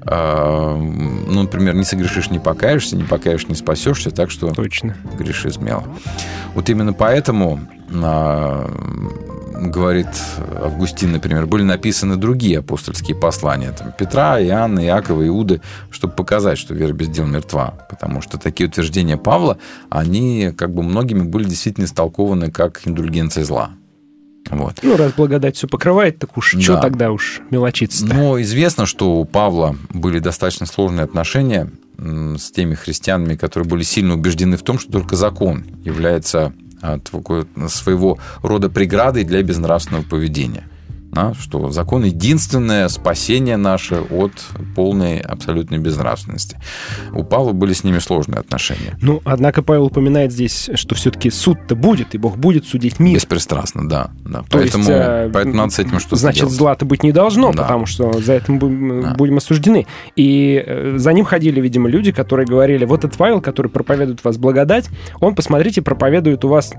А, 0.02 0.76
ну, 0.78 1.44
например, 1.44 1.76
не 1.76 1.84
согрешишь, 1.84 2.30
не 2.30 2.40
покаешься, 2.40 2.96
не 2.96 3.04
покаешь, 3.04 3.48
не 3.48 3.56
спасешься, 3.56 4.12
так 4.12 4.32
что 4.32 4.48
Точно. 4.54 4.96
греши 5.18 5.52
смело. 5.52 5.84
Вот 6.56 6.70
именно 6.70 6.94
поэтому 6.94 7.60
а, 7.94 8.70
говорит 9.60 10.08
Августин, 10.64 11.12
например, 11.12 11.46
были 11.46 11.64
написаны 11.64 12.16
другие 12.16 12.60
апостольские 12.60 13.18
послания 13.18 13.72
там, 13.72 13.92
Петра, 13.92 14.42
Иоанна, 14.42 14.86
Иакова, 14.86 15.28
Иуды, 15.28 15.62
чтобы 15.92 16.14
показать, 16.14 16.58
что 16.58 16.74
вера 16.74 16.94
без 16.94 17.10
дел 17.10 17.26
мертва. 17.26 17.74
Потому 17.90 18.22
что 18.22 18.38
такие 18.38 18.70
утверждения 18.70 19.18
Павла, 19.18 19.58
они 19.90 20.54
как 20.58 20.74
бы 20.74 20.82
многими 20.84 21.24
были 21.24 21.44
действительно 21.44 21.86
истолкованы 21.86 22.52
как 22.52 22.88
индульгенция 22.88 23.44
зла. 23.44 23.72
Вот. 24.50 24.76
Ну, 24.82 24.98
раз 24.98 25.14
благодать 25.14 25.56
все 25.58 25.68
покрывает, 25.68 26.20
так 26.20 26.38
уж 26.38 26.54
да. 26.56 26.62
что 26.62 26.78
тогда 26.78 27.12
уж 27.12 27.42
мелочиться 27.50 28.06
-то? 28.06 28.14
Но 28.14 28.42
известно, 28.42 28.86
что 28.86 29.20
у 29.20 29.26
Павла 29.26 29.76
были 29.90 30.20
достаточно 30.20 30.66
сложные 30.66 31.04
отношения 31.04 31.70
с 31.98 32.52
теми 32.52 32.76
христианами, 32.76 33.36
которые 33.36 33.68
были 33.68 33.84
сильно 33.84 34.14
убеждены 34.14 34.58
в 34.58 34.64
том, 34.64 34.80
что 34.80 34.92
только 34.92 35.16
закон 35.16 35.66
является 35.84 36.54
а, 36.82 37.00
своего 37.68 38.18
рода 38.42 38.70
преградой 38.70 39.26
для 39.26 39.44
безнравственного 39.44 40.04
поведения 40.04 40.66
да, 41.12 41.34
что 41.34 41.70
закон 41.72 42.04
единственное 42.04 42.88
спасение 42.88 43.58
наше 43.58 43.96
от 43.96 44.32
полной 44.76 45.20
абсолютной 45.20 45.80
безнравственности. 45.80 46.58
У 47.14 47.24
Павла 47.24 47.52
были 47.52 47.74
с 47.74 47.84
ними 47.84 48.00
сложные 48.00 48.40
отношения. 48.40 48.98
Ну, 49.02 49.22
однако 49.26 49.64
Павел 49.64 49.86
упоминает 49.86 50.32
здесь, 50.32 50.70
что 50.76 50.96
все-таки 50.96 51.32
суд-то 51.32 51.76
будет, 51.76 52.14
и 52.14 52.18
Бог 52.18 52.38
будет 52.38 52.66
судить 52.66 53.00
мир. 53.00 53.16
Беспристрастно, 53.16 53.88
да. 53.88 54.12
да. 54.24 54.44
поэтому, 54.50 54.84
есть, 54.84 54.90
э, 54.90 55.30
поэтому 55.34 55.56
надо 55.56 55.72
с 55.72 55.80
этим 55.80 56.00
что-то 56.00 56.18
Значит, 56.18 56.50
зла-то 56.50 56.86
быть 56.86 57.04
не 57.04 57.12
должно, 57.12 57.52
да. 57.54 57.64
потому 57.64 57.86
что 57.86 58.14
за 58.14 58.34
это 58.34 58.52
мы 58.52 59.02
да. 59.02 59.14
будем 59.16 59.38
осуждены. 59.38 59.88
И 60.16 60.64
э, 60.66 60.96
за 60.98 61.14
ним 61.14 61.26
ходили, 61.26 61.60
видимо, 61.60 61.90
люди, 61.90 62.12
которые 62.12 62.46
говорили, 62.46 62.86
вот 62.86 63.04
этот 63.04 63.18
Павел, 63.18 63.42
который 63.42 63.70
проповедует 63.70 64.24
вас 64.24 64.38
благодать, 64.38 64.90
он, 65.20 65.34
посмотрите, 65.34 65.82
проповедует 65.82 66.46
у 66.46 66.50
вас 66.50 66.74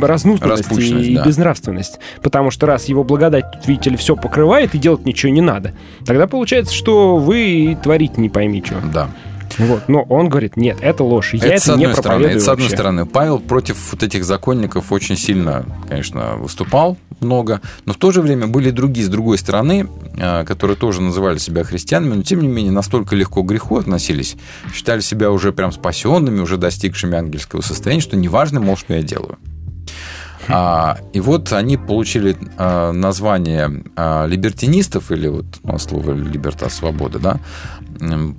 разнузданность 0.00 0.72
и 0.78 1.16
да. 1.16 1.24
безнравственность. 1.24 1.98
Потому 2.22 2.50
что 2.50 2.66
раз 2.66 2.86
его 2.86 3.04
благодать 3.04 3.44
тут 3.52 3.73
видите 3.74 3.96
все 3.96 4.16
покрывает 4.16 4.74
и 4.74 4.78
делать 4.78 5.04
ничего 5.04 5.32
не 5.32 5.40
надо, 5.40 5.74
тогда 6.06 6.26
получается, 6.26 6.74
что 6.74 7.16
вы 7.16 7.76
творить 7.82 8.16
не 8.16 8.28
пойми 8.28 8.62
что. 8.64 8.80
Да. 8.92 9.08
Вот. 9.58 9.88
Но 9.88 10.02
он 10.02 10.28
говорит, 10.28 10.56
нет, 10.56 10.78
это 10.80 11.04
ложь. 11.04 11.34
Я 11.34 11.54
это, 11.54 11.72
это 11.72 11.78
не 11.78 11.88
проповедую 11.88 11.96
стороны, 11.96 12.26
это, 12.26 12.40
с 12.40 12.48
одной 12.48 12.68
стороны, 12.70 13.06
Павел 13.06 13.38
против 13.38 13.92
вот 13.92 14.02
этих 14.02 14.24
законников 14.24 14.90
очень 14.90 15.16
сильно, 15.16 15.64
конечно, 15.88 16.36
выступал 16.36 16.98
много, 17.20 17.60
но 17.84 17.92
в 17.92 17.96
то 17.96 18.10
же 18.10 18.20
время 18.20 18.48
были 18.48 18.70
другие, 18.70 19.06
с 19.06 19.08
другой 19.08 19.38
стороны, 19.38 19.88
а, 20.18 20.44
которые 20.44 20.76
тоже 20.76 21.02
называли 21.02 21.38
себя 21.38 21.62
христианами, 21.62 22.14
но 22.14 22.22
тем 22.22 22.40
не 22.40 22.48
менее 22.48 22.72
настолько 22.72 23.14
легко 23.14 23.42
к 23.42 23.46
греху 23.46 23.76
относились, 23.76 24.36
считали 24.74 25.00
себя 25.00 25.30
уже 25.30 25.52
прям 25.52 25.70
спасенными, 25.70 26.40
уже 26.40 26.56
достигшими 26.56 27.16
ангельского 27.16 27.60
состояния, 27.60 28.02
что 28.02 28.16
неважно, 28.16 28.60
мол, 28.60 28.76
что 28.76 28.94
я 28.94 29.02
делаю. 29.02 29.38
А, 30.48 30.98
и 31.12 31.20
вот 31.20 31.52
они 31.52 31.76
получили 31.76 32.36
а, 32.56 32.92
название 32.92 33.84
а, 33.96 34.26
либертинистов, 34.26 35.10
или 35.10 35.28
вот 35.28 35.46
ну, 35.62 35.78
слово 35.78 36.12
либерта, 36.12 36.68
свобода, 36.68 37.18
да. 37.18 37.40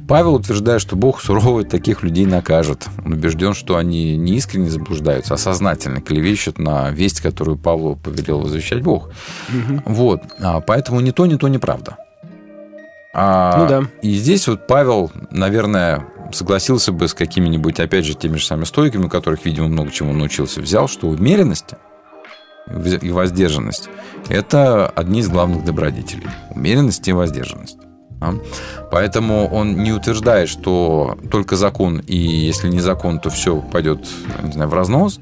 Павел 0.08 0.36
утверждает, 0.36 0.82
что 0.82 0.96
Бог 0.96 1.22
сурово 1.22 1.64
таких 1.64 2.04
людей 2.04 2.26
накажет. 2.26 2.88
Он 3.04 3.14
убежден, 3.14 3.54
что 3.54 3.78
они 3.78 4.18
не 4.18 4.36
искренне 4.36 4.70
заблуждаются, 4.70 5.34
а 5.34 5.38
сознательно 5.38 6.02
клевещут 6.02 6.60
на 6.60 6.90
весть, 6.92 7.22
которую 7.22 7.58
Павлу 7.58 7.96
повелел 7.96 8.42
возвещать 8.42 8.82
Бог. 8.82 9.10
Угу. 9.50 9.84
Вот. 9.86 10.22
А, 10.42 10.60
поэтому 10.60 11.00
ни 11.00 11.12
то, 11.12 11.26
ни 11.26 11.36
то 11.36 11.48
неправда. 11.48 11.98
А, 13.14 13.58
ну 13.58 13.68
да. 13.68 13.84
И 14.02 14.14
здесь 14.16 14.48
вот 14.48 14.68
Павел, 14.68 15.12
наверное, 15.32 16.06
согласился 16.34 16.92
бы 16.92 17.08
с 17.08 17.14
какими-нибудь, 17.14 17.80
опять 17.80 18.06
же, 18.06 18.14
теми 18.14 18.36
же 18.38 18.46
самыми 18.46 18.66
стойками, 18.66 19.06
у 19.06 19.10
которых, 19.10 19.46
видимо, 19.46 19.68
много 19.68 19.92
чему 19.92 20.14
научился, 20.14 20.62
взял, 20.62 20.88
что 20.88 21.08
умеренность 21.08 21.76
и 22.68 23.12
воздержанность– 23.12 23.90
это 24.30 24.88
одни 24.88 25.20
из 25.20 25.30
главных 25.30 25.64
добродетелей. 25.64 26.28
Умеренность 26.52 27.08
и 27.08 27.14
воздержанность. 27.14 27.78
Поэтому 28.92 29.48
он 29.48 29.84
не 29.84 29.92
утверждает, 29.92 30.50
что 30.50 31.18
только 31.30 31.56
закон, 31.56 32.00
и 32.00 32.16
если 32.16 32.70
не 32.70 32.80
закон, 32.80 33.20
то 33.20 33.30
все 33.30 33.62
пойдет 33.62 34.08
не 34.42 34.54
знаю, 34.54 34.70
в 34.70 34.74
разнос. 34.74 35.20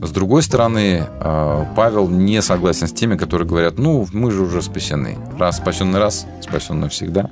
С 0.00 0.10
другой 0.10 0.42
стороны, 0.42 1.06
э, 1.08 1.64
Павел 1.74 2.08
не 2.08 2.40
согласен 2.42 2.86
с 2.86 2.92
теми, 2.92 3.16
которые 3.16 3.48
говорят, 3.48 3.78
ну, 3.78 4.06
мы 4.12 4.30
же 4.30 4.42
уже 4.42 4.62
спасены. 4.62 5.18
Раз 5.38 5.56
спасенный 5.58 5.98
раз, 5.98 6.26
спасен 6.40 6.80
навсегда. 6.80 7.30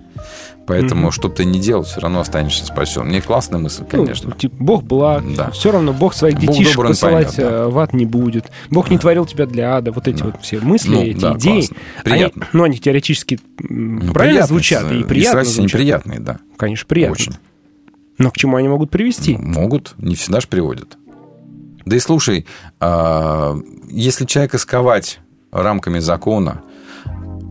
Поэтому, 0.66 1.08
mm-hmm. 1.08 1.12
что 1.12 1.28
бы 1.28 1.34
ты 1.34 1.44
ни 1.44 1.58
делал, 1.60 1.84
все 1.84 2.00
равно 2.00 2.18
останешься 2.20 2.66
спасен. 2.66 3.06
Мне 3.06 3.20
классная 3.20 3.60
мысль, 3.60 3.82
ну, 3.82 3.88
конечно. 3.88 4.30
Ну, 4.30 4.34
типа, 4.34 4.56
Бог 4.58 4.82
благ. 4.82 5.22
Да. 5.36 5.50
Все 5.52 5.70
равно 5.70 5.92
Бог 5.92 6.12
своих 6.12 6.34
Бог 6.36 6.42
детишек 6.42 6.76
добр, 6.76 6.88
посылать 6.88 7.36
поймет, 7.36 7.52
да. 7.52 7.64
Э, 7.64 7.68
в 7.68 7.78
ад 7.78 7.92
не 7.92 8.04
будет. 8.04 8.50
Бог 8.70 8.86
да. 8.86 8.90
не 8.92 8.98
творил 8.98 9.26
тебя 9.26 9.46
для 9.46 9.76
ада. 9.76 9.92
Вот 9.92 10.08
эти 10.08 10.18
да. 10.18 10.24
вот 10.24 10.42
все 10.42 10.58
мысли, 10.58 10.90
ну, 10.90 11.02
эти 11.02 11.20
да, 11.20 11.34
идеи. 11.34 11.68
Приятно. 12.02 12.42
Они, 12.42 12.50
ну, 12.52 12.64
они 12.64 12.78
теоретически 12.78 13.38
ну, 13.60 14.12
правильно 14.12 14.44
звучат. 14.46 14.90
И 14.90 15.04
приятно 15.04 15.44
звучат. 15.44 15.74
неприятные, 15.74 16.18
да. 16.18 16.38
Конечно, 16.56 16.86
приятно. 16.88 17.12
Очень. 17.12 17.32
Но 18.18 18.30
к 18.32 18.36
чему 18.36 18.56
они 18.56 18.66
могут 18.66 18.90
привести? 18.90 19.36
Могут, 19.36 19.94
не 19.98 20.16
всегда 20.16 20.40
же 20.40 20.48
приводят. 20.48 20.96
Да 21.86 21.94
и 21.94 22.00
слушай, 22.00 22.46
а, 22.80 23.56
если 23.88 24.24
человека 24.24 24.58
сковать 24.58 25.20
рамками 25.52 26.00
закона, 26.00 26.62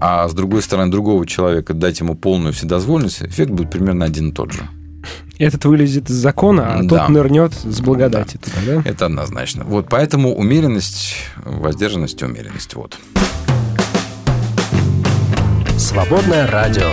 а 0.02 0.28
с 0.28 0.34
другой 0.34 0.62
стороны 0.62 0.92
другого 0.92 1.26
человека 1.26 1.74
дать 1.74 2.02
ему 2.02 2.16
полную 2.16 2.54
вседозволенность, 2.54 3.24
эффект 3.24 3.52
будет 3.52 3.72
примерно 3.72 4.04
один 4.04 4.30
и 4.30 4.32
тот 4.34 4.52
же. 4.52 4.68
Этот 5.38 5.64
вылезет 5.64 6.10
из 6.10 6.16
закона, 6.16 6.76
а 6.76 6.84
да. 6.84 7.00
тот 7.00 7.10
нырнет 7.10 7.54
с 7.54 7.80
благодати. 7.80 8.38
Да. 8.44 8.52
Туда, 8.52 8.82
да? 8.82 8.90
Это 8.90 9.06
однозначно. 9.06 9.64
Вот 9.64 9.88
поэтому 9.90 10.36
умеренность, 10.36 11.16
воздержанность 11.38 12.22
и 12.22 12.26
умеренность. 12.26 12.74
Вот. 12.76 12.98
Свободное 15.78 16.48
радио. 16.52 16.90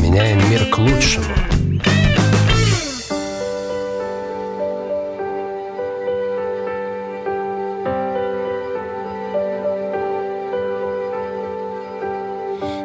Меняем 0.00 0.38
мир 0.50 0.64
к 0.70 0.78
лучшему. 0.78 1.37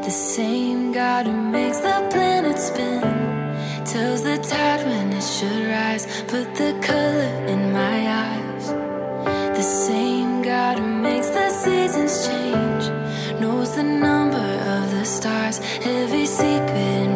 the 0.04 0.12
same 0.12 0.92
God 0.92 1.28
who 1.28 1.32
makes 1.32 1.80
the 1.80 2.06
planet 2.12 2.60
spin 2.60 3.02
tells 3.86 4.22
the 4.22 4.38
tide 4.38 4.86
when 4.86 5.14
it 5.14 5.24
should 5.24 5.68
rise, 5.68 6.06
put 6.24 6.54
the 6.56 6.78
color 6.82 7.34
in 7.48 7.72
my 7.72 7.98
eyes. 8.26 8.68
The 9.58 9.62
same 9.62 10.42
God 10.42 10.80
who 10.80 10.88
makes 10.88 11.30
the 11.30 11.50
seasons 11.50 12.28
change 12.28 12.86
knows 13.40 13.78
the 13.78 13.84
number 13.84 14.50
of 14.76 14.92
the 14.92 15.06
stars, 15.06 15.62
every 15.86 16.26
secret. 16.26 17.13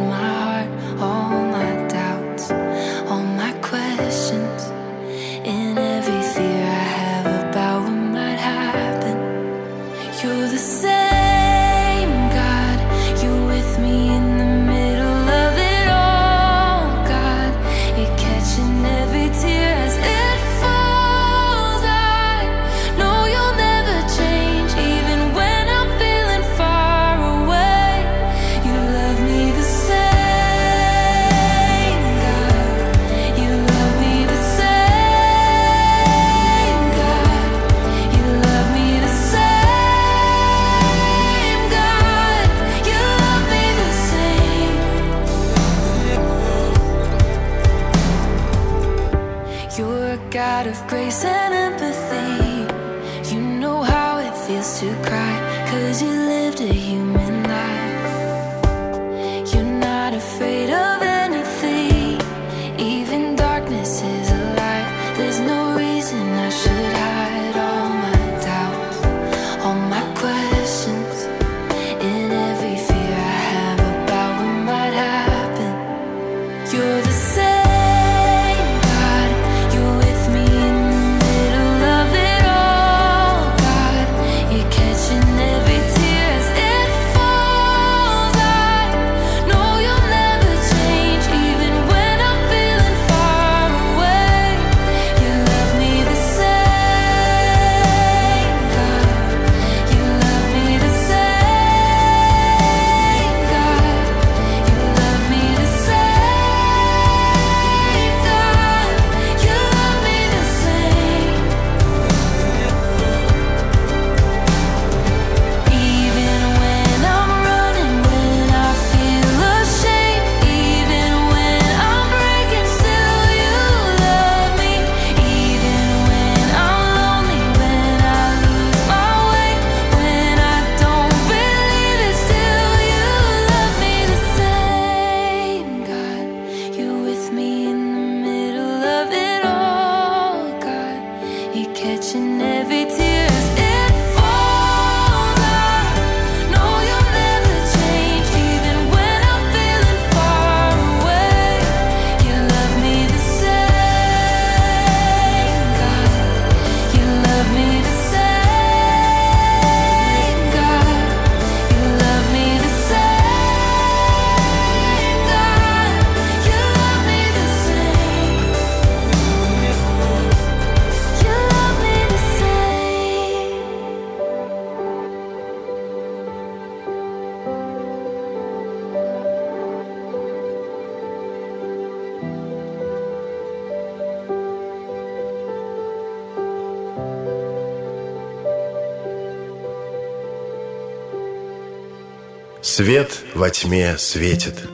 Свет 192.77 193.09
во 193.33 193.49
тьме 193.49 193.97
светит. 193.97 194.69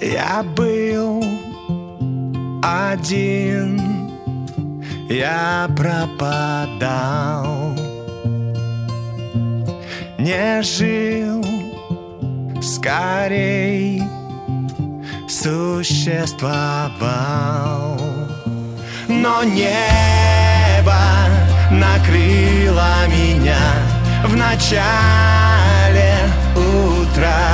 Я 0.00 0.42
был 0.56 1.22
один, 2.60 3.80
я 5.08 5.70
пропадал, 5.76 7.46
не 10.18 10.60
жил, 10.62 11.44
скорей 12.60 14.02
существовал. 15.30 17.59
Но 19.22 19.42
небо 19.42 20.98
накрыло 21.70 23.06
меня 23.06 23.58
в 24.24 24.34
начале 24.34 26.14
утра. 26.56 27.52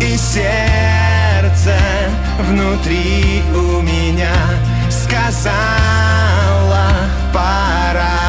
И 0.00 0.16
сердце 0.16 1.76
внутри 2.48 3.42
у 3.54 3.82
меня 3.82 4.32
сказала 4.88 5.44
пора 7.34 8.25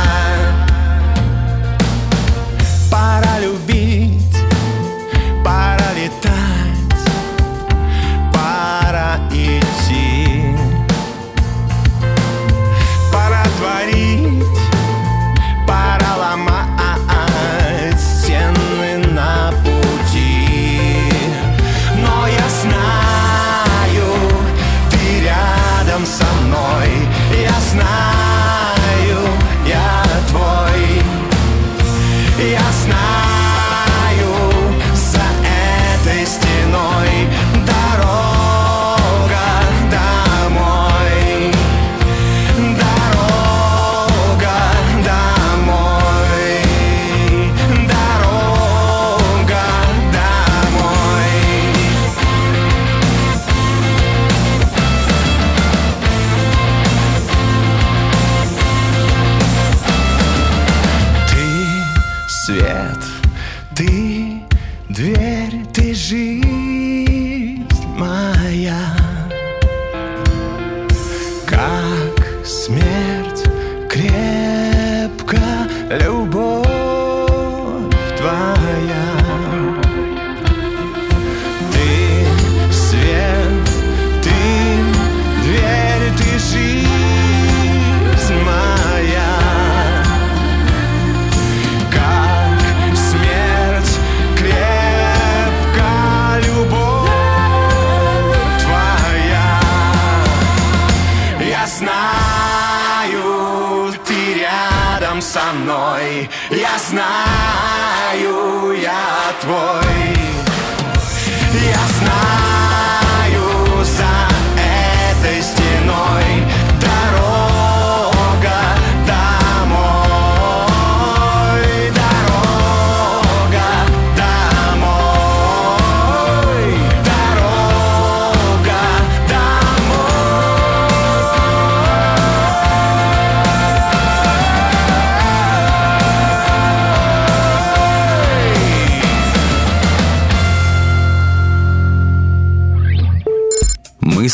смерть 72.47 72.96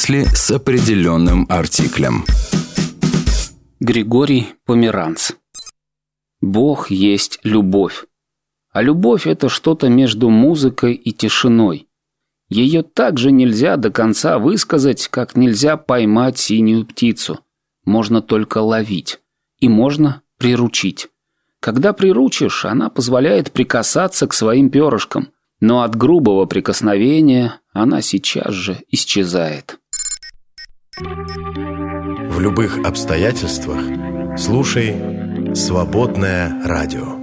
Мысли 0.04 0.26
с 0.36 0.52
определенным 0.52 1.46
артиклем. 1.48 2.26
Григорий 3.80 4.48
Померанц. 4.66 5.32
Бог 6.42 6.92
есть 6.92 7.40
любовь. 7.44 8.04
А 8.74 8.82
любовь– 8.82 9.28
это 9.28 9.48
что-то 9.48 9.88
между 9.88 10.30
музыкой 10.30 10.96
и 10.96 11.14
тишиной. 11.14 11.88
Ее 12.50 12.84
также 12.84 13.32
нельзя 13.32 13.78
до 13.78 13.92
конца 13.92 14.40
высказать, 14.40 15.08
как 15.08 15.38
нельзя 15.38 15.78
поймать 15.78 16.38
синюю 16.38 16.86
птицу. 16.86 17.40
Можно 17.86 18.22
только 18.22 18.58
ловить. 18.58 19.22
И 19.60 19.70
можно 19.70 20.22
приручить. 20.38 21.08
Когда 21.62 21.94
приручишь, 21.94 22.66
она 22.66 22.90
позволяет 22.90 23.54
прикасаться 23.54 24.28
к 24.28 24.34
своим 24.34 24.70
перышкам. 24.70 25.30
Но 25.62 25.82
от 25.82 25.96
грубого 25.96 26.44
прикосновения 26.44 27.62
она 27.72 28.02
сейчас 28.02 28.54
же 28.54 28.84
исчезает. 28.90 29.80
В 32.30 32.40
любых 32.40 32.80
обстоятельствах 32.86 33.82
слушай 34.38 34.96
«Свободное 35.56 36.62
радио». 36.66 37.23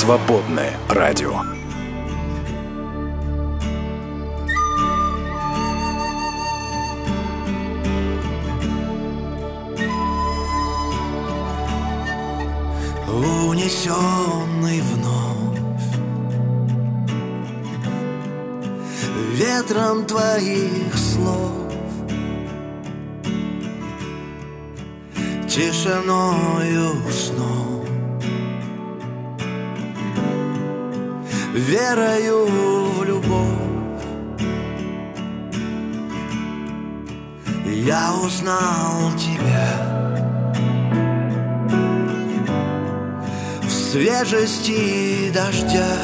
Свободное 0.00 0.78
радио. 0.88 1.42
Унесенный 13.12 14.80
вновь 14.80 15.60
Ветром 19.34 20.06
твоих 20.06 20.96
слов 20.96 21.74
Тишиною 25.46 26.94
снова 27.12 27.59
верою 31.60 32.46
в 32.46 33.04
любовь. 33.04 34.02
Я 37.66 38.14
узнал 38.24 39.12
тебя 39.16 39.68
в 43.62 43.70
свежести 43.70 45.30
дождя, 45.32 45.96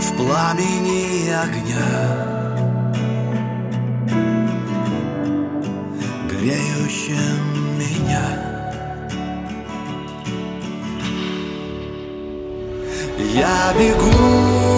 в 0.00 0.16
пламени 0.16 1.30
огня. 1.30 2.30
греющим 6.40 7.49
Я 13.32 13.72
бегу. 13.78 14.69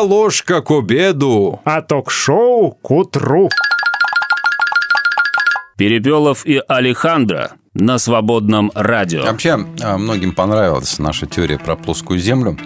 Ложка 0.00 0.62
к 0.62 0.70
обеду, 0.70 1.60
а 1.64 1.82
ток-шоу 1.82 2.70
к 2.70 2.90
утру. 2.90 3.48
Перепелов 5.76 6.46
и 6.46 6.60
Алехандро 6.68 7.52
на 7.74 7.98
свободном 7.98 8.72
радио. 8.74 9.24
Вообще, 9.24 9.58
а, 9.82 9.98
многим 9.98 10.32
понравилась 10.32 10.98
наша 10.98 11.26
теория 11.26 11.58
про 11.58 11.76
плоскую 11.76 12.18
землю. 12.18 12.58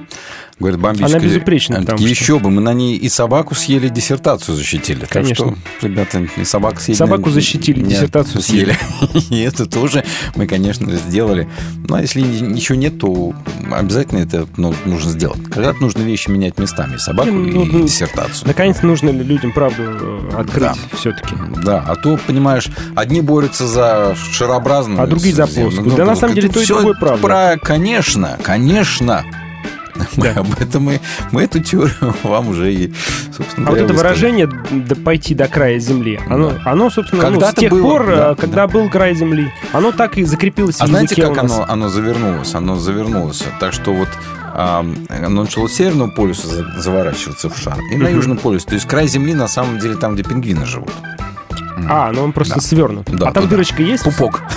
Говорят, 0.62 0.80
бомбическая. 0.80 1.18
Она 1.18 1.28
безупречна. 1.28 1.84
Такие, 1.84 2.08
еще 2.08 2.38
бы, 2.38 2.48
мы 2.48 2.62
на 2.62 2.72
ней 2.72 2.96
и 2.96 3.08
собаку 3.08 3.56
съели, 3.56 3.88
диссертацию 3.88 4.54
защитили. 4.56 5.06
Конечно. 5.10 5.46
Так 5.46 5.56
что, 5.80 5.86
ребята, 5.88 6.28
и 6.36 6.44
собаку 6.44 6.80
съели. 6.80 6.96
Собаку 6.96 7.30
защитили, 7.30 7.80
Нет, 7.80 7.88
диссертацию 7.88 8.40
съели. 8.42 8.76
И 9.30 9.40
это 9.40 9.66
тоже 9.66 10.04
мы, 10.36 10.46
конечно, 10.46 10.92
сделали. 10.92 11.48
Ну, 11.88 11.96
а 11.96 12.00
если 12.00 12.20
ничего 12.20 12.78
нет, 12.78 13.00
то 13.00 13.34
обязательно 13.72 14.20
это 14.20 14.46
ну, 14.56 14.72
нужно 14.84 15.10
сделать. 15.10 15.42
Когда-то 15.50 15.82
нужно 15.82 16.02
вещи 16.02 16.30
менять 16.30 16.58
местами. 16.60 16.96
Собаку 16.96 17.32
Ну, 17.32 17.64
и 17.64 17.72
ну, 17.72 17.84
диссертацию. 17.84 18.46
Наконец, 18.46 18.82
нужно 18.82 19.10
ли 19.10 19.24
людям 19.24 19.50
правду 19.50 19.82
э, 19.82 20.30
открыть 20.38 20.62
Да. 20.62 20.74
все-таки? 20.92 21.34
Да, 21.64 21.84
а 21.84 21.96
то, 21.96 22.20
понимаешь, 22.24 22.68
одни 22.94 23.20
борются 23.20 23.66
за 23.66 24.14
шарообразную... 24.14 25.02
А 25.02 25.08
другие 25.08 25.34
за 25.34 25.48
плоскую. 25.48 25.96
Да, 25.96 26.04
на 26.04 26.14
самом 26.14 26.36
деле, 26.36 26.48
то 26.50 26.60
и 26.60 26.66
другое 26.66 26.94
правда. 26.94 27.20
Про... 27.20 27.58
Конечно, 27.60 28.38
конечно. 28.44 29.24
Да. 30.16 30.32
об 30.36 30.60
этом 30.60 30.84
мы, 30.84 31.00
мы 31.32 31.42
эту 31.42 31.60
теорию 31.60 32.14
вам 32.22 32.48
уже 32.48 32.72
и, 32.72 32.92
собственно 33.36 33.68
А 33.68 33.70
вот 33.70 33.78
это 33.80 33.92
выражение 33.92 34.48
«да 34.70 34.94
пойти 34.94 35.34
до 35.34 35.48
края 35.48 35.78
земли», 35.78 36.20
оно, 36.28 36.52
оно 36.64 36.90
собственно, 36.90 37.30
ну, 37.30 37.40
с 37.40 37.54
тех 37.54 37.70
было, 37.70 37.82
пор, 37.82 38.06
да, 38.06 38.32
э, 38.32 38.34
когда 38.36 38.66
был 38.66 38.88
край 38.90 39.14
земли, 39.14 39.52
оно 39.72 39.92
так 39.92 40.18
и 40.18 40.24
закрепилось 40.24 40.80
А 40.80 40.86
в 40.86 40.88
знаете, 40.88 41.20
как 41.20 41.38
оно, 41.38 41.64
оно 41.68 41.88
завернулось? 41.88 42.54
Оно 42.54 42.76
завернулось. 42.76 43.44
Так 43.60 43.72
что 43.72 43.92
вот 43.92 44.08
оно 44.54 45.42
начало 45.42 45.66
с 45.66 45.72
Северного 45.72 46.10
полюса 46.10 46.46
за- 46.46 46.80
заворачиваться 46.80 47.48
в 47.48 47.56
шар 47.56 47.78
и 47.90 47.96
на. 47.96 48.08
Южном 48.08 48.36
полюсе. 48.36 48.66
То 48.66 48.74
есть 48.74 48.86
край 48.86 49.08
Земли 49.08 49.34
на 49.34 49.48
самом 49.48 49.78
деле 49.78 49.96
там, 49.96 50.14
где 50.14 50.22
пингвины 50.24 50.66
живут. 50.66 50.92
А, 51.88 52.12
ну 52.12 52.22
он 52.22 52.32
просто 52.32 52.56
Да. 52.56 52.60
свернут. 52.60 53.10
Да, 53.10 53.28
а 53.28 53.32
там 53.32 53.44
туда. 53.44 53.56
дырочка 53.56 53.82
есть? 53.82 54.04
Пупок. 54.04 54.42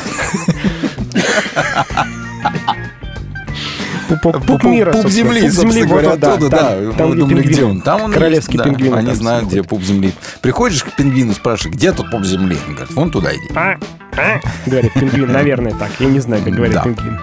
Пупок, 4.08 4.46
Пуп- 4.46 4.64
мира, 4.66 4.92
пуп 4.92 5.08
земли, 5.10 5.42
Пуп 5.42 5.50
земли, 5.52 5.82
вот 5.84 5.90
говоря, 5.90 6.12
оттуда, 6.12 6.50
там, 6.50 6.50
да. 6.50 6.92
там, 6.98 7.12
где 7.12 7.20
думали, 7.22 7.34
пингвин. 7.42 7.52
где 7.52 7.64
он? 7.64 7.82
Там 7.82 8.02
он 8.04 8.12
Королевский 8.12 8.54
есть, 8.54 8.64
да. 8.64 8.70
пингвин. 8.70 8.94
Они 8.94 9.14
знают, 9.14 9.48
где 9.50 9.64
пуп 9.64 9.82
земли. 9.82 10.14
Приходишь 10.42 10.84
к 10.84 10.96
пингвину, 10.96 11.34
спрашиваешь, 11.34 11.76
где 11.76 11.92
тут 11.92 12.12
пуп 12.12 12.24
земли? 12.24 12.58
Он 12.68 12.74
говорит, 12.76 12.94
вон 12.96 13.12
туда 13.12 13.32
иди. 13.34 13.48
А, 13.56 13.78
а, 14.18 14.40
говорит 14.68 14.94
пингвин, 14.94 15.32
наверное 15.32 15.74
так. 15.74 15.90
Я 16.00 16.08
не 16.08 16.20
знаю, 16.20 16.44
как 16.44 16.54
говорит 16.54 16.76
Да. 16.76 16.84
пингвин. 16.84 17.20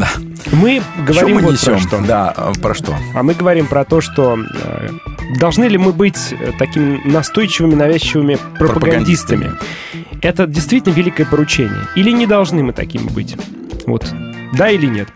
Да. 0.00 0.08
Мы 0.52 0.82
говорим 1.06 1.14
Что 1.14 1.28
мы 1.28 1.40
вот 1.42 1.52
несем? 1.52 1.72
про 1.74 1.78
что. 1.80 2.00
Да, 2.06 2.34
про 2.62 2.74
что? 2.74 2.94
А 3.14 3.22
мы 3.22 3.34
говорим 3.34 3.66
про 3.66 3.84
то, 3.84 4.00
что 4.00 4.38
э, 4.38 4.88
должны 5.38 5.64
ли 5.64 5.76
мы 5.76 5.92
быть 5.92 6.18
э, 6.32 6.52
такими 6.58 7.00
настойчивыми, 7.06 7.74
навязчивыми 7.74 8.38
пропагандистами. 8.58 9.52
Это 10.22 10.46
действительно 10.46 10.94
великое 10.94 11.26
поручение. 11.26 11.82
Или 11.94 12.10
не 12.10 12.26
должны 12.26 12.62
мы 12.62 12.72
такими 12.72 13.08
быть? 13.08 13.36
Вот. 13.86 14.06
Да 14.52 14.70
или 14.70 14.86
нет? 14.86 15.08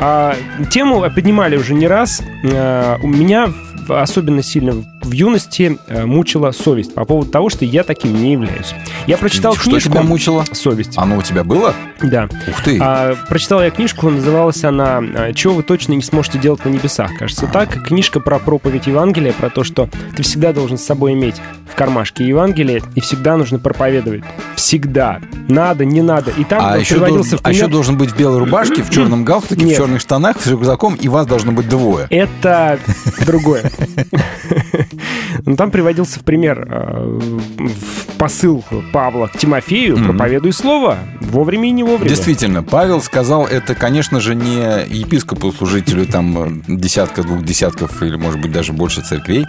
А, 0.00 0.36
тему 0.70 1.00
поднимали 1.14 1.56
уже 1.56 1.74
не 1.74 1.86
раз. 1.86 2.22
А, 2.44 2.98
у 3.02 3.08
меня 3.08 3.52
особенно 3.88 4.42
сильно 4.42 4.84
в 5.02 5.12
юности 5.12 5.78
э, 5.86 6.04
мучила 6.04 6.50
совесть 6.50 6.94
по 6.94 7.04
поводу 7.04 7.30
того, 7.30 7.48
что 7.48 7.64
я 7.64 7.82
таким 7.82 8.14
не 8.14 8.32
являюсь. 8.32 8.74
Я 9.06 9.16
прочитал 9.16 9.54
Что 9.54 9.70
книжку... 9.70 9.90
тебя 9.90 10.02
мучило? 10.02 10.44
Совесть. 10.52 10.92
Оно 10.96 11.16
у 11.16 11.22
тебя 11.22 11.44
было? 11.44 11.74
Да. 12.02 12.28
Ух 12.48 12.62
ты. 12.62 12.78
А, 12.80 13.16
прочитал 13.28 13.62
я 13.62 13.70
книжку, 13.70 14.10
называлась 14.10 14.64
она 14.64 14.98
а, 14.98 15.32
«Чего 15.32 15.54
вы 15.54 15.62
точно 15.62 15.94
не 15.94 16.02
сможете 16.02 16.38
делать 16.38 16.64
на 16.64 16.68
небесах». 16.68 17.10
Кажется, 17.18 17.46
так. 17.46 17.84
Книжка 17.84 18.20
про 18.20 18.38
проповедь 18.38 18.86
Евангелия, 18.86 19.32
про 19.32 19.50
то, 19.50 19.64
что 19.64 19.88
ты 20.16 20.22
всегда 20.22 20.52
должен 20.52 20.78
с 20.78 20.84
собой 20.84 21.12
иметь 21.12 21.36
в 21.70 21.74
кармашке 21.74 22.26
Евангелие, 22.26 22.82
и 22.94 23.00
всегда 23.00 23.36
нужно 23.36 23.58
проповедовать. 23.58 24.22
Всегда. 24.56 25.20
Надо, 25.48 25.84
не 25.84 26.02
надо. 26.02 26.30
И 26.36 26.44
там 26.44 26.64
А 26.64 26.78
еще, 26.78 26.94
приводился 26.94 27.30
должен, 27.30 27.38
в 27.38 27.46
а 27.46 27.50
еще 27.50 27.60
пример... 27.60 27.72
должен 27.72 27.96
быть 27.96 28.10
в 28.10 28.16
белой 28.16 28.38
рубашке, 28.38 28.82
в 28.82 28.90
черном 28.90 29.24
галстуке, 29.28 29.64
в 29.64 29.68
Нет. 29.68 29.76
черных 29.76 30.00
штанах, 30.00 30.40
с 30.40 30.46
рюкзаком, 30.46 30.94
и 30.94 31.08
вас 31.08 31.26
должно 31.26 31.52
быть 31.52 31.68
двое. 31.68 32.06
Это 32.10 32.78
другое. 33.26 33.70
Но 35.44 35.56
там 35.56 35.70
приводился 35.70 36.20
в 36.20 36.24
пример 36.24 36.66
э, 36.68 37.18
в 37.58 37.98
посыл 38.18 38.64
Павла 38.92 39.28
к 39.28 39.38
Тимофею 39.38 39.96
«Проповедуй 39.96 40.52
слово 40.52 40.98
вовремя 41.20 41.68
и 41.68 41.70
не 41.70 41.84
вовремя». 41.84 42.08
Действительно, 42.08 42.62
Павел 42.62 43.00
сказал 43.00 43.46
это, 43.46 43.74
конечно 43.74 44.20
же, 44.20 44.34
не 44.34 44.86
епископу, 44.88 45.52
служителю 45.52 46.04
там 46.06 46.62
десятка, 46.66 47.22
двух 47.22 47.44
десятков 47.44 48.02
или, 48.02 48.16
может 48.16 48.40
быть, 48.40 48.52
даже 48.52 48.72
больше 48.72 49.02
церквей. 49.02 49.46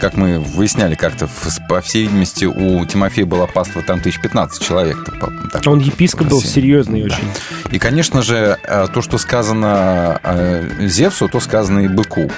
Как 0.00 0.16
мы 0.16 0.38
выясняли 0.38 0.94
как-то, 0.94 1.28
по 1.68 1.80
всей 1.80 2.04
видимости, 2.04 2.46
у 2.46 2.84
Тимофея 2.86 3.26
была 3.26 3.46
паства 3.46 3.82
там 3.82 4.00
тысяч 4.00 4.20
15 4.20 4.62
человек. 4.62 4.96
Так, 5.52 5.62
Он 5.66 5.78
епископ 5.78 6.28
был 6.28 6.40
серьезный 6.40 7.02
Да. 7.02 7.14
очень. 7.14 7.28
И, 7.70 7.78
конечно 7.78 8.22
же, 8.22 8.58
э, 8.62 8.86
то, 8.92 9.02
что 9.02 9.18
сказано 9.18 10.20
э, 10.22 10.86
Зевсу, 10.86 11.28
то 11.28 11.40
сказано 11.40 11.80
и 11.80 11.88
быку, 11.88 12.30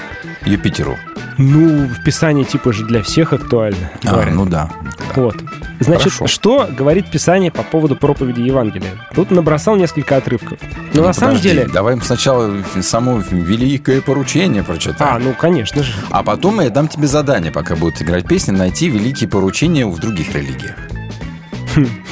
Юпитеру. 0.44 0.96
Ну, 1.38 1.86
в 1.86 2.02
Писании 2.02 2.42
типа 2.44 2.72
же 2.72 2.84
для 2.84 3.00
всех 3.02 3.32
актуально. 3.32 3.90
А, 4.04 4.10
говорят. 4.12 4.34
ну 4.34 4.44
да. 4.44 4.68
Вот. 5.14 5.36
Значит, 5.80 6.12
Хорошо. 6.12 6.26
что 6.26 6.68
говорит 6.76 7.10
Писание 7.10 7.52
по 7.52 7.62
поводу 7.62 7.94
проповеди 7.94 8.40
Евангелия? 8.40 8.90
Тут 9.14 9.30
набросал 9.30 9.76
несколько 9.76 10.16
отрывков. 10.16 10.58
Но 10.94 11.02
на 11.02 11.06
Ну, 11.08 11.12
самом 11.12 11.36
подожди, 11.36 11.48
деле... 11.50 11.68
Давай 11.72 11.96
сначала 12.02 12.52
само 12.82 13.22
великое 13.30 14.00
поручение 14.00 14.64
прочитаем. 14.64 15.14
А, 15.14 15.18
ну, 15.20 15.32
конечно 15.32 15.84
же. 15.84 15.92
А 16.10 16.24
потом 16.24 16.60
я 16.60 16.70
дам 16.70 16.88
тебе 16.88 17.06
задание, 17.06 17.52
пока 17.52 17.76
будут 17.76 18.02
играть 18.02 18.26
песни, 18.26 18.50
найти 18.50 18.88
великие 18.88 19.28
поручения 19.28 19.86
в 19.86 19.96
других 20.00 20.34
религиях. 20.34 20.74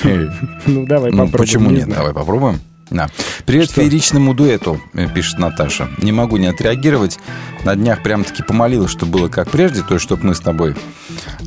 Эй. 0.04 0.30
Ну, 0.66 0.86
давай 0.86 1.10
Ну, 1.10 1.24
попробуем. 1.24 1.32
почему 1.32 1.70
не 1.70 1.76
нет? 1.78 1.88
Давай 1.88 2.14
попробуем. 2.14 2.60
Да. 2.90 3.08
Привет 3.46 3.70
Что? 3.70 3.80
фееричному 3.80 4.34
дуэту, 4.34 4.80
э, 4.94 5.08
пишет 5.08 5.38
Наташа. 5.38 5.88
Не 5.98 6.12
могу 6.12 6.36
не 6.36 6.46
отреагировать. 6.46 7.18
На 7.64 7.74
днях 7.74 8.02
прям-таки 8.02 8.42
помолилась, 8.42 8.90
что 8.90 9.06
было 9.06 9.28
как 9.28 9.50
прежде, 9.50 9.82
то 9.82 9.94
есть, 9.94 10.04
чтобы 10.04 10.26
мы 10.26 10.34
с 10.34 10.40
тобой 10.40 10.76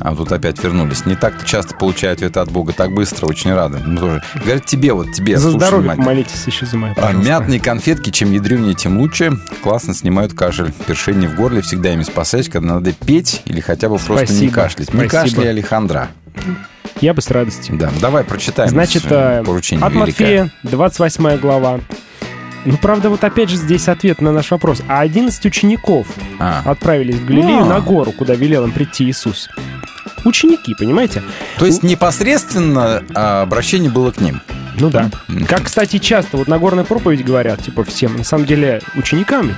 а 0.00 0.14
тут 0.14 0.32
опять 0.32 0.62
вернулись. 0.62 1.04
Не 1.06 1.14
так-то 1.14 1.44
часто 1.44 1.74
получаю 1.74 2.14
ответы 2.14 2.40
от 2.40 2.50
Бога 2.50 2.72
так 2.72 2.92
быстро, 2.92 3.26
очень 3.26 3.52
рада. 3.52 3.78
Ну, 3.84 4.00
тоже. 4.00 4.22
Говорят, 4.34 4.64
тебе, 4.64 4.92
вот 4.92 5.12
тебе, 5.12 5.36
За 5.36 5.50
слушай 5.50 5.58
здоровье 5.58 5.80
внимательно. 5.82 6.06
помолитесь 6.06 6.46
еще 6.46 6.66
за 6.66 6.76
мое, 6.76 6.94
А. 6.96 7.12
Мятные 7.12 7.60
конфетки, 7.60 8.10
чем 8.10 8.32
ядренее, 8.32 8.74
тем 8.74 8.98
лучше. 8.98 9.32
Классно 9.62 9.94
снимают 9.94 10.32
кашель. 10.32 10.72
Першение 10.86 11.28
в 11.28 11.36
горле 11.36 11.60
всегда 11.60 11.92
ими 11.92 12.02
спасаюсь, 12.02 12.48
когда 12.48 12.74
надо 12.74 12.92
петь 12.92 13.42
или 13.44 13.60
хотя 13.60 13.88
бы 13.88 13.98
просто 13.98 14.32
не 14.32 14.48
Спасибо. 14.48 14.54
кашлять. 14.54 14.94
Не 14.94 15.08
Спасибо. 15.08 15.10
кашляй, 15.10 15.50
Алехандра. 15.50 16.08
Я 17.00 17.14
бы 17.14 17.22
с 17.22 17.30
радостью. 17.30 17.76
Да, 17.76 17.90
давай 18.00 18.24
прочитаем 18.24 18.68
Значит, 18.70 19.04
э, 19.10 19.40
э, 19.40 19.44
поручение 19.44 19.84
от 19.86 19.92
великое. 19.92 20.44
Матфея, 20.44 20.50
28 20.64 21.36
глава. 21.38 21.80
Ну, 22.66 22.76
правда, 22.76 23.08
вот 23.08 23.24
опять 23.24 23.48
же 23.48 23.56
здесь 23.56 23.88
ответ 23.88 24.20
на 24.20 24.32
наш 24.32 24.50
вопрос. 24.50 24.82
А 24.86 25.00
11 25.00 25.46
учеников 25.46 26.06
А. 26.38 26.60
отправились 26.66 27.14
в 27.16 27.24
Галилею 27.24 27.62
А. 27.62 27.64
на 27.66 27.80
гору, 27.80 28.12
куда 28.12 28.34
велел 28.34 28.64
им 28.64 28.72
прийти 28.72 29.04
Иисус. 29.08 29.48
Ученики, 30.26 30.74
понимаете? 30.78 31.22
То 31.56 31.64
есть 31.64 31.82
непосредственно 31.82 33.02
а, 33.14 33.42
обращение 33.42 33.90
было 33.90 34.10
к 34.10 34.20
ним. 34.20 34.42
Ну 34.76 34.90
да. 34.90 35.10
Как, 35.48 35.62
кстати, 35.64 35.98
часто 35.98 36.36
вот 36.36 36.48
Нагорная 36.48 36.84
проповедь 36.84 37.24
говорят, 37.24 37.62
типа, 37.62 37.82
всем, 37.84 38.18
на 38.18 38.24
самом 38.24 38.44
деле, 38.44 38.82
ученикам 38.94 39.48
ведь. 39.48 39.56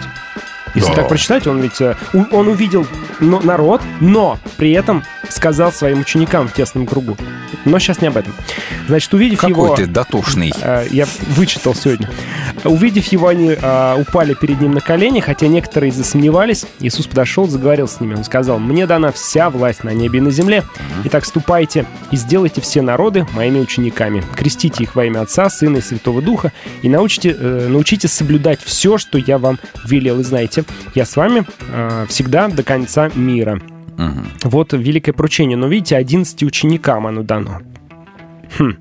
Если 0.76 0.88
Да. 0.90 0.94
так 0.96 1.08
прочитать, 1.08 1.46
он 1.48 1.60
ведь 1.60 1.80
э, 1.80 1.96
он 2.12 2.48
увидел 2.48 2.86
народ, 3.20 3.82
но 4.00 4.38
при 4.56 4.70
этом 4.72 5.02
сказал 5.32 5.72
своим 5.72 6.00
ученикам 6.00 6.48
в 6.48 6.52
тесном 6.52 6.86
кругу. 6.86 7.16
Но 7.64 7.78
сейчас 7.78 8.00
не 8.00 8.08
об 8.08 8.16
этом. 8.16 8.32
Значит, 8.88 9.12
увидев 9.14 9.40
Какой 9.40 9.52
его... 9.52 9.74
ты 9.76 9.86
дотошный. 9.86 10.52
э, 10.60 10.86
я 10.90 11.06
вычитал 11.36 11.74
сегодня. 11.74 12.10
Увидев 12.64 13.06
его, 13.06 13.28
они 13.28 13.50
э, 13.50 14.00
упали 14.00 14.34
перед 14.34 14.60
ним 14.60 14.72
на 14.72 14.80
колени, 14.80 15.20
хотя 15.20 15.46
некоторые 15.46 15.92
засомневались. 15.92 16.66
Иисус 16.80 17.06
подошел, 17.06 17.48
заговорил 17.48 17.88
с 17.88 18.00
ними. 18.00 18.14
Он 18.14 18.24
сказал, 18.24 18.58
«Мне 18.58 18.86
дана 18.86 19.12
вся 19.12 19.50
власть 19.50 19.84
на 19.84 19.90
небе 19.90 20.18
и 20.18 20.22
на 20.22 20.30
земле. 20.30 20.64
Итак, 21.04 21.24
ступайте 21.24 21.86
и 22.10 22.16
сделайте 22.16 22.60
все 22.60 22.82
народы 22.82 23.26
моими 23.32 23.58
учениками. 23.58 24.24
Крестите 24.36 24.84
их 24.84 24.94
во 24.94 25.04
имя 25.06 25.20
Отца, 25.22 25.48
Сына 25.48 25.78
и 25.78 25.80
Святого 25.80 26.20
Духа 26.20 26.52
и 26.82 26.88
научите, 26.88 27.36
э, 27.38 27.68
научите 27.68 28.08
соблюдать 28.08 28.60
все, 28.62 28.98
что 28.98 29.18
я 29.18 29.38
вам 29.38 29.58
велел. 29.84 30.20
И 30.20 30.24
знаете, 30.24 30.64
я 30.94 31.06
с 31.06 31.16
вами 31.16 31.44
всегда 32.08 32.48
до 32.48 32.62
конца 32.62 33.10
мира». 33.14 33.60
Мгм. 33.96 34.26
Вот 34.44 34.72
великое 34.72 35.12
поручение. 35.12 35.56
Но 35.56 35.66
видите, 35.68 35.96
11 35.96 36.42
ученикам 36.44 37.06
оно 37.06 37.22
дано. 37.22 37.60
Хм. 38.58 38.76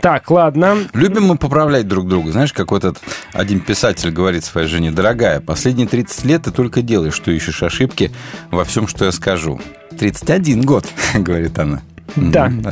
Так, 0.00 0.30
ладно. 0.30 0.76
Любим 0.94 1.24
мы 1.24 1.36
поправлять 1.36 1.88
друг 1.88 2.06
друга. 2.08 2.30
Знаешь, 2.30 2.52
как 2.52 2.70
вот 2.70 2.84
этот 2.84 3.02
один 3.32 3.58
писатель 3.60 4.10
говорит 4.10 4.44
своей 4.44 4.68
жене, 4.68 4.92
дорогая, 4.92 5.40
последние 5.40 5.88
30 5.88 6.24
лет 6.26 6.42
ты 6.44 6.52
только 6.52 6.80
делаешь, 6.82 7.14
что 7.14 7.32
ищешь 7.32 7.62
ошибки 7.64 8.12
во 8.52 8.64
всем, 8.64 8.86
что 8.86 9.04
я 9.04 9.12
скажу. 9.12 9.60
31 9.98 10.62
год, 10.62 10.86
говорит 11.14 11.58
она. 11.58 11.82
Да. 12.16 12.46
М, 12.46 12.62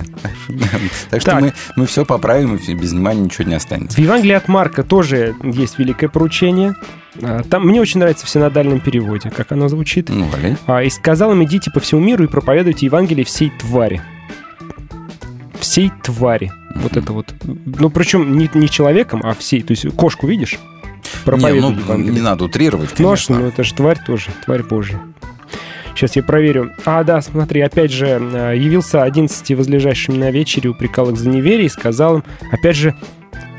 Так 1.10 1.20
что 1.20 1.30
Так. 1.32 1.40
мы, 1.40 1.52
мы 1.76 1.86
все 1.86 2.04
поправим, 2.04 2.56
и 2.56 2.74
без 2.74 2.92
внимания 2.92 3.22
ничего 3.22 3.48
не 3.48 3.54
останется. 3.54 3.96
В 3.96 4.00
Евангелии 4.00 4.34
от 4.34 4.46
Марка 4.48 4.82
тоже 4.84 5.34
есть 5.42 5.78
великое 5.78 6.08
поручение. 6.08 6.74
А, 7.22 7.42
Там 7.42 7.66
мне 7.66 7.80
очень 7.80 8.00
нравится 8.00 8.26
в 8.26 8.28
синодальном 8.28 8.80
переводе, 8.80 9.30
как 9.30 9.52
оно 9.52 9.68
звучит. 9.68 10.08
Ну, 10.08 10.26
валяй. 10.26 10.56
А, 10.66 10.82
«И 10.82 10.90
сказал 10.90 11.32
им, 11.32 11.42
идите 11.44 11.70
по 11.70 11.80
всему 11.80 12.00
миру 12.00 12.24
и 12.24 12.28
проповедуйте 12.28 12.86
Евангелие 12.86 13.24
всей 13.24 13.52
твари». 13.60 14.00
Всей 15.58 15.90
твари. 16.02 16.52
Вот 16.76 16.96
это 16.96 17.12
вот. 17.12 17.34
Ну, 17.44 17.90
причем 17.90 18.38
не, 18.38 18.48
не 18.54 18.68
человеком, 18.68 19.22
а 19.24 19.34
всей. 19.34 19.62
То 19.62 19.72
есть 19.72 19.88
кошку 19.96 20.26
видишь? 20.26 20.58
проповедует 21.24 21.76
не, 21.76 21.84
ну, 21.84 21.96
не 21.96 22.20
надо 22.20 22.44
утрировать, 22.44 22.90
конечно. 22.90 23.38
ну 23.38 23.46
это 23.46 23.62
же 23.64 23.74
тварь 23.74 23.98
тоже, 24.04 24.28
тварь 24.44 24.62
Божья. 24.62 25.00
Сейчас 25.94 26.14
я 26.14 26.22
проверю. 26.22 26.72
А, 26.84 27.02
да, 27.02 27.20
смотри, 27.20 27.60
опять 27.60 27.90
же, 27.90 28.06
э, 28.06 28.56
явился 28.56 29.02
11 29.02 29.56
возлежащим 29.56 30.18
на 30.18 30.30
вечере, 30.30 30.70
упрекал 30.70 31.10
их 31.10 31.18
за 31.18 31.28
неверие 31.28 31.66
и 31.66 31.68
сказал 31.68 32.18
им, 32.18 32.24
опять 32.52 32.76
же, 32.76 32.94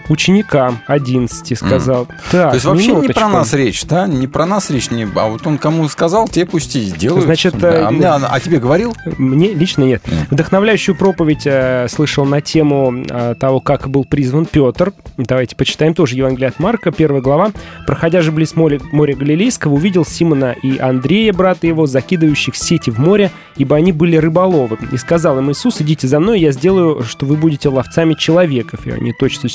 ученикам 0.10 0.80
11 0.88 1.58
сказал. 1.58 2.08
Так, 2.32 2.50
То 2.50 2.54
есть 2.56 2.66
вообще 2.66 2.88
не 2.88 2.92
минуточку. 2.94 3.20
про 3.20 3.30
нас 3.30 3.54
речь, 3.54 3.86
да? 3.86 4.08
Не 4.08 4.28
про 4.28 4.46
нас 4.46 4.70
речь, 4.70 4.92
не... 4.92 5.08
а 5.16 5.28
вот 5.30 5.46
он 5.48 5.58
кому 5.58 5.88
сказал, 5.90 6.28
те 6.28 6.46
пусть 6.46 6.76
и 6.76 6.82
сделают. 6.82 7.26
Значит, 7.26 7.58
Да. 7.58 7.70
э, 7.72 7.84
а, 7.86 7.92
мне- 7.92 8.08
а 8.08 8.40
тебе 8.40 8.60
говорил? 8.60 8.96
Мне 9.18 9.54
лично 9.54 9.84
нет. 9.84 10.02
Вдохновляющую 10.30 10.96
проповедь 10.96 11.44
э, 11.46 11.88
слышал 11.90 12.26
на 12.26 12.42
тему 12.42 13.04
э, 13.10 13.36
того, 13.40 13.60
как 13.62 13.90
был 13.90 14.06
призван 14.06 14.46
Петр. 14.46 14.94
Давайте 15.18 15.56
почитаем 15.56 15.94
тоже 15.94 16.16
Евангелие 16.16 16.50
от 16.50 16.60
Марка, 16.60 16.92
первая 16.92 17.22
глава. 17.22 17.52
«Проходя 17.86 18.22
же 18.22 18.32
близ 18.32 18.56
моря, 18.56 18.80
моря 18.92 19.16
Галилейского, 19.16 19.74
увидел 19.74 20.06
Симона 20.06 20.56
и 20.62 20.78
Андрея, 20.78 21.34
брата 21.34 21.68
его, 21.68 21.86
закидывающих 21.86 22.56
сети 22.56 22.90
в 22.90 23.00
море, 23.00 23.32
ибо 23.58 23.76
они 23.76 23.92
были 23.92 24.18
рыболовы. 24.18 24.78
И 24.92 24.98
сказал 24.98 25.38
им 25.40 25.52
Иисус, 25.52 25.82
идите 25.82 26.08
за 26.08 26.20
мной, 26.20 26.40
я 26.40 26.52
сделаю, 26.52 27.04
что 27.04 27.26
вы 27.26 27.36
будете 27.36 27.70
ловцами 27.70 28.14
человеков. 28.14 28.86
И 28.88 28.92
они 28.92 29.14
точно, 29.14 29.50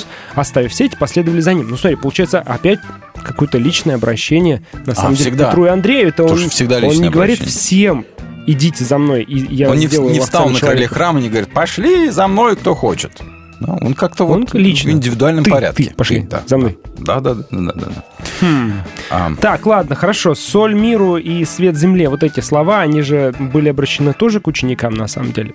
оставив 0.45 0.73
сети, 0.73 0.97
последовали 0.99 1.41
за 1.41 1.53
ним. 1.55 1.69
Ну, 1.69 1.77
смотри, 1.77 1.97
получается 1.97 2.41
опять 2.41 2.79
какое-то 3.23 3.59
личное 3.59 3.97
обращение. 3.97 4.63
На 4.87 4.95
самом 4.95 5.15
деле, 5.15 5.31
всегда. 5.31 5.47
Петру 5.49 5.65
и 5.67 5.69
Андрею, 5.69 6.09
это 6.09 6.23
он, 6.23 6.29
Тоже 6.31 6.49
всегда 6.49 6.77
он 6.77 6.97
не 6.97 7.09
говорит 7.11 7.41
обращение. 7.41 7.47
всем, 7.49 8.07
идите 8.47 8.85
за 8.85 8.99
мной, 8.99 9.23
и 9.23 9.55
я 9.55 9.71
он 9.71 9.77
не, 9.77 9.87
не 9.87 10.21
встал 10.21 10.49
на 10.49 10.59
крыле 10.59 10.61
человеков». 10.61 10.97
храма 10.97 11.21
и 11.21 11.23
не 11.25 11.29
говорит, 11.29 11.53
пошли 11.53 12.11
за 12.11 12.29
мной, 12.29 12.57
кто 12.57 12.75
хочет. 12.75 13.21
Да, 13.61 13.79
он 13.81 13.95
как-то 13.95 14.25
Он 14.25 14.41
вот 14.41 14.55
лично. 14.55 14.91
в 14.91 14.95
индивидуальном 14.95 15.45
Ты, 15.45 15.51
порядке. 15.51 15.85
ты, 15.85 15.95
пошли 15.95 16.21
да, 16.21 16.43
за 16.45 16.59
мной. 16.59 16.77
Да, 16.99 17.21
да, 17.21 17.35
да, 17.35 17.45
да, 17.51 17.73
да. 17.73 17.87
да. 17.87 18.05
Хм. 18.41 18.73
А, 19.11 19.33
Так, 19.41 19.65
ладно, 19.65 19.95
хорошо. 19.95 20.35
Соль 20.35 20.75
миру 20.75 21.17
и 21.17 21.45
свет 21.45 21.77
земле. 21.77 22.09
Вот 22.09 22.25
эти 22.25 22.41
слова, 22.41 22.81
они 22.81 23.01
же 23.03 23.33
были 23.39 23.69
обращены 23.69 24.13
тоже 24.13 24.41
к 24.41 24.49
ученикам, 24.49 24.95
на 24.95 25.07
самом 25.07 25.33
деле. 25.33 25.55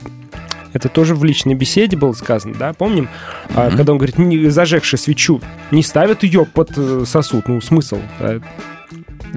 Это 0.74 0.90
тоже 0.90 1.16
в 1.16 1.24
личной 1.24 1.56
беседе 1.56 1.98
было 1.98 2.14
сказано, 2.14 2.56
да, 2.58 2.74
помним? 2.74 3.10
А, 3.56 3.70
когда 3.70 3.92
он 3.94 3.98
говорит, 3.98 4.18
не, 4.18 4.50
зажегши 4.50 4.98
свечу, 4.98 5.42
не 5.72 5.84
ставят 5.84 6.24
ее 6.24 6.46
под 6.46 6.72
э, 6.78 7.04
сосуд. 7.06 7.48
Ну, 7.48 7.60
смысл? 7.62 8.00
да? 8.20 8.40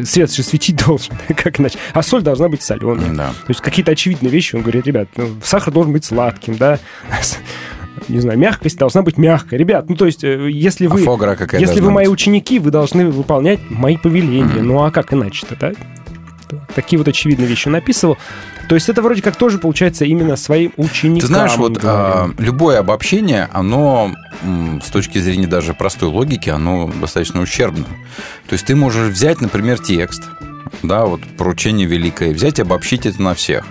Свет 0.05 0.33
же 0.33 0.43
светить 0.43 0.77
должен, 0.87 1.15
как 1.37 1.61
иначе. 1.61 1.79
А 1.93 2.03
соль 2.03 2.23
должна 2.23 2.49
быть 2.49 2.63
соленой. 2.63 3.17
да. 3.17 3.29
То 3.29 3.49
есть 3.49 3.61
какие-то 3.61 3.93
очевидные 3.93 4.31
вещи. 4.31 4.57
Он 4.57 4.63
говорит, 4.63 4.87
ребят, 4.87 5.09
ну, 5.17 5.29
сахар 5.43 5.73
должен 5.73 5.93
быть 5.93 6.05
сладким, 6.05 6.57
да, 6.57 6.79
не 8.09 8.21
знаю, 8.21 8.39
мягкость 8.39 8.79
должна 8.79 9.03
быть 9.03 9.17
мягкой. 9.19 9.59
Ребят, 9.59 9.89
ну 9.89 9.97
то 9.97 10.07
есть, 10.07 10.25
э, 10.25 10.51
если 10.51 10.87
А 10.87 10.91
вы, 10.91 11.03
фогра 11.05 11.37
какая 11.37 11.61
если 11.61 11.81
вы 11.81 11.91
мои 11.91 12.07
быть? 12.07 12.15
ученики, 12.15 12.59
вы 12.59 12.71
должны 12.71 13.09
выполнять 13.09 13.61
мои 13.71 13.97
повеления. 13.97 14.63
Ну 14.63 14.83
а 14.83 14.91
как 14.91 15.13
иначе-то, 15.13 15.57
да? 15.57 15.73
Такие 16.75 16.99
вот 16.99 17.09
очевидные 17.09 17.47
вещи 17.47 17.69
он 17.69 17.77
описывал. 17.77 18.19
То 18.73 18.77
есть 18.77 18.89
это 18.89 19.03
вроде 19.03 19.21
как 19.21 19.37
тоже 19.37 19.59
получается 19.59 20.07
именно 20.07 20.35
своим 20.35 20.73
ученикам. 20.79 21.21
Ты 21.21 21.27
знаешь, 21.27 21.57
вот 21.59 21.79
а, 21.83 22.31
любое 22.39 22.79
обобщение, 22.79 23.51
оно 23.53 24.15
с 24.83 24.91
точки 24.91 25.19
зрения 25.19 25.47
даже 25.47 25.75
простой 25.75 26.09
логики, 26.09 26.49
оно 26.49 26.91
достаточно 26.99 27.43
ущербно. 27.43 27.85
То 28.49 28.55
есть 28.55 28.65
ты 28.65 28.75
можешь 28.75 29.11
взять, 29.11 29.43
например, 29.43 29.79
текст, 29.79 30.23
да, 30.83 31.05
вот 31.05 31.21
поручение 31.37 31.87
великое, 31.87 32.33
взять 32.33 32.61
и 32.61 32.63
обобщить 32.63 33.05
это 33.05 33.21
на 33.21 33.35
всех. 33.35 33.67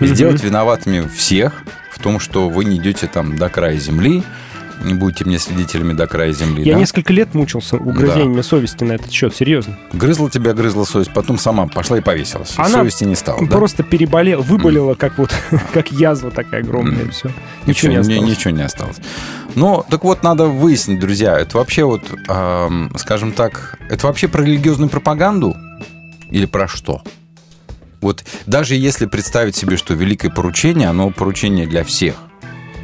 И 0.00 0.06
сделать 0.06 0.44
виноватыми 0.44 1.08
всех 1.08 1.62
в 1.90 1.98
том, 1.98 2.20
что 2.20 2.50
вы 2.50 2.66
не 2.66 2.76
идете 2.76 3.06
там 3.06 3.38
до 3.38 3.48
края 3.48 3.78
земли, 3.78 4.22
не 4.84 4.94
будете 4.94 5.24
мне 5.24 5.38
свидетелями 5.38 5.92
до 5.92 6.06
края 6.06 6.32
земли. 6.32 6.62
Я 6.64 6.74
да? 6.74 6.80
несколько 6.80 7.12
лет 7.12 7.34
мучился 7.34 7.76
угрызениями 7.76 8.42
совести 8.42 8.84
на 8.84 8.92
этот 8.92 9.10
счет, 9.10 9.34
серьезно. 9.34 9.78
Грызла 9.92 10.30
тебя, 10.30 10.52
грызла 10.52 10.84
совесть, 10.84 11.12
потом 11.12 11.38
сама 11.38 11.66
пошла 11.66 11.98
и 11.98 12.00
повесилась. 12.00 12.54
Она 12.56 12.78
Совести 12.78 13.04
не 13.04 13.14
стало. 13.14 13.40
да? 13.46 13.56
Просто 13.56 13.82
переболела, 13.82 14.42
выболела, 14.42 14.94
как 14.94 15.18
вот, 15.18 15.30
как 15.72 15.92
язва 15.92 16.30
такая 16.30 16.62
огромная, 16.62 17.08
все. 17.10 17.30
Ничего 17.66 17.92
не 17.92 17.98
осталось. 17.98 18.22
ничего 18.22 18.50
не 18.50 18.62
осталось. 18.62 18.96
Ну, 19.54 19.84
так 19.88 20.04
вот, 20.04 20.22
надо 20.22 20.46
выяснить, 20.46 21.00
друзья, 21.00 21.38
это 21.38 21.58
вообще 21.58 21.84
вот, 21.84 22.02
ам, 22.28 22.90
скажем 22.96 23.32
так, 23.32 23.78
это 23.88 24.06
вообще 24.06 24.28
про 24.28 24.42
религиозную 24.42 24.88
пропаганду 24.88 25.56
или 26.30 26.46
про 26.46 26.66
что? 26.68 27.02
Вот 28.00 28.24
даже 28.46 28.74
если 28.74 29.06
представить 29.06 29.54
себе, 29.54 29.76
что 29.76 29.94
великое 29.94 30.30
поручение, 30.30 30.88
оно 30.88 31.10
поручение 31.10 31.66
для 31.66 31.84
всех. 31.84 32.16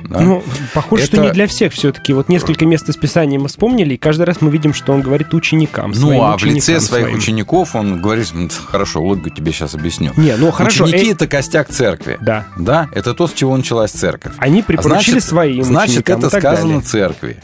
Да? 0.08 0.20
Ну, 0.20 0.42
похоже, 0.74 1.04
что 1.06 1.16
Это- 1.18 1.26
не 1.26 1.32
для 1.32 1.46
всех 1.46 1.72
все-таки. 1.72 2.12
Вот 2.12 2.28
несколько 2.28 2.66
мест 2.66 2.88
из 2.88 2.96
Писания 2.96 3.38
мы 3.38 3.48
вспомнили, 3.48 3.94
и 3.94 3.96
каждый 3.96 4.22
раз 4.24 4.40
мы 4.40 4.50
видим, 4.50 4.74
что 4.74 4.92
он 4.92 5.02
говорит 5.02 5.34
ученикам. 5.34 5.92
Ну, 5.94 6.22
а 6.22 6.36
в 6.36 6.44
лице 6.44 6.80
своих 6.80 7.04
своим. 7.06 7.16
учеников 7.18 7.74
он 7.74 8.00
говорит, 8.00 8.30
«М, 8.34 8.50
хорошо, 8.50 9.02
логику 9.02 9.30
тебе 9.30 9.52
сейчас 9.52 9.74
объясню. 9.74 10.12
Не, 10.16 10.36
ну 10.36 10.50
хорошо. 10.50 10.84
Ученики 10.84 11.08
э, 11.08 11.12
это 11.12 11.26
костяк 11.26 11.68
церкви. 11.68 12.18
Да. 12.20 12.46
Да, 12.56 12.88
это 12.92 13.14
то, 13.14 13.26
с 13.26 13.32
чего 13.32 13.56
началась 13.56 13.90
церковь. 13.90 14.32
Они 14.38 14.62
припоручили 14.62 15.12
значит, 15.12 15.24
своим 15.24 15.64
Значит, 15.64 16.08
это 16.08 16.28
сказано 16.28 16.66
далее. 16.74 16.80
церкви. 16.80 17.36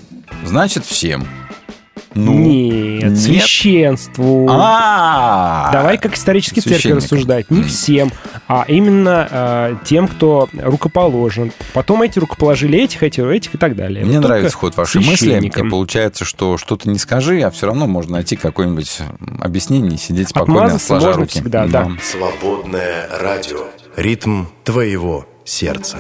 Значит, 0.45 0.85
всем. 0.85 1.27
Ну, 2.15 2.33
Нет, 2.33 3.11
нет. 3.11 3.19
священству. 3.19 4.47
А, 4.51 5.71
Давай 5.73 5.99
как 5.99 6.15
исторически 6.17 6.61
церковь 6.61 6.75
Священникам. 6.83 6.99
рассуждать. 6.99 7.51
Не 7.51 7.63
всем, 7.65 8.13
а 8.47 8.65
именно 8.69 9.29
э, 9.31 9.77
тем, 9.85 10.07
кто 10.07 10.49
рукоположен. 10.53 11.53
Потом 11.73 12.03
эти 12.03 12.19
рукоположили 12.21 12.79
этих, 12.81 13.03
этих, 13.03 13.25
этих 13.25 13.55
и 13.55 13.59
так 13.59 13.75
далее. 13.75 14.05
Мне 14.05 14.19
Вот 14.21 14.27
нравится 14.29 14.51
только 14.51 14.61
ход 14.61 14.77
вашей 14.77 15.01
мысли. 15.05 15.41
И 15.45 15.51
получается, 15.69 16.25
что 16.25 16.57
что-то 16.57 16.89
не 16.89 16.99
скажи, 16.99 17.41
а 17.43 17.51
все 17.51 17.67
равно 17.67 17.87
можно 17.89 18.13
найти 18.13 18.37
какое-нибудь 18.37 18.99
объяснение 19.41 19.95
и 19.95 19.99
сидеть 19.99 20.29
спокойно, 20.29 20.61
Отмазаться 20.61 20.87
сложа 20.87 21.07
можно 21.07 21.21
руки. 21.23 21.33
всегда, 21.33 21.67
да. 21.67 21.91
Свободное 22.03 23.09
радио. 23.21 23.65
Ритм 23.97 24.45
твоего 24.65 25.27
сердца. 25.45 25.99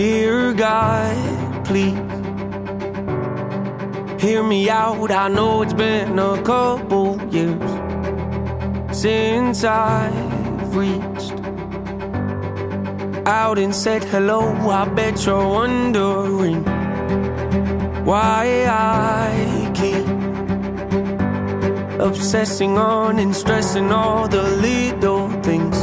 Dear 0.00 0.54
God, 0.54 1.66
please 1.66 2.00
hear 4.18 4.42
me 4.42 4.70
out. 4.70 5.10
I 5.10 5.28
know 5.28 5.60
it's 5.60 5.74
been 5.74 6.18
a 6.18 6.42
couple 6.42 7.20
years 7.30 7.70
since 8.98 9.62
I've 9.62 10.74
reached 10.74 11.38
out 13.26 13.58
and 13.58 13.74
said 13.74 14.02
hello. 14.04 14.40
I 14.70 14.88
bet 14.88 15.26
you're 15.26 15.46
wondering 15.46 16.64
why 18.06 18.64
I 18.68 19.70
keep 19.80 20.06
obsessing 22.00 22.78
on 22.78 23.18
and 23.18 23.36
stressing 23.36 23.92
all 23.92 24.26
the 24.28 24.44
little 24.66 25.28
things 25.42 25.76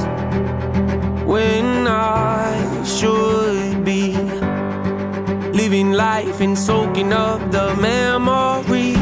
when 1.23 1.85
I 1.85 2.83
should 2.83 3.56
living 5.67 5.91
life 5.91 6.39
and 6.39 6.57
soaking 6.57 7.11
up 7.11 7.41
the 7.51 7.75
memories. 7.75 8.95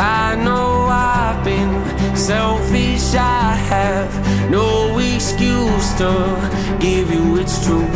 I 0.00 0.34
know 0.42 0.88
I've 0.88 1.44
been 1.44 2.16
selfish, 2.16 3.14
I 3.14 3.52
have 3.74 4.10
no 4.50 4.98
excuse 4.98 5.88
to 6.00 6.12
give 6.80 7.12
you 7.12 7.36
it's 7.36 7.62
true. 7.62 7.92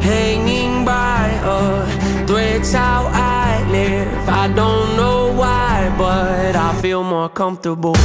Hanging 0.00 0.86
by 0.86 1.28
a 1.44 2.26
thread's 2.26 2.72
how 2.72 3.02
I 3.12 3.62
live. 3.70 4.26
I 4.26 4.48
don't 4.48 4.96
know 4.96 5.34
why, 5.34 5.94
but 5.98 6.56
I 6.56 6.72
feel 6.80 7.04
more 7.04 7.28
comfortable. 7.28 7.96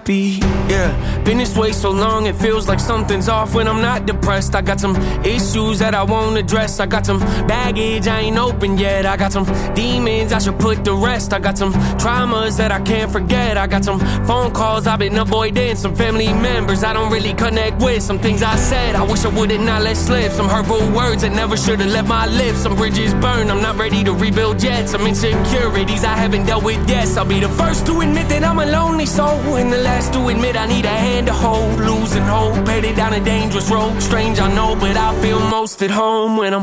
Happy, 0.00 0.38
yeah. 0.72 1.09
Been 1.24 1.38
this 1.38 1.56
way 1.56 1.70
so 1.70 1.90
long, 1.90 2.26
it 2.26 2.34
feels 2.34 2.66
like 2.66 2.80
something's 2.80 3.28
off 3.28 3.54
when 3.54 3.68
I'm 3.68 3.80
not 3.80 4.06
depressed. 4.06 4.54
I 4.54 4.62
got 4.62 4.80
some 4.80 4.96
issues 5.24 5.78
that 5.78 5.94
I 5.94 6.02
won't 6.02 6.36
address. 6.36 6.80
I 6.80 6.86
got 6.86 7.06
some 7.06 7.20
baggage 7.46 8.08
I 8.08 8.20
ain't 8.20 8.38
open 8.38 8.78
yet. 8.78 9.06
I 9.06 9.16
got 9.16 9.32
some 9.32 9.44
demons 9.74 10.32
I 10.32 10.38
should 10.38 10.58
put 10.58 10.84
to 10.86 10.94
rest. 10.94 11.32
I 11.32 11.38
got 11.38 11.56
some 11.58 11.72
traumas 12.02 12.56
that 12.56 12.72
I 12.72 12.80
can't 12.80 13.12
forget. 13.12 13.56
I 13.58 13.66
got 13.66 13.84
some 13.84 14.00
phone 14.26 14.50
calls 14.52 14.86
I've 14.86 14.98
been 14.98 15.18
avoiding. 15.18 15.76
Some 15.76 15.94
family 15.94 16.32
members 16.32 16.82
I 16.82 16.92
don't 16.94 17.12
really 17.12 17.34
connect 17.34 17.80
with. 17.82 18.02
Some 18.02 18.18
things 18.18 18.42
I 18.42 18.56
said 18.56 18.96
I 18.96 19.02
wish 19.02 19.24
I 19.24 19.28
would've 19.28 19.60
not 19.60 19.82
let 19.82 19.96
slip. 19.96 20.32
Some 20.32 20.48
hurtful 20.48 20.80
words 20.90 21.22
that 21.22 21.32
never 21.32 21.56
should've 21.56 21.86
left 21.86 22.08
my 22.08 22.26
lips. 22.26 22.60
Some 22.60 22.74
bridges 22.74 23.14
burned, 23.14 23.50
I'm 23.52 23.62
not 23.62 23.76
ready 23.76 24.02
to 24.04 24.12
rebuild 24.14 24.62
yet. 24.62 24.88
Some 24.88 25.06
insecurities 25.06 26.02
I 26.02 26.16
haven't 26.16 26.46
dealt 26.46 26.64
with 26.64 26.88
yet. 26.88 27.06
I'll 27.16 27.24
be 27.24 27.40
the 27.40 27.48
first 27.50 27.86
to 27.86 28.00
admit 28.00 28.28
that 28.30 28.42
I'm 28.42 28.58
a 28.58 28.66
lonely 28.66 29.06
soul, 29.06 29.56
and 29.56 29.72
the 29.72 29.78
last 29.78 30.12
to 30.14 30.28
admit 30.28 30.56
I 30.56 30.66
need 30.66 30.84
a 30.84 30.88
hand 30.88 31.09
to 31.18 31.32
hold. 31.32 31.80
Losing 31.80 32.22
hope, 32.22 32.66
headed 32.66 32.96
down 32.96 33.12
a 33.12 33.20
dangerous 33.20 33.70
road. 33.70 34.00
Strange, 34.00 34.38
I 34.40 34.52
know, 34.54 34.76
but 34.76 34.96
I 34.96 35.10
feel 35.20 35.40
most 35.40 35.82
at 35.82 35.90
home 35.90 36.36
when 36.36 36.54
I'm 36.54 36.62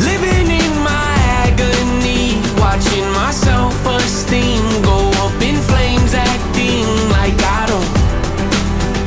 living 0.00 0.48
in 0.62 0.72
my 0.82 1.08
agony, 1.44 2.40
watching 2.58 3.06
my 3.20 3.30
self 3.30 3.76
esteem 3.98 4.64
go 4.82 4.98
up 5.24 5.36
in 5.48 5.56
flames, 5.70 6.12
acting 6.14 6.88
like 7.16 7.38
I 7.60 7.62
don't 7.72 7.90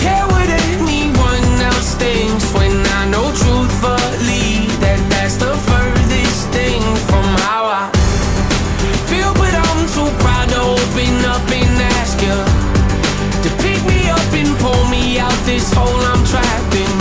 care 0.03 0.25
what 0.33 0.49
anyone 0.69 1.45
else 1.71 1.95
thinks 1.95 2.45
when 2.53 2.75
I 2.99 3.09
know 3.13 3.27
truthfully 3.43 4.69
that 4.83 4.99
that's 5.11 5.37
the 5.37 5.53
furthest 5.69 6.49
thing 6.55 6.81
from 7.09 7.25
how 7.45 7.63
I 7.81 7.85
feel, 9.09 9.33
but 9.41 9.53
I'm 9.67 9.81
too 9.95 10.09
proud 10.23 10.47
to 10.53 10.59
open 10.77 11.13
up 11.33 11.45
and 11.49 11.81
ask 11.97 12.21
you 12.21 12.48
this 15.49 15.73
hole 15.73 16.01
I'm 16.11 16.23
trapped 16.25 16.75
in. 16.83 16.95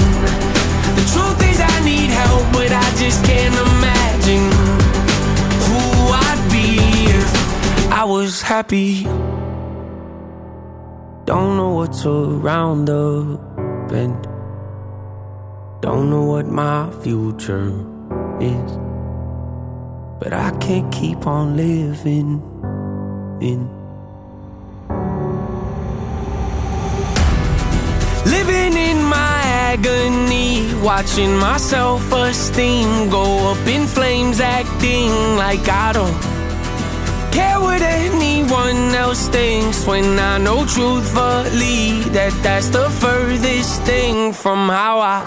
The 0.98 1.04
truth 1.12 1.40
is, 1.50 1.60
I 1.60 1.76
need 1.84 2.10
help, 2.22 2.44
but 2.56 2.70
I 2.72 2.88
just 3.02 3.22
can't 3.28 3.56
imagine 3.68 4.46
who 5.66 5.82
I'd 6.26 6.42
be 6.50 6.68
if 7.18 7.30
I 7.92 8.04
was 8.04 8.40
happy. 8.40 9.04
Don't 11.26 11.58
know 11.58 11.72
what's 11.78 12.06
around 12.06 12.86
the 12.86 13.38
bend. 13.90 14.22
Don't 15.82 16.08
know 16.08 16.24
what 16.24 16.46
my 16.46 16.90
future 17.02 17.68
is. 18.40 18.70
But 20.20 20.32
I 20.32 20.56
can't 20.58 20.90
keep 20.90 21.26
on 21.26 21.54
living 21.54 22.40
in. 23.42 23.77
Living 28.30 28.76
in 28.76 29.02
my 29.02 29.40
agony, 29.72 30.74
watching 30.82 31.36
my 31.36 31.56
self 31.56 32.12
esteem 32.12 33.08
go 33.08 33.52
up 33.52 33.66
in 33.66 33.86
flames, 33.86 34.40
acting 34.40 35.10
like 35.36 35.66
I 35.68 35.92
don't 35.92 36.38
care 37.32 37.60
what 37.60 37.80
anyone 37.80 38.94
else 38.94 39.28
thinks 39.28 39.86
when 39.86 40.18
I 40.18 40.38
know 40.38 40.66
truthfully 40.66 42.02
that 42.16 42.32
that's 42.42 42.68
the 42.68 42.90
furthest 43.02 43.82
thing 43.82 44.32
from 44.32 44.68
how 44.68 44.98
I 45.00 45.22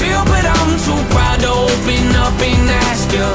feel, 0.00 0.22
but 0.32 0.44
I'm 0.56 0.72
too 0.86 1.02
proud 1.14 1.38
to 1.44 1.52
open 1.68 2.06
up 2.24 2.38
and 2.50 2.64
ask 2.88 3.06
you 3.12 3.30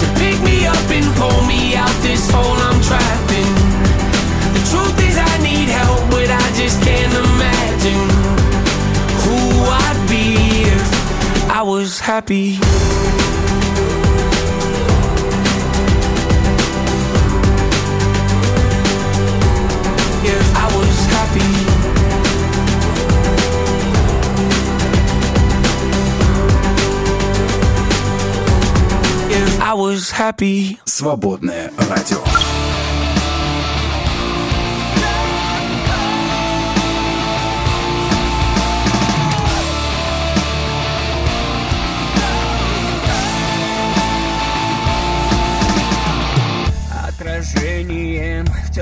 to 0.00 0.06
pick 0.22 0.38
me 0.46 0.66
up 0.66 0.86
and 0.98 1.08
pull 1.18 1.40
me 1.52 1.74
out 1.74 1.96
this 2.06 2.30
hole 2.30 2.58
I'm 2.68 2.78
trapped 2.88 3.32
in. 3.42 3.52
The 4.54 4.62
truth 4.70 4.98
is, 5.08 5.16
I 5.18 5.34
need 5.42 5.68
help, 5.68 6.00
but 6.14 6.28
I 6.30 6.44
just 6.54 6.71
be 10.11 10.35
if 10.63 11.49
I 11.49 11.61
was 11.61 11.99
happy. 11.99 12.59
If 20.23 20.47
I 20.55 20.67
was 20.77 20.97
happy. 21.15 21.51
If 29.29 29.61
I 29.61 29.73
was 29.73 30.11
happy. 30.11 30.79
Свободное 30.85 31.71
радио. 31.89 32.50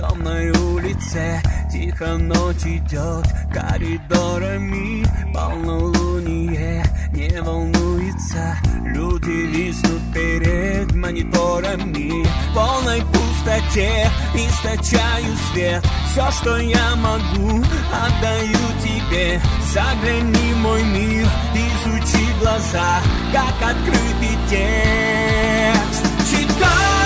Темной 0.01 0.51
улице. 0.51 1.43
Тихо 1.70 2.16
ночь 2.16 2.64
идет 2.64 3.27
коридорами 3.52 5.05
Полнолуние. 5.32 6.85
Не 7.12 7.40
волнуется 7.43 8.56
Люди 8.85 9.31
виснут 9.31 10.01
перед 10.14 10.94
мониторами. 10.94 12.24
В 12.24 12.55
полной 12.55 13.02
пустоте 13.02 14.10
источаю 14.35 15.36
свет. 15.52 15.85
Все, 16.10 16.31
что 16.31 16.56
я 16.56 16.97
могу, 16.97 17.62
отдаю 17.93 18.59
тебе. 18.82 19.40
Загляни 19.72 20.52
в 20.55 20.56
мой 20.59 20.82
мир, 20.82 21.27
изучи 21.55 22.27
глаза 22.40 23.01
Как 23.32 23.70
открытый 23.70 24.39
текст. 24.48 26.05
Читай 26.31 26.99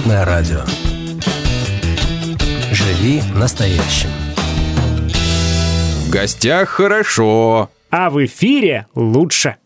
Свободное 0.00 0.24
радио. 0.24 0.60
Живи 2.72 3.20
настоящим. 3.34 4.08
В 6.06 6.10
гостях 6.10 6.70
хорошо. 6.70 7.68
А 7.90 8.08
в 8.08 8.24
эфире 8.24 8.86
лучше. 8.94 9.56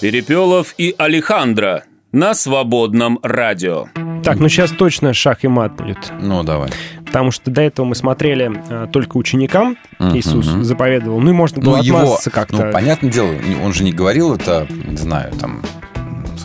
Перепелов 0.00 0.74
и 0.78 0.94
Алехандро 0.96 1.82
на 2.12 2.34
свободном 2.34 3.18
радио. 3.24 3.86
Так, 4.22 4.38
ну 4.38 4.48
сейчас 4.48 4.70
точно 4.70 5.12
шах 5.12 5.42
и 5.42 5.48
мат 5.48 5.74
будет. 5.74 5.98
Ну, 6.20 6.44
давай. 6.44 6.70
Потому 7.04 7.32
что 7.32 7.50
до 7.50 7.62
этого 7.62 7.86
мы 7.86 7.96
смотрели 7.96 8.52
а, 8.68 8.86
только 8.86 9.16
ученикам 9.16 9.76
Мгм. 9.98 10.16
Иисус 10.16 10.46
заповедовал. 10.46 11.18
Ну 11.18 11.30
и 11.30 11.32
можно 11.32 11.60
было 11.60 11.78
Ну, 11.78 11.82
его, 11.82 11.98
отмазаться 11.98 12.30
как-то. 12.30 12.66
ну, 12.66 12.72
понятное 12.72 13.10
дело, 13.10 13.34
он 13.64 13.72
же 13.72 13.82
не 13.82 13.92
говорил 13.92 14.32
это, 14.36 14.68
не 14.70 14.96
знаю, 14.96 15.32
там, 15.32 15.62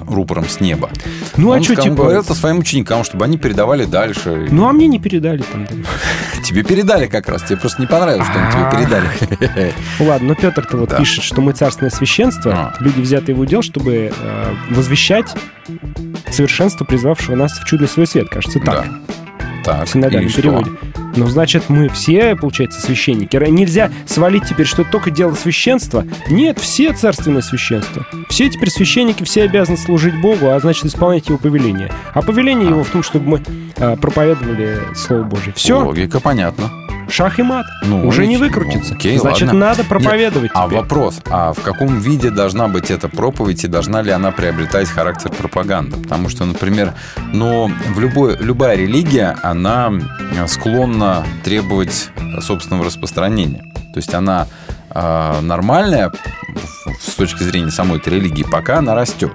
рупором 0.07 0.47
с 0.49 0.59
неба. 0.59 0.89
Ну, 1.37 1.51
а 1.51 1.55
он 1.55 1.59
чё, 1.61 1.73
сказал- 1.73 1.83
типа- 1.83 1.95
говорил 2.03 2.21
это 2.21 2.33
своим 2.33 2.59
ученикам, 2.59 3.03
чтобы 3.03 3.25
они 3.25 3.37
передавали 3.37 3.85
дальше. 3.85 4.47
Ну, 4.51 4.67
а 4.67 4.73
мне 4.73 4.87
не 4.87 4.99
передали 4.99 5.43
там. 5.51 5.67
Тебе 6.43 6.63
передали 6.63 7.07
как 7.07 7.27
раз, 7.29 7.41
тебе 7.43 7.57
просто 7.57 7.81
не 7.81 7.87
понравилось, 7.87 8.27
что 8.27 8.33
тебе 8.51 8.63
А. 8.65 8.71
передали. 8.75 9.73
Ладно, 9.99 10.27
но 10.29 10.35
Петр-то 10.35 10.77
вот 10.77 10.95
пишет, 10.97 11.23
что 11.23 11.41
мы 11.41 11.53
царственное 11.53 11.89
священство, 11.89 12.51
А. 12.53 12.73
люди 12.79 12.99
взяты 13.01 13.33
в 13.33 13.39
удел, 13.39 13.61
чтобы 13.63 14.11
э, 14.15 14.53
возвещать 14.69 15.25
совершенство, 16.31 16.85
призвавшего 16.85 17.35
нас 17.35 17.53
в 17.53 17.65
чудный 17.65 17.87
свой 17.87 18.05
свет. 18.07 18.29
Кажется, 18.29 18.59
так. 18.59 18.85
Так, 19.65 19.87
в 19.87 19.91
синодальном 19.91 20.31
переводе. 20.31 20.71
Ну, 21.15 21.27
значит, 21.27 21.69
мы 21.69 21.89
все, 21.89 22.35
получается, 22.35 22.81
священники. 22.81 23.35
Нельзя 23.49 23.91
свалить 24.05 24.43
теперь, 24.47 24.65
что 24.65 24.83
это 24.83 24.91
только 24.91 25.11
дело 25.11 25.33
священства. 25.33 26.05
Нет, 26.27 26.59
все 26.59 26.93
царственное 26.93 27.41
священство. 27.41 28.05
Все 28.29 28.49
теперь 28.49 28.69
священники, 28.69 29.23
все 29.23 29.43
обязаны 29.43 29.77
служить 29.77 30.19
Богу, 30.21 30.49
а 30.49 30.59
значит, 30.59 30.85
исполнять 30.85 31.27
его 31.27 31.37
повеление. 31.37 31.91
А 32.13 32.21
повеление 32.21 32.69
его 32.69 32.83
в 32.83 32.89
том, 32.89 33.01
чтобы 33.01 33.27
мы 33.27 33.41
э, 33.77 33.97
проповедовали 33.97 34.79
Слово 34.93 35.23
Божье. 35.23 35.53
Все, 35.55 35.79
Логика 35.79 36.19
понятна. 36.19 36.69
Шах 37.09 37.39
и 37.39 37.43
мат. 37.43 37.65
Ну, 37.83 38.07
Уже 38.07 38.27
не 38.27 38.37
ну, 38.37 38.45
выкрутится. 38.45 38.93
окей, 38.95 39.17
значит, 39.17 39.47
ладно. 39.47 39.59
надо 39.59 39.83
проповедовать 39.83 40.51
А 40.53 40.65
теперь. 40.65 40.79
вопрос, 40.79 41.21
а 41.29 41.53
в 41.53 41.61
каком 41.61 41.99
виде 41.99 42.29
должна 42.29 42.67
быть 42.67 42.91
эта 42.91 43.09
проповедь 43.09 43.63
и 43.63 43.67
должна 43.67 44.01
ли 44.01 44.11
она 44.11 44.31
приобретать 44.31 44.87
характер 44.89 45.31
пропаганды? 45.31 45.97
Потому 45.97 46.29
что, 46.29 46.45
например, 46.45 46.93
ну, 47.33 47.71
в 47.93 47.99
любой, 47.99 48.37
любая 48.37 48.75
религия, 48.75 49.37
она 49.43 49.91
склонна 50.47 51.25
требовать 51.43 52.09
собственного 52.41 52.85
распространения. 52.85 53.63
То 53.93 53.99
есть 53.99 54.13
она 54.13 54.47
э, 54.89 55.39
нормальная 55.41 56.11
с 56.99 57.13
точки 57.15 57.43
зрения 57.43 57.71
самой 57.71 57.99
этой 57.99 58.13
религии, 58.13 58.43
пока 58.43 58.79
она 58.79 58.95
растет. 58.95 59.31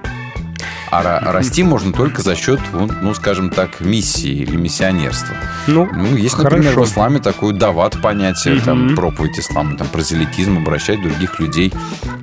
А 0.93 1.03
ра- 1.03 1.33
расти 1.33 1.62
можно 1.62 1.93
только 1.93 2.21
за 2.23 2.35
счет, 2.35 2.59
ну, 2.73 3.15
скажем 3.15 3.51
так, 3.51 3.81
миссии 3.81 4.33
или 4.43 4.57
миссионерства. 4.57 5.37
Ну, 5.69 5.89
Ну, 5.93 6.17
есть, 6.17 6.37
например, 6.37 6.75
хорошо. 6.75 6.83
в 6.85 6.93
исламе 6.93 7.19
такое 7.21 7.55
дават 7.55 8.01
понятие, 8.03 8.55
Мгм. 8.57 8.65
там, 8.65 8.97
проповедь 8.97 9.39
ислама, 9.39 9.77
там, 9.77 9.87
прозелитизм, 9.89 10.59
обращать 10.59 11.01
других 11.03 11.39
людей 11.39 11.73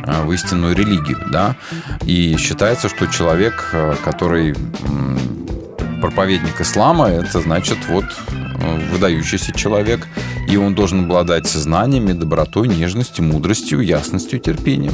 а, 0.06 0.24
в 0.26 0.32
истинную 0.34 0.76
религию, 0.76 1.18
да. 1.32 1.56
И 2.06 2.36
считается, 2.38 2.90
что 2.90 3.08
человек, 3.08 3.70
а, 3.74 3.96
который 4.04 4.54
проповедник 6.02 6.62
ислама, 6.62 7.08
это 7.10 7.42
значит 7.42 7.78
вот 7.90 8.06
э, 8.60 8.80
выдающийся 8.92 9.52
человек, 9.52 10.08
и 10.50 10.58
он 10.58 10.74
должен 10.76 11.02
обладать 11.06 11.48
знаниями, 11.48 12.12
добротой, 12.14 12.68
нежностью, 12.68 13.24
мудростью, 13.26 13.82
ясностью, 13.82 14.40
терпением. 14.40 14.94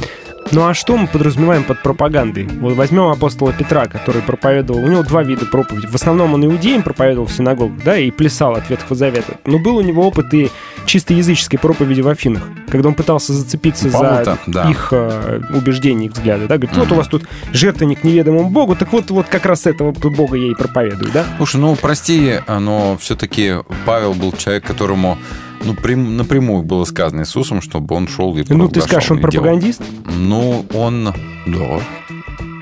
Ну 0.52 0.66
а 0.66 0.74
что 0.74 0.96
мы 0.96 1.06
подразумеваем 1.06 1.64
под 1.64 1.82
пропагандой? 1.82 2.46
Вот 2.46 2.74
возьмем 2.74 3.04
апостола 3.04 3.52
Петра, 3.52 3.86
который 3.86 4.22
проповедовал, 4.22 4.82
у 4.82 4.88
него 4.88 5.02
два 5.02 5.22
вида 5.22 5.46
проповеди. 5.46 5.86
В 5.86 5.94
основном 5.94 6.34
он 6.34 6.44
иудеям 6.44 6.82
проповедовал 6.82 7.26
в 7.26 7.32
синагогах, 7.32 7.82
да, 7.84 7.96
и 7.96 8.10
плясал 8.10 8.54
от 8.54 8.68
Ветхого 8.70 8.94
Завета. 8.94 9.38
Но 9.46 9.58
был 9.58 9.76
у 9.76 9.80
него 9.80 10.06
опыт 10.06 10.32
и 10.34 10.50
чисто 10.86 11.14
языческой 11.14 11.58
проповеди 11.58 12.02
в 12.02 12.08
Афинах, 12.08 12.42
когда 12.70 12.88
он 12.88 12.94
пытался 12.94 13.32
зацепиться 13.32 13.88
за 13.88 14.38
да. 14.46 14.70
их 14.70 14.88
э, 14.92 15.40
убеждения, 15.54 16.06
их 16.06 16.12
взгляды, 16.12 16.46
да, 16.46 16.58
говорит, 16.58 16.76
вот 16.76 16.92
у 16.92 16.94
вас 16.94 17.08
тут 17.08 17.24
жертвенник 17.52 18.04
неведомому 18.04 18.50
Богу, 18.50 18.76
так 18.76 18.92
вот, 18.92 19.10
вот 19.10 19.26
как 19.28 19.46
раз 19.46 19.66
этого 19.66 19.92
Бога 19.92 20.36
я 20.36 20.50
и 20.50 20.54
проповедую, 20.54 21.10
да? 21.12 21.24
Слушай, 21.38 21.60
ну 21.60 21.74
прости, 21.76 22.40
но 22.46 22.96
все-таки 22.98 23.56
Павел 23.86 24.14
был 24.14 24.32
человек, 24.32 24.64
которому 24.64 25.18
ну, 25.64 25.74
прям- 25.74 26.16
напрямую 26.16 26.62
было 26.62 26.84
сказано 26.84 27.22
Иисусом, 27.22 27.60
чтобы 27.62 27.94
он 27.94 28.06
шел 28.08 28.36
и 28.36 28.44
Ну, 28.48 28.68
ты 28.68 28.80
скажешь, 28.80 29.10
он 29.10 29.18
и 29.18 29.20
делал. 29.20 29.32
пропагандист? 29.32 29.82
Ну, 30.06 30.66
он... 30.74 31.12
Да. 31.46 31.80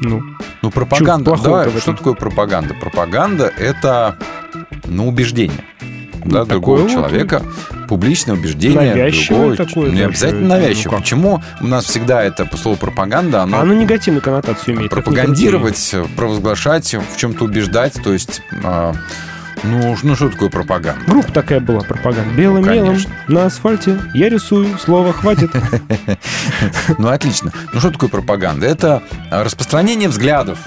Ну, 0.01 0.23
Ну, 0.63 0.71
пропаганда... 0.71 1.37
Давай, 1.43 1.71
что 1.81 1.93
такое 1.93 2.15
пропаганда? 2.15 2.75
Пропаганда— 2.75 3.53
это, 3.59 4.17
ну, 4.87 5.09
убеждение. 5.09 5.65
Да, 6.25 6.41
Ну, 6.41 6.47
другого 6.47 6.79
такое 6.79 6.83
вот, 6.83 6.91
человека, 7.11 7.43
публичное 7.89 8.37
убеждение 8.37 8.95
Навязчивое 8.95 9.39
другого. 9.39 9.57
такое 9.57 9.91
не 9.91 10.01
обязательно 10.03 10.41
ну, 10.43 10.49
навязчивое. 10.49 10.91
как? 10.95 11.01
Почему 11.01 11.43
у 11.61 11.67
нас 11.67 11.85
всегда 11.85 12.23
это 12.23 12.49
слово 12.57 12.77
пропаганда, 12.77 13.43
оно 13.43 13.59
а 13.59 13.63
оно 13.63 13.75
негативную 13.75 14.23
коннотацию 14.23 14.77
имеет. 14.77 14.91
пропагандировать, 14.93 15.95
провозглашать, 16.17 16.95
в 16.95 17.17
чем-то 17.17 17.45
убеждать, 17.45 17.95
то 18.05 18.13
есть, 18.13 18.41
а, 18.63 18.95
ну, 19.65 19.97
ну 20.03 20.15
что 20.17 20.29
такое 20.29 20.49
пропаганда? 20.51 21.05
Группа 21.07 21.33
такая 21.33 21.61
была, 21.61 21.81
пропаганда. 21.81 22.35
Белым 22.35 22.65
Ну, 22.65 22.73
мелом 22.73 22.99
на 23.29 23.47
асфальте 23.47 23.99
я 24.15 24.29
рисую, 24.29 24.79
слова 24.79 25.13
хватит. 25.13 25.51
Ну, 26.99 27.09
отлично. 27.09 27.53
Ну, 27.73 27.81
что 27.81 27.91
такое 27.91 28.09
пропаганда? 28.09 28.67
Это 28.67 29.03
распространение 29.31 30.09
взглядов, 30.09 30.59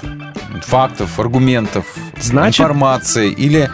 фактов, 0.62 1.18
аргументов, 1.18 1.84
Значит- 2.20 2.60
информации 2.60 3.30
или 3.30 3.70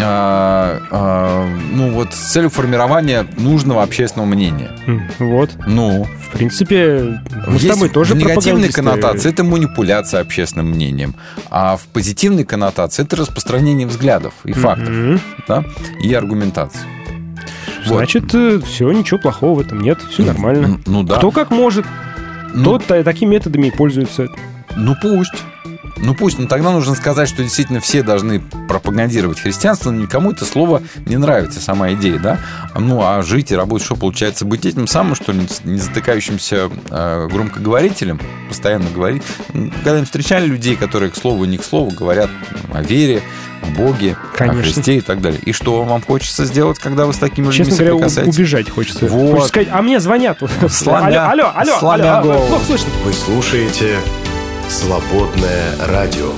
а, 0.00 0.80
а, 0.90 1.48
ну 1.72 1.90
вот 1.92 2.12
с 2.12 2.32
целью 2.32 2.50
формирования 2.50 3.26
нужного 3.38 3.82
общественного 3.82 4.28
мнения. 4.28 4.70
М, 4.86 5.02
Вот. 5.18 5.50
Ну, 5.66 6.06
В 6.28 6.30
принципе, 6.36 7.20
мы 7.46 7.58
с 7.58 7.62
есть 7.62 7.74
тобой 7.74 7.88
тоже 7.88 8.14
в 8.14 8.18
негативной 8.18 8.68
коннотации 8.70 9.30
это 9.30 9.42
манипуляция 9.44 10.20
общественным 10.20 10.68
мнением, 10.70 11.14
а 11.50 11.76
в 11.76 11.86
позитивной 11.86 12.44
коннотации 12.44 13.04
это 13.04 13.16
распространение 13.16 13.86
взглядов 13.86 14.34
и 14.44 14.52
фактов, 14.52 14.88
Мгм. 14.90 15.20
да, 15.48 15.64
и 16.02 16.12
аргументации. 16.12 16.80
Вот. 17.86 17.98
Значит, 17.98 18.24
все, 18.66 18.90
ничего 18.90 19.18
плохого 19.18 19.54
в 19.58 19.60
этом 19.60 19.80
нет, 19.80 19.98
все 20.10 20.24
нормально. 20.24 20.64
М, 20.66 20.82
Ну 20.86 21.02
да. 21.04 21.16
Кто 21.16 21.30
как 21.30 21.50
может, 21.50 21.86
Ну, 22.52 22.64
тот 22.64 22.84
та- 22.84 23.02
такими 23.02 23.30
методами 23.30 23.68
и 23.68 23.70
пользуется. 23.70 24.26
Ну 24.74 24.94
пусть. 25.00 25.32
Ну 25.98 26.14
пусть, 26.14 26.38
но 26.38 26.46
тогда 26.46 26.72
нужно 26.72 26.94
сказать, 26.94 27.28
что 27.28 27.42
действительно 27.42 27.80
все 27.80 28.02
должны 28.02 28.40
пропагандировать 28.68 29.40
христианство, 29.40 29.90
но 29.90 30.02
никому 30.02 30.32
это 30.32 30.44
слово 30.44 30.82
не 31.06 31.16
нравится, 31.16 31.60
сама 31.60 31.92
идея, 31.94 32.18
да? 32.18 32.38
Ну, 32.78 33.00
а 33.02 33.22
жить 33.22 33.50
и 33.50 33.56
работать, 33.56 33.86
что 33.86 33.96
получается, 33.96 34.44
быть 34.44 34.66
этим 34.66 34.86
самым, 34.86 35.14
что 35.14 35.32
ли, 35.32 35.46
не 35.64 35.78
затыкающимся 35.78 36.70
э, 36.90 37.28
громкоговорителем, 37.32 38.20
постоянно 38.48 38.90
говорить. 38.90 39.22
Когда 39.84 40.04
встречали 40.04 40.46
людей, 40.46 40.76
которые 40.76 41.10
к 41.10 41.16
слову 41.16 41.44
и 41.44 41.48
не 41.48 41.56
к 41.58 41.64
слову 41.64 41.90
говорят 41.90 42.28
о 42.74 42.82
вере, 42.82 43.22
о 43.62 43.66
Боге, 43.76 44.16
Конечно. 44.36 44.60
о 44.60 44.62
Христе 44.64 44.96
и 44.96 45.00
так 45.00 45.22
далее. 45.22 45.40
И 45.44 45.52
что 45.52 45.82
вам 45.82 46.02
хочется 46.02 46.44
сделать, 46.44 46.78
когда 46.78 47.06
вы 47.06 47.14
с 47.14 47.18
такими 47.18 47.46
людьми 47.46 47.64
Честно 47.64 47.76
говоря, 47.76 47.94
у- 47.94 47.98
соприкасаетесь? 48.00 48.36
убежать 48.36 48.70
хочется. 48.70 49.06
Вот. 49.06 49.30
Хочется 49.30 49.48
сказать, 49.48 49.68
а 49.72 49.80
мне 49.82 49.98
звонят. 49.98 50.38
Сломя- 50.68 51.06
Алло, 51.30 51.44
алло, 51.46 51.52
алло, 51.54 51.78
сломя 51.78 52.18
алло, 52.18 52.32
голову. 52.32 52.46
плохо 52.48 52.64
слышно. 52.66 52.88
Вы 53.04 53.12
слушаете 53.14 53.96
«Свободное 54.68 55.76
радио». 55.86 56.32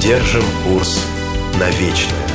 Держим 0.00 0.44
курс 0.64 1.00
на 1.58 1.70
вечное. 1.70 2.33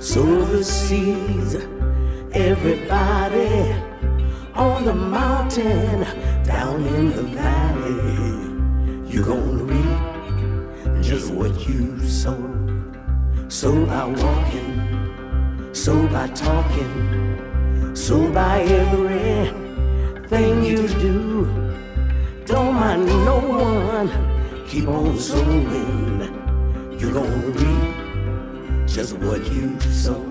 Sow 0.00 0.44
the 0.44 0.62
seeds, 0.64 1.56
everybody. 2.32 3.74
On 4.54 4.84
the 4.84 4.94
mountain, 4.94 6.04
down 6.44 6.84
in 6.84 7.10
the 7.10 7.22
valley. 7.22 9.10
You're 9.10 9.24
gonna 9.24 9.64
reap 9.64 11.02
just 11.02 11.32
what 11.32 11.66
you 11.68 11.98
sow. 12.06 12.38
Sow 13.48 13.84
by 13.86 14.04
walking, 14.06 15.70
sow 15.72 16.06
by 16.08 16.26
talking, 16.28 17.94
sow 17.94 18.30
by 18.32 18.62
everything 18.62 20.64
you 20.64 20.88
do. 20.88 21.44
Don't 22.46 22.74
mind 22.74 23.06
no 23.06 23.38
one 23.38 24.10
keep 24.66 24.88
on 24.88 25.18
sowing. 25.18 26.20
You're 26.98 27.12
gonna 27.12 27.50
reap 27.60 28.11
just 28.92 29.14
what 29.14 29.40
you 29.50 29.80
sow. 29.80 30.22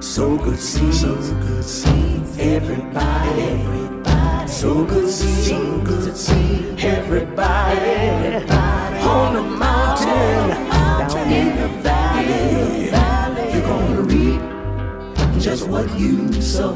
So 0.00 0.36
good 0.36 0.58
see, 0.58 0.92
so 0.92 1.16
good 1.16 1.64
see 1.64 2.22
everybody, 2.38 3.42
everybody. 3.42 4.48
So 4.48 4.84
good 4.84 5.10
see, 5.10 5.42
so 5.42 5.80
good 5.80 6.16
see 6.16 6.70
everybody, 6.78 7.80
everybody. 7.80 8.98
On 9.00 9.34
the 9.34 9.42
mountain, 9.42 10.50
down 10.70 11.32
in 11.32 11.60
the 11.60 11.68
valley, 11.82 12.90
valley. 12.90 13.52
You're 13.52 13.62
gonna 13.62 14.00
reap 14.02 15.40
just 15.42 15.66
what 15.66 15.92
you 15.98 16.40
sow. 16.40 16.74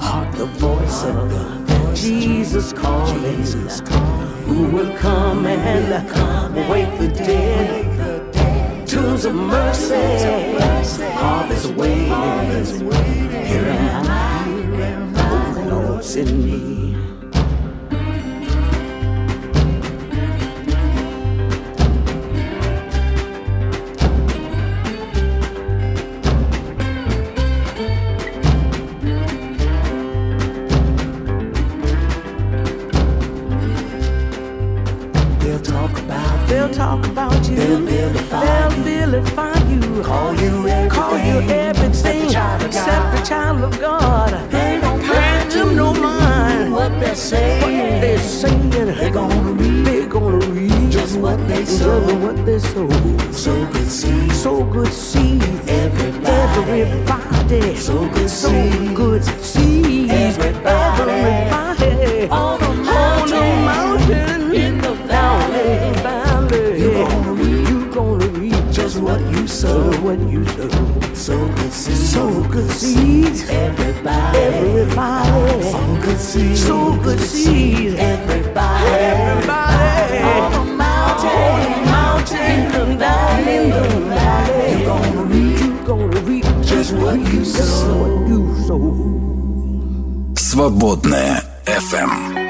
Heart 0.00 0.34
the 0.36 0.46
voice 0.46 1.04
of 1.04 1.28
the 1.28 1.92
Jesus 1.94 2.72
calling, 2.72 3.36
Jesus 3.36 3.82
calling. 3.82 4.26
Who 4.44 4.68
will 4.68 4.96
come 4.96 5.44
and 5.44 6.08
come 6.08 6.54
wake 6.70 6.98
the 6.98 7.08
dead? 7.08 8.05
Tombs 8.96 9.26
of 9.26 9.34
mercy, 9.34 9.94
harvest 11.12 11.66
waiting. 11.74 12.06
Here 13.44 13.66
am 13.66 14.06
I, 14.06 14.40
oh 15.18 15.66
Lord, 15.68 16.02
send 16.02 16.42
me. 16.42 17.05
Talk 36.76 37.06
about 37.06 37.48
you. 37.48 37.56
They'll 37.56 37.80
vilify, 37.80 38.44
they'll 38.44 38.82
vilify 38.82 39.58
you. 39.70 40.02
Call 40.02 40.34
you 40.34 40.68
everything, 40.68 40.90
call 40.90 41.16
you 41.16 41.40
everything 41.50 42.26
except 42.26 43.16
the 43.16 43.22
child 43.24 43.62
of 43.64 43.80
God. 43.80 44.50
They 44.50 44.78
don't 44.82 45.00
them 45.48 45.74
no 45.74 45.94
mind 45.94 46.72
what 46.72 46.90
they're 47.00 47.14
saying. 47.14 47.62
What 47.62 48.00
they're 48.02 48.18
saying, 48.18 48.70
they're 48.70 49.10
gonna 49.10 49.52
read. 49.52 49.86
They're 49.86 50.06
gonna 50.06 50.46
read 50.48 50.92
just 50.92 51.18
what 51.18 51.38
they 51.48 51.64
sow. 51.64 52.06
Just 52.06 52.20
what 52.20 52.44
they 52.44 52.58
sow. 52.58 52.90
So 53.32 53.54
good 53.72 53.88
seed, 53.88 54.32
so 54.32 54.62
good 54.64 54.92
seed. 54.92 55.42
Everybody, 55.66 56.82
everybody. 56.82 57.76
So 57.76 58.06
good 58.10 58.28
so 58.28 58.50
good 58.94 59.24
seed. 59.24 60.10
Everybody, 60.10 61.10
everybody. 61.10 62.55
sow, 69.65 69.91
what 70.01 70.19
you 70.19 70.45
sow. 70.45 70.69
So 71.13 71.47
good 71.55 71.71
seeds, 71.73 72.09
so 72.13 72.43
good 72.49 72.69
seeds. 72.71 73.49
Everybody, 73.49 74.37
everybody. 74.37 75.63
So 75.63 75.97
good 76.01 76.19
seeds, 76.19 76.65
so 76.65 76.95
good 76.97 77.19
seeds. 77.19 77.95
Everybody, 77.95 78.87
everybody. 78.87 80.17
On 80.19 80.51
the 80.51 80.73
mountain, 80.73 81.29
on 81.29 81.61
the 81.71 81.91
mountain, 81.91 82.37
in 82.37 82.71
the 82.71 82.85
valley, 82.97 83.55
in 83.55 83.69
the 83.69 83.83
valley. 84.09 84.79
You 84.79 84.85
gonna 84.85 85.23
read, 85.23 85.59
you 85.59 85.73
gonna 85.85 86.21
read 86.21 86.45
just 86.63 86.93
what 86.93 87.19
you 87.19 87.45
sow, 87.45 87.97
what 88.01 88.29
you 88.29 88.41
sow. 88.67 90.33
Свободная 90.35 91.43
FM. 91.65 92.44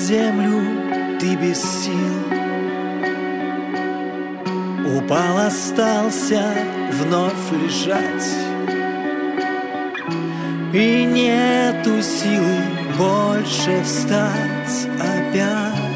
Землю, 0.00 1.18
ты 1.20 1.36
без 1.36 1.60
сил. 1.60 2.14
Упал, 4.96 5.46
остался 5.46 6.42
вновь 6.92 7.52
лежать. 7.52 8.28
И 10.72 11.04
нету 11.04 12.02
силы 12.02 12.62
больше 12.96 13.82
встать 13.84 14.88
опять. 14.98 15.90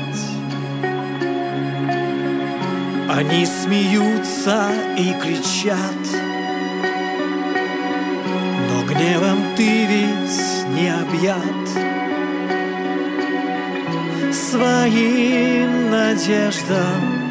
Они 3.08 3.46
смеются 3.46 4.68
и 4.98 5.12
кричат. 5.22 6.04
Но 8.68 8.82
гневом 8.86 9.38
ты 9.56 9.86
ведь 9.86 10.66
не 10.76 10.88
объят 10.88 11.93
своим 14.54 15.90
надеждам 15.90 17.23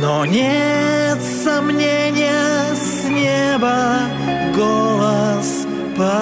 Но 0.00 0.24
нет 0.24 1.18
сомнения 1.42 2.72
с 2.74 3.04
неба 3.08 4.02
голос 4.54 5.66
посмотри. 5.96 6.18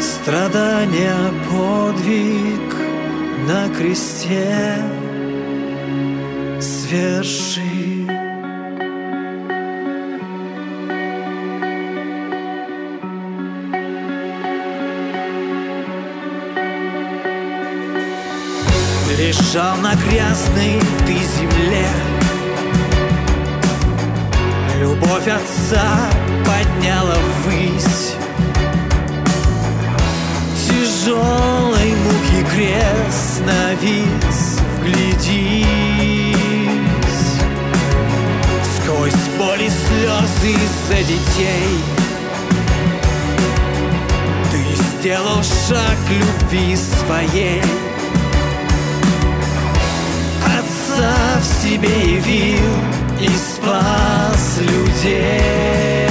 Страдания 0.00 1.30
подвиг 1.50 2.74
на 3.46 3.68
кресте 3.76 4.78
сверши 6.58 7.49
Лежал 19.52 19.76
на 19.78 19.96
грязной 19.96 20.78
ты 21.04 21.14
земле. 21.14 21.88
Любовь 24.78 25.26
отца 25.26 26.08
подняла 26.46 27.16
ввысь. 27.42 28.14
Тяжелой 30.54 31.96
муки 31.96 32.46
крест 32.54 33.42
навис 33.44 34.60
Вглядись. 34.78 35.66
Сквозь 38.76 39.28
боли 39.36 39.68
слезы 39.68 40.56
за 40.88 41.02
детей. 41.02 41.80
Ты 44.52 44.62
сделал 44.76 45.42
шаг 45.42 45.98
любви 46.08 46.76
своей 46.76 47.89
в 51.40 51.44
себе 51.44 51.88
явил 51.88 52.70
и 53.20 53.28
спас 53.28 54.58
людей. 54.60 56.09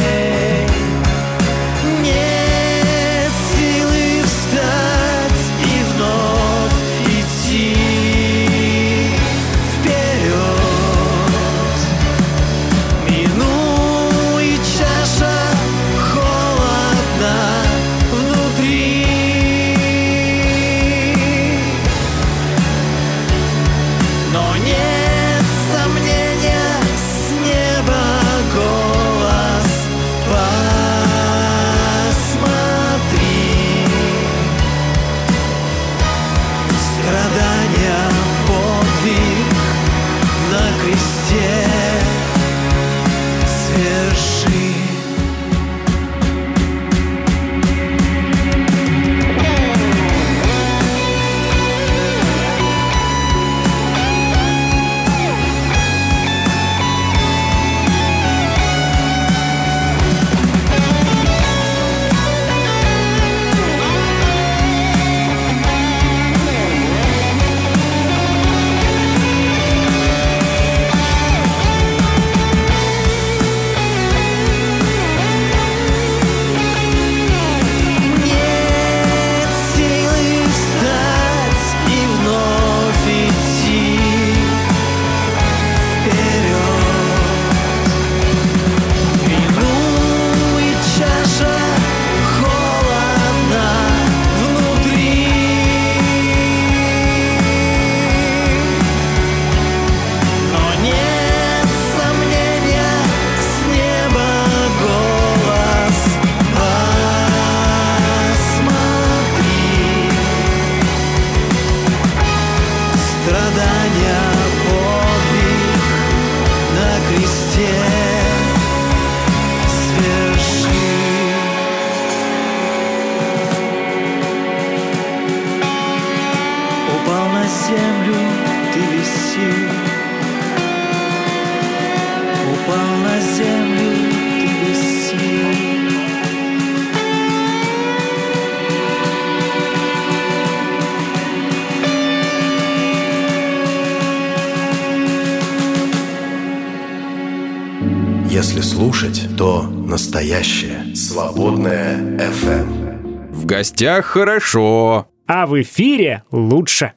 Если 148.40 148.62
слушать, 148.62 149.22
то 149.38 149.64
настоящее. 149.64 150.96
Свободное 150.96 151.98
FM. 151.98 153.34
В 153.34 153.46
гостях 153.46 154.06
хорошо. 154.06 155.10
А 155.28 155.46
в 155.46 155.62
эфире 155.62 156.24
лучше. 156.32 156.94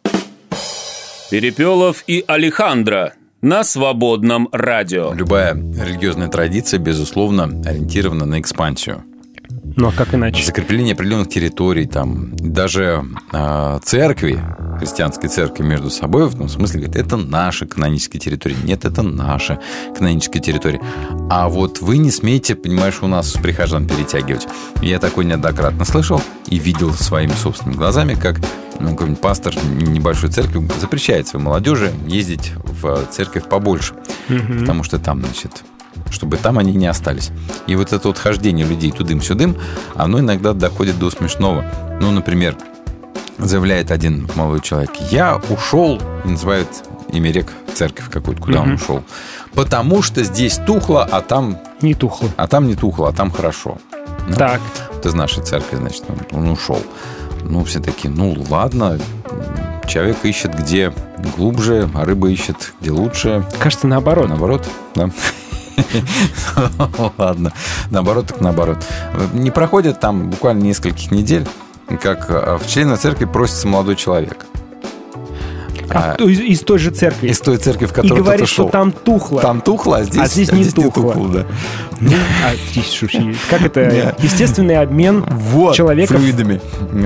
Перепелов 1.33 2.05
и 2.07 2.23
Алехандро 2.29 3.15
на 3.41 3.65
свободном 3.65 4.51
радио. 4.53 5.13
Любая 5.15 5.55
религиозная 5.55 6.29
традиция, 6.29 6.79
безусловно, 6.79 7.61
ориентирована 7.67 8.25
на 8.25 8.39
экспансию. 8.39 9.03
Ну 9.77 9.89
а 9.89 9.93
как 9.93 10.15
иначе? 10.15 10.45
Закрепление 10.45 10.95
определенных 10.95 11.29
территорий, 11.29 11.87
там, 11.87 12.37
даже 12.37 13.05
э, 13.33 13.79
церкви, 13.83 14.43
христианской 14.79 15.29
церкви 15.29 15.63
между 15.63 15.91
собой, 15.91 16.29
в 16.29 16.37
том 16.37 16.49
смысле, 16.49 16.83
говорит, 16.83 16.97
это 16.97 17.17
наша 17.17 17.67
каноническая 17.67 18.21
территория. 18.21 18.57
Нет, 18.65 18.85
это 18.85 19.03
наша 19.03 19.61
каноническая 19.97 20.43
территория. 20.43 20.81
А 21.31 21.49
вот 21.49 21.81
вы 21.81 21.99
не 21.99 22.11
смеете, 22.11 22.55
понимаешь, 22.55 22.99
у 23.03 23.07
нас 23.07 23.33
прихожан 23.33 23.87
перетягивать. 23.87 24.47
Я 24.83 24.99
такой 24.99 25.25
неоднократно 25.25 25.85
слышал 25.85 26.21
и 26.49 26.59
видел 26.59 26.93
своими 26.93 27.33
собственными 27.33 27.77
глазами, 27.77 28.15
как 28.15 28.41
ну, 28.81 28.91
какой-нибудь 28.91 29.21
пастор 29.21 29.55
небольшой 29.65 30.31
церкви 30.31 30.69
запрещает 30.81 31.29
своей 31.29 31.45
молодежи 31.45 31.93
ездить 32.07 32.53
в 32.65 33.07
церковь 33.11 33.49
побольше. 33.49 33.95
Мгм. 34.29 34.61
Потому 34.61 34.83
что 34.83 34.99
там, 34.99 35.21
значит, 35.21 35.63
чтобы 36.11 36.37
там 36.37 36.59
они 36.59 36.73
не 36.73 36.87
остались. 36.87 37.31
И 37.67 37.75
вот 37.77 37.93
это 37.93 38.09
вот 38.09 38.19
хождение 38.19 38.67
людей 38.67 38.91
тудым-сюдым, 38.93 39.57
оно 39.95 40.21
иногда 40.21 40.53
доходит 40.53 40.99
до 40.99 41.11
смешного. 41.11 41.65
Ну, 42.01 42.11
например, 42.11 42.57
заявляет 43.39 43.91
один 43.91 44.29
молодой 44.35 44.61
человек, 44.61 44.91
я 45.11 45.41
ушел, 45.51 46.01
и 46.25 46.29
называет 46.29 46.69
имя 47.11 47.31
рек 47.33 47.49
церковь 47.75 48.11
какую-то, 48.11 48.43
куда 48.43 48.61
он 48.61 48.69
Мгм. 48.69 48.75
ушел. 48.77 49.03
Потому 49.55 50.03
что 50.03 50.23
здесь 50.25 50.59
тухло, 50.67 51.05
а 51.11 51.21
там... 51.21 51.59
Не 51.81 51.95
тухло. 51.95 52.29
А 52.37 52.47
там 52.47 52.67
не 52.67 52.75
тухло, 52.75 53.09
а 53.09 53.13
там 53.13 53.31
хорошо. 53.31 53.79
Ну, 54.29 54.37
Так. 54.37 54.61
Вот 54.93 55.05
из 55.07 55.15
нашей 55.15 55.43
церкви, 55.43 55.77
значит, 55.77 56.05
он, 56.09 56.39
он 56.39 56.49
ушел. 56.51 56.81
Ну, 57.43 57.65
все 57.65 57.81
такие, 57.81 58.09
ну, 58.09 58.37
ладно, 58.51 58.99
человек 59.89 60.19
ищет, 60.25 60.55
где 60.57 60.93
глубже, 61.37 61.91
а 61.95 62.05
рыба 62.05 62.29
ищет, 62.31 62.73
где 62.81 62.93
лучше. 62.93 63.45
Кажется, 63.59 63.87
наоборот. 63.89 64.29
Наоборот, 64.29 64.69
да. 64.95 65.11
Ладно, 67.19 67.53
наоборот, 67.91 68.27
так 68.27 68.41
наоборот. 68.41 68.79
Не 69.33 69.51
проходит 69.51 70.01
там 70.01 70.31
буквально 70.31 70.63
нескольких 70.63 71.11
недель, 71.11 71.47
как 72.01 72.31
э, 72.31 72.59
в 72.59 72.67
члены 72.67 72.97
церкви 72.97 73.25
просится 73.25 73.67
молодой 73.69 73.97
человек. 73.97 74.47
А, 75.95 76.15
то 76.17 76.29
из, 76.29 76.41
из 76.41 76.61
той 76.61 76.79
же 76.79 76.91
церкви. 76.91 77.29
Из 77.29 77.39
той 77.41 77.57
церкви, 77.59 77.87
в 77.87 77.93
И 77.93 77.95
которую 77.95 78.23
говорит, 78.23 78.47
ты 78.47 78.47
что 78.53 78.63
ушел. 78.65 78.71
там 78.71 78.93
тухло. 78.93 79.41
Там 79.41 79.61
тухло, 79.61 79.99
а 79.99 80.05
здесь, 80.05 80.23
А 80.23 80.27
здесь 80.27 80.53
не 80.53 80.65
тухло. 80.65 81.15
да. 81.29 81.47
Ну, 82.01 82.13
а 82.45 82.55
здесь 82.71 83.01
как 83.51 83.63
это? 83.63 84.15
Естественный 84.19 84.77
обмен 84.79 85.25
Вот, 85.31 85.75
человека 85.75 86.15
флюидами. 86.15 86.61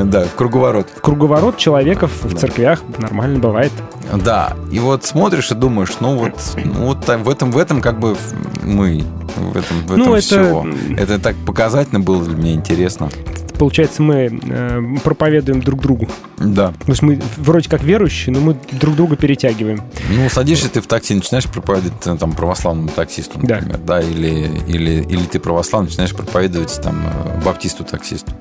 Да, 0.04 0.24
в 0.24 0.34
круговорот. 0.34 0.86
в 0.96 1.00
круговорот 1.00 1.56
человеков 1.56 2.10
в 2.22 2.34
церквях 2.36 2.82
нормально 2.98 3.38
бывает. 3.38 3.72
Да, 4.14 4.54
и 4.70 4.78
вот 4.78 5.04
смотришь 5.04 5.50
и 5.50 5.54
думаешь, 5.54 5.94
ну 6.00 6.16
вот, 6.16 6.34
ну 6.64 6.86
вот 6.86 7.06
в 7.06 7.28
этом, 7.28 7.50
в 7.50 7.58
этом 7.58 7.80
как 7.80 7.98
бы 7.98 8.16
мы, 8.62 9.02
в 9.36 9.56
этом, 9.56 9.76
в 9.86 9.96
Ну, 9.96 10.02
этом 10.04 10.14
это- 10.14 10.20
все. 10.22 10.66
Это 10.96 11.18
так 11.18 11.34
показательно 11.44 12.00
было 12.00 12.24
для 12.24 12.36
меня 12.36 12.52
интересно. 12.52 13.10
Получается, 13.58 14.02
мы 14.02 14.40
э, 14.42 14.82
проповедуем 15.02 15.60
друг 15.60 15.80
другу. 15.80 16.08
Да. 16.38 16.72
То 16.72 16.90
есть 16.90 17.02
мы 17.02 17.20
вроде 17.36 17.68
как 17.68 17.82
верующие, 17.82 18.34
но 18.34 18.40
мы 18.40 18.56
друг 18.72 18.96
друга 18.96 19.16
перетягиваем. 19.16 19.82
Ну, 20.10 20.28
садишься 20.28 20.68
ты 20.68 20.80
в 20.80 20.86
такси, 20.86 21.14
начинаешь 21.14 21.46
проповедовать 21.46 22.06
э, 22.06 22.16
там 22.16 22.32
православному 22.32 22.88
таксисту, 22.88 23.38
Да. 23.42 23.56
например, 23.56 23.78
да, 23.86 24.00
или, 24.00 24.50
или, 24.66 25.02
или 25.02 25.24
ты 25.24 25.38
православный, 25.40 25.88
начинаешь 25.88 26.14
проповедовать 26.14 26.80
там 26.82 27.02
э, 27.06 27.44
баптисту-таксисту. 27.44 28.32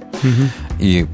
И 0.80 1.06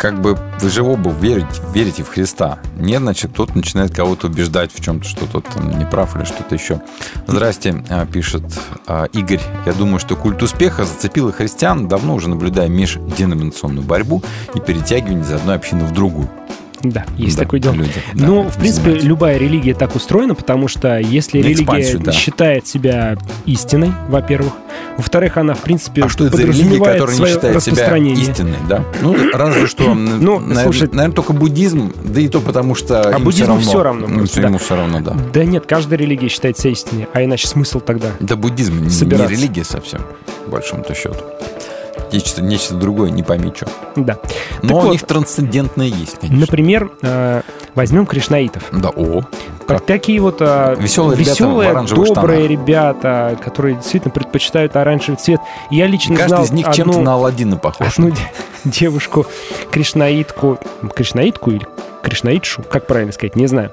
как 0.00 0.18
бы 0.18 0.38
вы 0.60 0.70
же 0.70 0.82
оба 0.82 1.10
верите, 1.10 1.60
верите 1.74 2.02
в 2.02 2.08
Христа. 2.08 2.58
Нет, 2.78 3.02
значит, 3.02 3.32
кто-то 3.32 3.54
начинает 3.54 3.94
кого-то 3.94 4.28
убеждать 4.28 4.72
в 4.72 4.82
чем-то, 4.82 5.06
что 5.06 5.26
тот 5.26 5.44
там 5.44 5.78
не 5.78 5.84
прав 5.84 6.16
или 6.16 6.24
что-то 6.24 6.54
еще. 6.54 6.80
Здрасте, 7.26 7.84
а, 7.90 8.06
пишет 8.06 8.42
а, 8.86 9.04
Игорь. 9.12 9.42
Я 9.66 9.74
думаю, 9.74 9.98
что 9.98 10.16
культ 10.16 10.42
успеха 10.42 10.86
зацепил 10.86 11.28
и 11.28 11.32
христиан, 11.32 11.86
давно 11.86 12.14
уже 12.14 12.30
наблюдая 12.30 12.68
межденоминационную 12.68 13.86
борьбу 13.86 14.22
и 14.54 14.60
перетягивание 14.60 15.22
из 15.22 15.32
одной 15.32 15.56
общины 15.56 15.84
в 15.84 15.92
другую. 15.92 16.30
Да, 16.82 17.04
есть 17.18 17.36
Да, 17.36 17.42
такое 17.44 17.60
дело. 17.60 17.74
люди, 17.74 17.90
да, 18.14 18.24
этим 18.24 18.48
в 18.48 18.54
принципе, 18.56 18.82
занимаются. 18.84 19.06
любая 19.08 19.36
религия 19.38 19.74
так 19.74 19.94
устроена, 19.94 20.34
потому 20.34 20.66
что 20.66 20.98
если 20.98 21.40
На 21.42 21.46
религия 21.46 21.98
да. 21.98 22.12
считает 22.12 22.66
себя 22.66 23.16
истиной, 23.44 23.92
во-первых, 24.08 24.52
во-вторых, 24.96 25.36
она, 25.36 25.54
в 25.54 25.60
принципе, 25.60 26.04
А 26.04 26.08
что 26.08 26.26
это 26.26 26.36
за 26.38 26.44
религия, 26.44 26.78
которая 26.78 27.16
не 27.16 27.26
считает 27.26 27.40
себя 27.42 27.54
распространение. 27.54 28.22
истинной, 28.24 28.56
да? 28.68 28.84
Ну, 29.02 29.14
разве 29.34 29.66
что, 29.66 29.94
Ну, 29.94 30.38
наверное, 30.40 30.62
слушай- 30.64 30.88
наверное, 30.90 31.14
только 31.14 31.32
буддизм, 31.34 31.92
да 32.02 32.20
и 32.20 32.28
то 32.28 32.40
потому 32.40 32.74
что 32.74 33.02
А 33.14 33.18
буддизму 33.18 33.58
все 33.58 33.82
равно. 33.82 34.06
равно 34.06 34.06
Ну, 34.14 34.18
просто, 34.20 34.40
ему 34.40 34.52
да. 34.52 34.58
все 34.58 34.76
равно, 34.76 35.00
да. 35.00 35.16
Да 35.34 35.44
нет, 35.44 35.66
каждая 35.66 35.98
религия 35.98 36.28
считает 36.28 36.58
себя 36.58 36.70
истиной, 36.72 37.08
а 37.12 37.22
иначе 37.22 37.46
смысл 37.46 37.80
тогда? 37.80 38.08
Да 38.20 38.36
буддизм 38.36 38.76
не- 38.78 38.84
не 38.84 38.90
Собираться. 38.90 39.32
религия 39.32 39.64
совсем, 39.64 40.00
по 40.46 40.52
большому-то 40.52 40.94
счету. 40.94 41.16
Нечто, 42.12 42.42
нечто 42.42 42.74
другое, 42.74 43.10
не 43.10 43.22
пойми 43.22 43.52
что. 43.54 43.66
Да. 43.96 44.18
Но 44.62 44.68
Так 44.68 44.76
у 44.76 44.80
вот, 44.80 44.92
них 44.92 45.02
трансцендентное 45.06 45.86
есть, 45.86 46.18
конечно. 46.18 46.40
Например, 46.40 46.90
э, 47.02 47.42
возьмем 47.74 48.06
кришнаитов. 48.06 48.64
Да, 48.72 48.88
о. 48.90 49.22
Так, 49.66 49.82
такие 49.86 50.20
вот 50.20 50.38
э, 50.40 50.74
Веселые 50.78 51.16
ребята 51.16 51.30
веселые, 51.30 51.70
оранжевых 51.70 52.08
добрые 52.08 52.40
штанах. 52.46 52.50
ребята, 52.50 53.38
которые 53.44 53.76
действительно 53.76 54.10
предпочитают 54.12 54.74
оранжевый 54.74 55.16
цвет. 55.18 55.40
Я 55.70 55.86
лично 55.86 56.14
И 56.14 56.16
каждый 56.16 56.28
знал 56.30 56.44
из 56.44 56.50
них 56.50 56.66
одну, 56.66 56.76
чем-то 56.76 57.00
на 57.00 57.14
Алладина 57.14 57.56
похож. 57.56 57.92
одну 57.98 58.10
де- 58.10 58.16
девушку, 58.64 59.26
кришнаитку, 59.70 60.58
кришнаитку 60.94 61.50
или 61.52 61.66
кришнаитшу, 62.02 62.62
как 62.62 62.86
правильно 62.86 63.12
сказать, 63.12 63.36
не 63.36 63.46
знаю. 63.46 63.72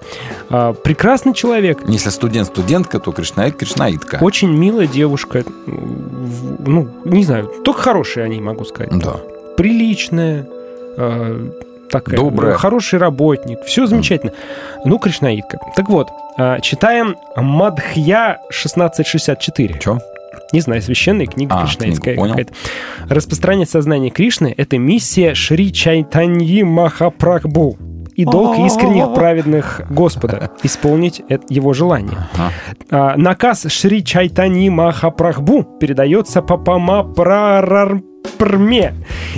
А, 0.50 0.74
прекрасный 0.74 1.34
человек, 1.34 1.80
Если 1.88 2.10
студент-студентка, 2.10 3.00
то 3.00 3.12
кришнаит, 3.12 3.56
кришнаитка. 3.58 4.20
очень 4.22 4.52
милая 4.52 4.88
девушка. 4.88 5.44
Ну, 5.66 6.90
не 7.06 7.24
знаю, 7.24 7.52
только 7.64 7.82
хорошие 7.82 8.24
они, 8.26 8.40
могу 8.42 8.66
сказать. 8.66 8.92
Да. 8.98 9.18
Приличная, 9.58 10.46
э, 10.98 11.50
такая, 11.90 12.18
Добрая. 12.18 12.54
э, 12.54 12.58
хороший 12.58 13.00
работник, 13.00 13.60
все 13.66 13.88
замечательно. 13.88 14.34
Ну, 14.86 15.00
кришнаитка. 15.00 15.58
Так 15.76 15.90
вот, 15.90 16.10
э, 16.38 16.58
читаем 16.62 17.16
Мадхья 17.36 18.40
1664. 18.50 19.80
Че? 19.80 20.00
Не 20.54 20.62
знаю, 20.62 20.82
священная 20.82 21.26
книга 21.26 21.56
А, 21.58 21.64
кришнаитская 21.66 22.16
какая-то. 22.16 22.54
Распространять 23.10 23.70
сознание 23.70 24.12
Кришны– 24.12 24.54
это 24.58 24.78
миссия 24.78 25.34
Шри 25.34 25.74
Чайтаньи 25.74 26.62
Махапрабху 26.64 27.78
и 28.18 28.26
долг 28.26 28.58
искренних 28.58 29.14
праведных 29.14 29.82
Господа– 29.90 30.52
исполнить 30.64 31.22
э- 31.30 31.40
его 31.50 31.74
желание. 31.74 32.18
А, 32.90 33.16
наказ 33.16 33.68
Шри 33.70 34.04
Чайтани 34.04 34.70
Махапрабху 34.70 35.64
передается 35.80 36.42
Папама 36.42 37.04
Прарарпрме, 38.38 38.94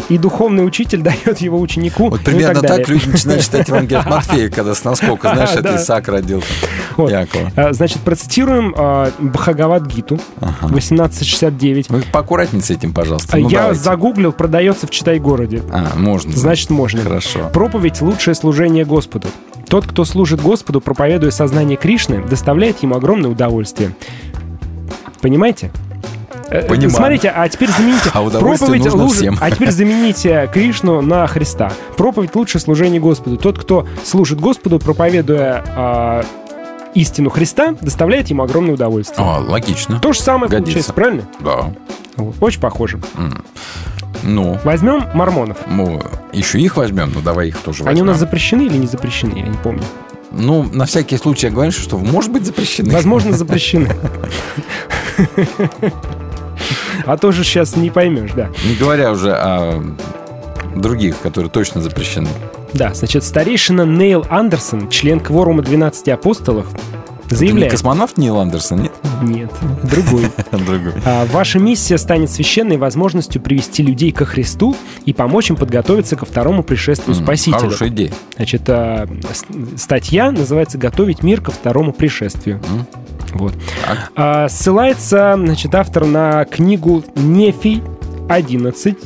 и 0.10 0.18
духовный 0.18 0.66
учитель 0.66 1.02
дает 1.02 1.40
его 1.40 1.60
ученику. 1.60 2.10
Вот 2.10 2.20
ну 2.20 2.26
примерно 2.26 2.62
так, 2.62 2.62
так, 2.62 2.70
далее. 2.72 2.86
люди 2.88 3.10
начинают 3.10 3.44
читать 3.44 3.68
Евангелие 3.68 4.00
от 4.00 4.10
Матфея, 4.10 4.50
когда 4.50 4.76
с 4.76 4.84
наскока, 4.84 5.30
знаешь, 5.34 5.52
это. 5.52 5.76
Исаак 5.76 6.08
родился. 6.08 6.48
Вот. 6.98 7.12
Якова. 7.12 7.52
А, 7.56 7.74
Значит, 7.74 8.00
процитируем 8.00 8.74
а, 8.78 9.12
Бхагавадгиту 9.20 10.20
1869. 10.40 11.90
Вы 11.90 12.04
поаккуратнее 12.12 12.62
с 12.62 12.70
этим, 12.70 12.94
пожалуйста. 12.94 13.38
Ну, 13.38 13.50
Я 13.50 13.60
давайте. 13.62 13.82
загуглил, 13.82 14.32
продается 14.32 14.88
в 14.88 14.90
Читай-городе. 14.90 15.64
А, 15.72 15.96
можно. 15.96 16.32
Значит, 16.32 16.70
можно. 16.70 17.02
Хорошо. 17.02 17.50
Проповедь– 17.54 18.02
лучшее 18.02 18.36
служение 18.36 18.86
Господу. 18.86 19.28
Тот, 19.68 19.86
кто 19.86 20.04
служит 20.04 20.42
Господу, 20.42 20.82
проповедуя 20.82 21.32
сознание 21.32 21.78
Кришны, 21.78 22.24
доставляет 22.24 22.82
ему 22.82 22.96
огромное 22.96 23.30
удовольствие. 23.30 23.96
Понимаете? 25.22 25.72
Э, 26.52 26.64
Понимаю. 26.68 26.90
Смотрите, 26.92 27.30
а 27.30 27.48
теперь 27.48 27.70
замените 27.70 28.10
А 28.14 28.28
проповедь 28.30 28.92
лучше- 28.94 29.16
всем. 29.18 29.38
А 29.40 29.52
теперь 29.52 29.72
замените 29.72 30.50
Кришну 30.52 31.02
на 31.02 31.28
Христа. 31.28 31.72
Проповедь 31.98 32.36
лучше 32.36 32.60
служение 32.60 33.00
Господу. 33.00 33.38
Тот, 33.38 33.60
кто 33.60 33.88
служит 34.04 34.40
Господу, 34.42 34.80
проповедуя 34.80 35.64
а, 35.76 36.26
истину 36.96 37.30
Христа, 37.30 37.76
доставляет 37.82 38.30
ему 38.30 38.44
огромное 38.44 38.74
удовольствие. 38.74 39.26
А, 39.28 39.40
логично. 39.40 40.00
То 40.00 40.12
же 40.14 40.22
самое 40.22 40.50
Годится. 40.50 40.64
получается, 40.66 40.94
правильно? 40.94 41.24
Да. 41.40 41.74
Вот, 42.16 42.36
Очень 42.42 42.62
похоже. 42.62 43.00
М. 43.16 43.44
Ну, 44.24 44.58
Возьмем 44.66 45.04
мормонов. 45.14 45.58
мы 45.68 46.02
еще 46.34 46.60
их 46.60 46.76
возьмем, 46.78 47.12
ну 47.14 47.22
давай 47.22 47.50
их 47.50 47.58
тоже 47.60 47.84
возьмем. 47.84 47.92
Они 47.92 48.02
у 48.02 48.06
нас 48.06 48.18
запрещены 48.18 48.64
или 48.64 48.76
не 48.76 48.88
запрещены, 48.88 49.38
я 49.38 49.44
не 49.44 49.58
помню. 49.58 49.84
Ну, 50.32 50.64
на 50.64 50.86
всякий 50.86 51.18
случай 51.18 51.48
я 51.48 51.54
говорю, 51.54 51.72
что 51.72 51.98
может 51.98 52.32
быть 52.32 52.46
запрещены. 52.46 52.92
Возможно, 52.94 53.34
запрещены. 53.38 53.90
А 57.06 57.18
то 57.18 57.32
же 57.32 57.44
сейчас 57.44 57.76
не 57.76 57.90
поймешь, 57.90 58.32
да. 58.36 58.50
Не 58.68 58.76
говоря 58.76 59.12
уже 59.12 59.34
о 59.34 59.84
других, 60.76 61.20
которые 61.20 61.50
точно 61.50 61.82
запрещены. 61.82 62.30
Да, 62.74 62.94
значит, 62.94 63.24
старейшина 63.24 63.84
Нейл 63.84 64.26
Андерсон, 64.30 64.90
член 64.90 65.20
кворума 65.20 65.64
12 65.64 66.08
апостолов, 66.10 66.68
Это 67.30 67.36
не 67.44 67.48
заявляет... 67.50 67.72
космонавт 67.72 68.18
Нил 68.18 68.38
Андерсон, 68.38 68.84
нет? 68.84 68.92
Нет, 69.22 69.52
другой. 69.84 70.26
Другой. 70.52 70.94
А, 71.06 71.26
Ваша 71.28 71.60
миссия 71.60 71.98
станет 71.98 72.32
священной 72.32 72.78
возможностью 72.78 73.42
привести 73.42 73.84
людей 73.84 74.12
ко 74.12 74.26
Христу 74.26 74.76
и 75.06 75.14
помочь 75.14 75.50
им 75.50 75.56
подготовиться 75.56 76.16
ко 76.16 76.26
второму 76.26 76.64
пришествию 76.64 77.16
М, 77.16 77.24
Спасителя. 77.24 77.60
Хорошая 77.60 77.90
идея. 77.90 78.12
Значит, 78.36 78.64
а, 78.68 79.08
статья 79.78 80.32
называется 80.32 80.78
«Готовить 80.78 81.22
мир 81.24 81.42
ко 81.42 81.52
второму 81.52 81.94
пришествию». 81.94 82.60
Вот. 83.34 83.54
А, 84.16 84.48
Ссылается, 84.50 85.36
значит, 85.38 85.76
автор 85.76 86.06
на 86.06 86.46
книгу 86.46 87.04
Нефий 87.16 87.84
11, 88.28 88.98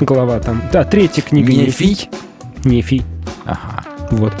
глава 0.00 0.40
там, 0.40 0.62
да, 0.72 0.84
третья 0.84 1.22
книга 1.22 1.52
Нефий? 1.52 2.08
Нефий. 2.64 3.02
Ага. 3.46 3.84
Вот. 4.12 4.34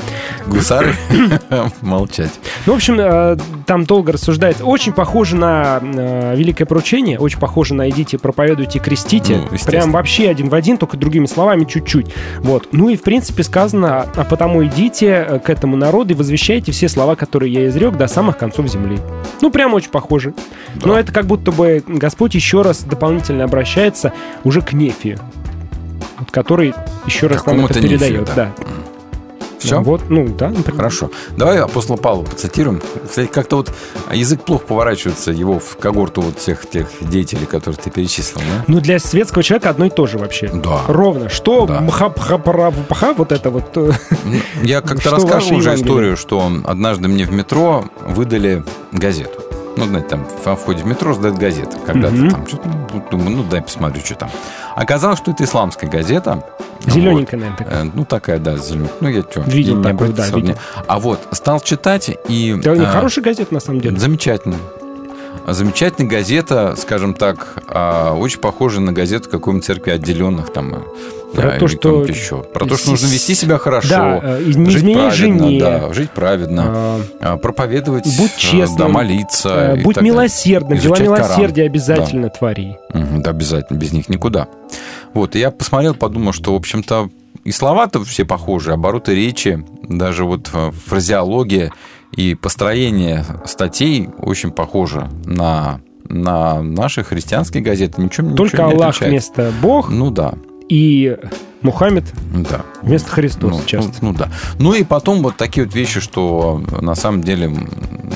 Гусары? 0.46 0.94
Молчать. 1.80 2.30
Ну, 2.66 2.74
в 2.74 2.76
общем, 2.76 3.00
э, 3.00 3.36
там 3.66 3.84
долго 3.84 4.12
рассуждается. 4.12 4.64
Очень 4.64 4.92
похоже 4.92 5.36
на 5.36 5.80
э, 5.82 6.36
великое 6.36 6.66
поручение, 6.66 7.18
очень 7.18 7.38
похоже 7.38 7.72
на 7.74 7.88
идите, 7.88 8.18
проповедуйте, 8.18 8.78
крестите. 8.78 9.40
Ну. 9.50 9.58
Прям 9.66 9.90
вообще 9.92 10.28
один 10.28 10.50
в 10.50 10.54
один, 10.54 10.76
только 10.76 10.98
другими 10.98 11.24
словами 11.26 11.64
чуть-чуть. 11.64 12.06
Вот. 12.40 12.68
Ну 12.72 12.90
и, 12.90 12.96
в 12.96 13.02
принципе, 13.02 13.42
сказано, 13.42 14.06
а 14.14 14.24
потому 14.24 14.64
идите 14.66 15.26
э, 15.26 15.38
к 15.38 15.48
этому 15.48 15.76
народу 15.76 16.12
и 16.12 16.16
возвещайте 16.16 16.70
все 16.70 16.88
слова, 16.88 17.16
которые 17.16 17.50
я 17.50 17.66
изрек, 17.68 17.96
до 17.96 18.06
самых 18.08 18.36
концов 18.36 18.68
земли. 18.68 18.98
Ну, 19.40 19.50
прям 19.50 19.72
очень 19.72 19.90
похоже. 19.90 20.34
Но 20.84 20.98
это 20.98 21.12
как 21.12 21.24
будто 21.26 21.50
бы 21.50 21.82
Господь 21.86 22.34
еще 22.34 22.60
раз 22.60 22.82
дополнительно 22.82 23.44
обращается 23.44 24.12
уже 24.44 24.60
к 24.60 24.74
Нефию, 24.74 25.18
который 26.30 26.74
еще 27.06 27.26
раз 27.26 27.46
нам 27.46 27.64
это 27.64 27.74
Какому-то 27.74 27.80
Нефию, 27.80 27.98
передает. 27.98 28.26
да. 28.34 28.34
да. 28.34 28.64
Все? 29.66 29.76
Ну, 29.78 29.82
Вот, 29.82 30.02
ну 30.08 30.26
да, 30.28 30.48
например. 30.48 30.76
Хорошо. 30.76 31.10
Давай 31.36 31.58
апостола 31.60 31.96
Павла 31.96 32.22
процитируем. 32.24 32.80
Кстати, 33.08 33.28
как-то 33.28 33.56
вот 33.56 33.72
язык 34.12 34.42
плохо 34.44 34.64
поворачивается 34.66 35.30
его 35.32 35.58
в 35.58 35.76
когорту 35.76 36.20
вот 36.20 36.38
всех 36.38 36.68
тех 36.68 36.88
деятелей, 37.00 37.46
которых 37.46 37.78
ты 37.80 37.90
перечислил, 37.90 38.40
да? 38.40 38.64
Ну, 38.68 38.80
для 38.80 38.98
светского 38.98 39.42
человека 39.42 39.70
одно 39.70 39.86
и 39.86 39.90
то 39.90 40.06
же 40.06 40.18
вообще. 40.18 40.48
Да. 40.52 40.82
Ровно. 40.88 41.28
Что 41.28 41.66
Да. 41.66 41.80
мха-пха-пара-пха, 41.80 43.14
вот 43.14 43.32
это 43.32 43.50
вот... 43.50 43.64
э, 43.76 43.92
Я 44.62 44.80
как-то 44.80 45.10
рассказывал 45.12 45.58
уже 45.58 45.74
историю, 45.74 46.16
что 46.16 46.50
однажды 46.64 47.08
мне 47.08 47.24
в 47.24 47.32
метро 47.32 47.84
выдали 48.06 48.64
газету. 48.92 49.40
Ну, 49.76 49.84
знаете, 49.86 50.08
там 50.08 50.26
во 50.44 50.54
входе 50.56 50.82
в 50.82 50.86
метро 50.86 51.14
сдают 51.14 51.38
газеты. 51.38 51.76
Когда-то 51.86 52.14
Мгм. 52.14 52.30
там 52.30 52.46
что-то, 52.46 52.68
ну, 52.92 53.04
думаю, 53.10 53.36
ну, 53.38 53.42
дай 53.44 53.62
посмотрю, 53.62 54.04
что 54.04 54.14
там. 54.16 54.30
Оказалось, 54.76 55.18
что 55.18 55.30
это 55.30 55.44
исламская 55.44 55.88
газета. 55.88 56.44
Зелененькая, 56.86 57.40
наверное, 57.40 57.58
такая. 57.58 57.84
Э, 57.84 57.90
Ну, 57.94 58.04
такая, 58.04 58.38
да, 58.38 58.56
зелененькая. 58.56 58.96
Ну, 59.00 59.08
я 59.08 59.22
что, 59.22 59.40
Видел 59.42 59.82
такую, 59.82 60.12
такой, 60.12 60.30
да, 60.30 60.36
видел. 60.36 60.56
А 60.86 60.98
вот, 60.98 61.20
стал 61.32 61.60
читать 61.60 62.10
и... 62.28 62.54
Да, 62.62 62.72
а, 62.72 62.86
хорошая 62.92 63.24
газета, 63.24 63.54
на 63.54 63.60
самом 63.60 63.80
деле. 63.80 63.98
Замечательно. 63.98 64.56
Замечательная 65.46 66.08
газета, 66.10 66.74
скажем 66.76 67.14
так, 67.14 67.62
а, 67.68 68.14
очень 68.14 68.38
похожа 68.40 68.80
на 68.80 68.92
газету 68.92 69.28
какой-нибудь 69.28 69.64
церкви 69.64 69.90
отделенных 69.90 70.52
там. 70.52 70.74
э, 70.74 70.78
Про 71.34 71.48
а, 71.48 71.58
то, 71.58 71.66
или 71.66 71.74
что- 71.74 72.04
еще. 72.04 72.42
Про 72.42 72.66
то, 72.66 72.76
что 72.76 72.90
нужно 72.90 73.06
вести 73.06 73.34
себя 73.34 73.58
хорошо, 73.58 73.88
Да, 73.88 74.20
э, 74.22 74.42
не 74.54 74.70
жить 74.70 74.82
праведно, 74.94 75.10
жене. 75.10 75.60
да, 75.60 75.92
жить 75.92 76.10
праведно, 76.10 76.62
А, 76.66 77.00
а, 77.20 77.36
проповедовать, 77.38 78.04
Будь 78.18 78.30
э, 78.36 78.38
честным. 78.38 78.78
да, 78.78 78.88
молиться. 78.88 79.78
Будь 79.82 80.00
милосердным. 80.00 80.78
Дела 80.78 80.94
Коран. 80.96 81.12
милосердия 81.12 81.64
обязательно 81.64 82.28
твори. 82.28 82.76
Мгм, 82.94 83.22
Да, 83.22 83.30
обязательно, 83.30 83.78
без 83.78 83.92
них 83.92 84.08
никуда. 84.08 84.46
Вот, 85.14 85.34
и 85.34 85.40
я 85.40 85.50
посмотрел, 85.50 85.94
подумал, 85.94 86.32
что, 86.32 86.52
в 86.52 86.56
общем-то, 86.56 87.08
и 87.44 87.50
слова-то 87.50 88.04
все 88.04 88.24
похожи, 88.24 88.72
обороты 88.72 89.14
речи, 89.14 89.64
даже 89.88 90.24
вот 90.24 90.48
фразеология 90.86 91.72
и 92.16 92.34
построение 92.34 93.24
статей 93.44 94.08
очень 94.18 94.50
похоже 94.50 95.08
на, 95.24 95.80
на 96.08 96.62
наши 96.62 97.02
христианские 97.04 97.62
газеты. 97.62 98.00
Ничего, 98.02 98.34
Только 98.34 98.56
ничего 98.58 98.68
не 98.68 98.74
Аллах 98.74 98.88
отличается. 98.96 99.32
вместо 99.42 99.52
Бог 99.62 99.88
Ну 99.90 100.10
да, 100.10 100.34
и 100.68 101.16
Мухаммед 101.62 102.04
да. 102.50 102.62
вместо 102.82 103.10
Христос 103.10 103.52
Ну, 103.52 103.62
часто. 103.66 103.92
ну, 104.00 104.12
ну 104.12 104.18
да. 104.18 104.28
Ну 104.58 104.74
и 104.74 104.84
потом 104.84 105.22
вот 105.22 105.36
такие 105.36 105.64
вот 105.66 105.74
вещи, 105.74 106.00
что 106.00 106.62
на 106.80 106.94
самом 106.94 107.22
деле 107.22 107.48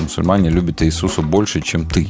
мусульмане 0.03 0.51
любят 0.51 0.83
Иисуса 0.83 1.23
больше, 1.23 1.61
чем 1.61 1.87
ты. 1.87 2.09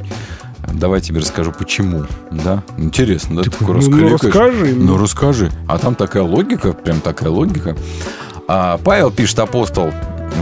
Давай 0.73 0.99
тебе 0.99 1.19
расскажу, 1.21 1.53
почему. 1.57 2.05
Да? 2.31 2.63
Интересно, 2.77 3.37
да? 3.37 3.43
Ты 3.43 3.51
такой 3.51 3.67
ну, 3.67 3.73
раскликаешь. 3.75 4.11
расскажи. 4.21 4.75
Ну, 4.75 4.97
расскажи. 4.97 5.51
А 5.67 5.77
там 5.77 5.95
такая 5.95 6.23
логика, 6.23 6.73
прям 6.73 6.99
такая 7.01 7.29
логика. 7.29 7.75
А 8.47 8.77
Павел 8.83 9.11
пишет, 9.11 9.39
апостол, 9.39 9.91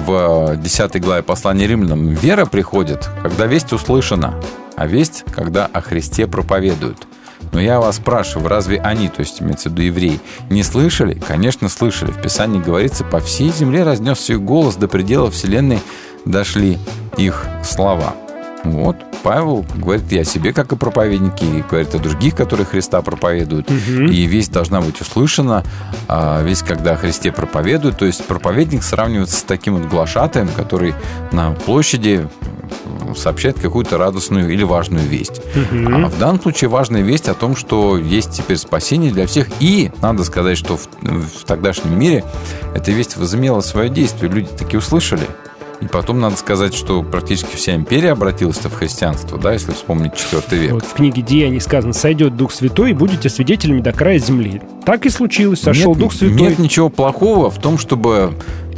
в 0.05 0.57
10 0.57 1.01
главе 1.01 1.23
послания 1.23 1.67
римлянам, 1.67 2.09
«Вера 2.09 2.45
приходит, 2.45 3.09
когда 3.21 3.45
весть 3.45 3.73
услышана, 3.73 4.39
а 4.75 4.87
весть, 4.87 5.23
когда 5.31 5.65
о 5.65 5.81
Христе 5.81 6.27
проповедуют». 6.27 7.07
Но 7.51 7.61
я 7.61 7.79
вас 7.79 7.97
спрашиваю, 7.97 8.49
разве 8.49 8.79
они, 8.79 9.07
то 9.07 9.21
есть 9.21 9.41
имеется 9.41 9.69
в 9.69 9.73
виду 9.73 9.83
евреи, 9.83 10.19
не 10.49 10.63
слышали? 10.63 11.13
Конечно, 11.13 11.69
слышали. 11.69 12.11
В 12.11 12.21
Писании 12.21 12.59
говорится, 12.59 13.03
по 13.03 13.19
всей 13.19 13.49
земле 13.49 13.83
разнесся 13.83 14.33
их 14.33 14.41
голос, 14.41 14.75
до 14.75 14.87
предела 14.87 15.31
вселенной 15.31 15.79
дошли 16.25 16.77
их 17.17 17.45
слова. 17.63 18.15
Вот, 18.65 18.97
Павел 19.23 19.65
говорит 19.75 20.11
и 20.11 20.19
о 20.19 20.23
себе, 20.23 20.53
как 20.53 20.73
о 20.73 20.75
проповеднике, 20.75 21.45
и 21.45 21.61
говорит 21.61 21.93
о 21.95 21.99
других, 21.99 22.35
которые 22.35 22.65
Христа 22.65 23.01
проповедуют. 23.01 23.69
Мгм. 23.69 24.07
И 24.07 24.25
весть 24.25 24.51
должна 24.51 24.81
быть 24.81 24.99
услышана, 25.01 25.63
а 26.07 26.41
весть, 26.41 26.63
когда 26.63 26.93
о 26.93 26.97
Христе 26.97 27.31
проповедуют. 27.31 27.97
То 27.97 28.05
есть 28.05 28.25
проповедник 28.25 28.83
сравнивается 28.83 29.37
с 29.37 29.43
таким 29.43 29.77
вот 29.77 29.87
глашатаем, 29.87 30.47
который 30.49 30.93
на 31.31 31.51
площади 31.51 32.27
сообщает 33.15 33.59
какую-то 33.59 33.97
радостную 33.97 34.51
или 34.51 34.63
важную 34.63 35.07
весть. 35.07 35.41
Мгм. 35.71 36.05
А 36.05 36.09
в 36.09 36.19
данном 36.19 36.41
случае 36.41 36.69
важная 36.69 37.01
весть 37.01 37.29
о 37.29 37.33
том, 37.33 37.55
что 37.55 37.97
есть 37.97 38.31
теперь 38.31 38.57
спасение 38.57 39.11
для 39.11 39.25
всех. 39.27 39.47
И 39.59 39.91
надо 40.01 40.23
сказать, 40.23 40.57
что 40.57 40.77
в, 40.77 40.87
в 41.01 41.45
тогдашнем 41.45 41.97
мире 41.97 42.23
эта 42.73 42.91
весть 42.91 43.17
возымела 43.17 43.61
свое 43.61 43.89
действие. 43.89 44.31
Люди 44.31 44.49
таки 44.49 44.77
услышали. 44.77 45.27
И 45.85 45.87
потом 45.87 46.19
надо 46.19 46.35
сказать, 46.35 46.73
что 46.73 47.03
практически 47.03 47.55
вся 47.55 47.75
империя 47.75 48.11
обратилась 48.13 48.57
в 48.57 48.73
христианство, 48.73 49.37
да, 49.37 49.53
если 49.53 49.71
вспомнить 49.71 50.15
четвертый 50.15 50.57
век. 50.57 50.71
Вот 50.73 50.83
в 50.83 50.93
книге 50.93 51.21
Деяний 51.21 51.61
сказано, 51.61 51.93
сойдет 51.93 52.35
Дух 52.35 52.51
Святой 52.51 52.89
и 52.89 52.93
будете 52.93 53.29
свидетелями 53.29 53.81
до 53.81 53.91
края 53.93 54.17
земли. 54.17 54.61
Так 54.83 55.05
и 55.05 55.09
случилось, 55.11 55.61
сошел 55.61 55.91
нет, 55.91 55.99
Дух 55.99 56.13
Святой. 56.13 56.35
Нет 56.35 56.57
ничего 56.59 56.89
плохого 56.89 57.51
в 57.51 57.59
том, 57.61 57.77
чтобы 57.77 58.33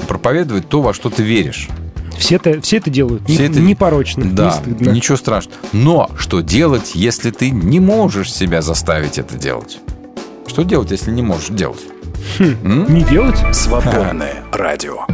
проповедовать 0.10 0.68
то, 0.68 0.82
во 0.82 0.94
что 0.94 1.10
ты 1.10 1.24
веришь. 1.24 1.70
Все 2.18 2.36
это, 2.36 2.60
все 2.62 2.78
это 2.78 2.90
делают. 2.90 3.24
Все 3.24 3.44
не, 3.48 3.54
это- 3.54 3.60
непорочно, 3.62 4.24
не 4.24 4.32
Да, 4.34 4.52
стыдно. 4.52 4.90
ничего 4.90 5.16
страшного. 5.16 5.58
Но 5.72 6.12
что 6.18 6.42
делать, 6.42 6.92
если 6.94 7.32
ты 7.32 7.52
не 7.52 7.80
можешь 7.80 8.34
себя 8.34 8.62
заставить 8.62 9.18
это 9.18 9.36
делать? 9.38 9.80
Что 10.46 10.64
делать, 10.64 10.92
если 10.92 11.12
не 11.12 11.22
можешь 11.22 11.50
делать? 11.50 11.84
М? 12.40 12.94
Не 12.94 13.04
делать? 13.04 13.38
Свободное 13.56 14.44
радио. 14.52 15.06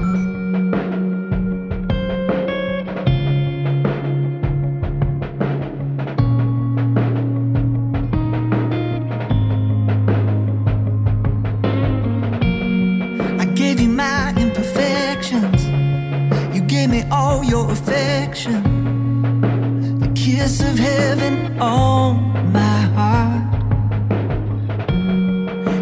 Affection. 18.45 19.99
The 19.99 20.11
kiss 20.15 20.61
of 20.61 20.77
heaven 20.77 21.59
on 21.59 22.51
my 22.51 22.81
heart. 22.97 23.53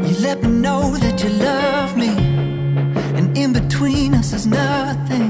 You 0.08 0.16
let 0.20 0.42
me 0.44 0.50
know 0.50 0.96
that 0.98 1.24
you 1.24 1.30
love 1.30 1.98
me. 1.98 2.10
And 3.18 3.38
in 3.38 3.54
between 3.54 4.14
us 4.14 4.34
is 4.34 4.48
nothing. 4.48 5.30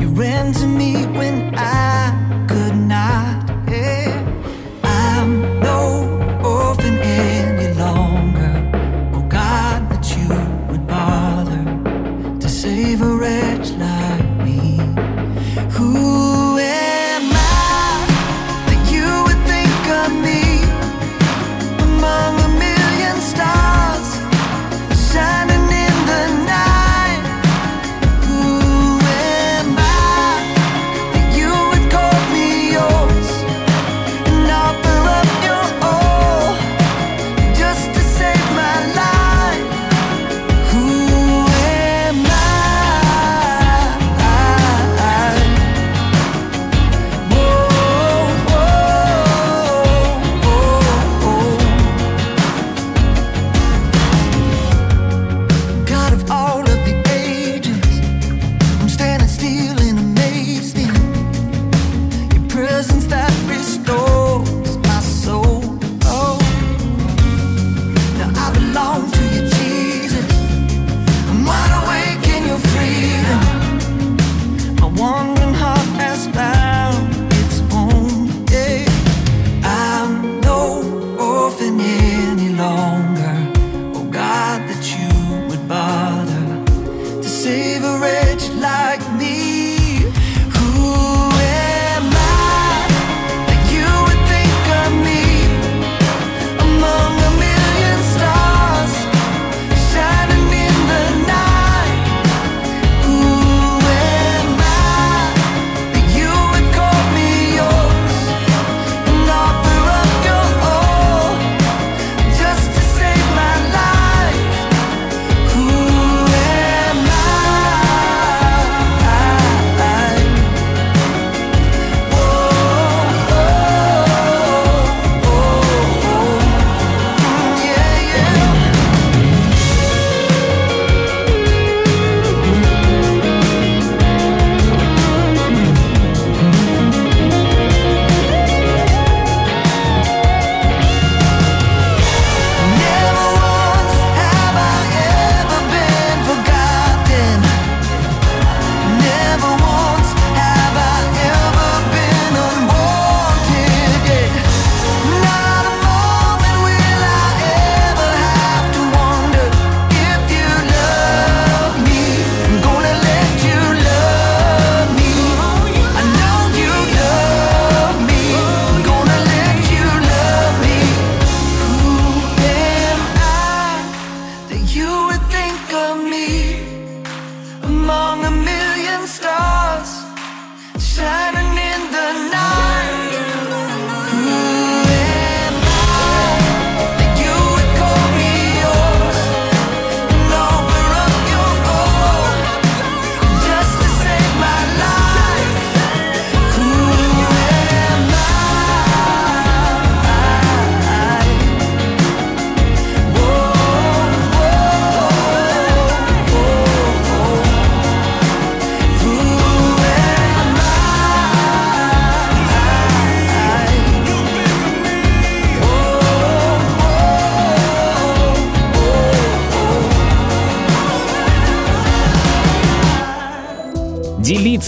You 0.00 0.08
ran 0.08 0.52
to 0.54 0.66
me 0.66 1.06
when 1.06 1.51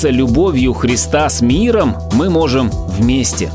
делиться 0.05 0.11
любовью 0.11 0.75
Христа 0.75 1.29
с 1.29 1.41
миром 1.41 1.97
мы 2.13 2.29
можем 2.31 2.71
вместе. 2.71 3.51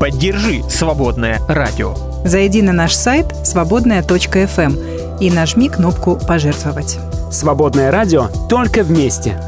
Поддержи 0.00 0.62
«Свободное 0.68 1.40
радио». 1.48 1.94
Зайди 2.24 2.62
на 2.62 2.72
наш 2.72 2.94
сайт 2.94 3.26
свободная.фм 3.44 4.74
и 5.20 5.30
нажми 5.30 5.68
кнопку 5.68 6.18
«Пожертвовать». 6.26 6.98
«Свободное 7.30 7.90
радио» 7.90 8.28
только 8.48 8.82
вместе. 8.82 9.40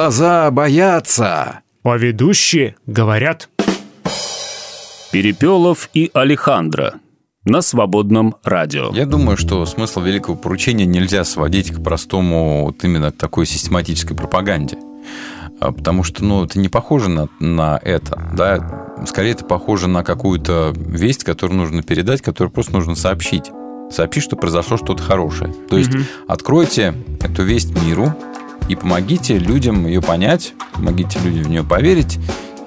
Глаза 0.00 0.50
боятся. 0.50 1.60
А 1.84 1.96
ведущие 1.98 2.74
говорят. 2.86 3.50
Перепелов 5.12 5.90
и 5.92 6.10
Алехандро 6.14 6.94
на 7.44 7.60
свободном 7.60 8.36
радио. 8.42 8.92
Я 8.94 9.04
думаю, 9.04 9.36
что 9.36 9.66
смысл 9.66 10.00
великого 10.00 10.38
поручения 10.38 10.86
нельзя 10.86 11.22
сводить 11.24 11.70
к 11.70 11.82
простому 11.84 12.64
вот 12.64 12.82
именно 12.82 13.12
такой 13.12 13.44
систематической 13.44 14.16
пропаганде. 14.16 14.78
А, 15.60 15.70
Потому 15.70 16.02
что, 16.02 16.24
ну, 16.24 16.44
это 16.46 16.58
не 16.58 16.70
похоже 16.70 17.10
на, 17.10 17.28
на 17.38 17.78
это, 17.82 18.32
да. 18.34 19.04
Скорее, 19.06 19.32
это 19.32 19.44
похоже 19.44 19.86
на 19.86 20.02
какую-то 20.02 20.72
весть, 20.76 21.24
которую 21.24 21.58
нужно 21.58 21.82
передать, 21.82 22.22
которую 22.22 22.50
просто 22.50 22.72
нужно 22.72 22.94
сообщить. 22.94 23.50
Сообщить, 23.90 24.22
что 24.22 24.36
произошло 24.36 24.78
что-то 24.78 25.02
хорошее. 25.02 25.52
То 25.68 25.76
есть, 25.76 25.92
Мгм. 25.92 26.06
откройте 26.26 26.94
эту 27.20 27.42
весть 27.42 27.78
миру 27.84 28.14
и 28.70 28.76
помогите 28.76 29.36
людям 29.36 29.84
ее 29.84 30.00
понять, 30.00 30.54
помогите 30.72 31.18
людям 31.24 31.42
в 31.44 31.48
нее 31.48 31.64
поверить 31.64 32.20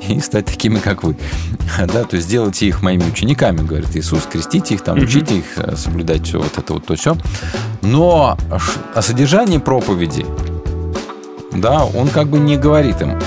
и 0.05 0.19
стать 0.19 0.45
такими, 0.47 0.79
как 0.79 1.03
вы. 1.03 1.15
Да, 1.77 2.03
то 2.03 2.17
есть 2.17 2.27
сделайте 2.27 2.67
их 2.67 2.81
моими 2.81 3.03
учениками, 3.09 3.65
говорит 3.65 3.95
Иисус, 3.95 4.23
крестите 4.29 4.75
их, 4.75 4.81
там, 4.81 4.97
Мгм. 4.97 5.05
учите 5.05 5.37
их 5.37 5.45
э, 5.55 5.75
соблюдать 5.77 6.27
все 6.27 6.39
вот 6.39 6.57
это 6.57 6.73
вот 6.73 6.85
то 6.85 6.95
все. 6.95 7.15
Но 7.81 8.37
о 8.93 9.01
содержании 9.01 9.59
проповеди, 9.59 10.25
да, 11.53 11.85
он 11.85 12.09
как 12.09 12.27
бы 12.27 12.37
не 12.37 12.57
говорит 12.57 13.01
им. 13.01 13.17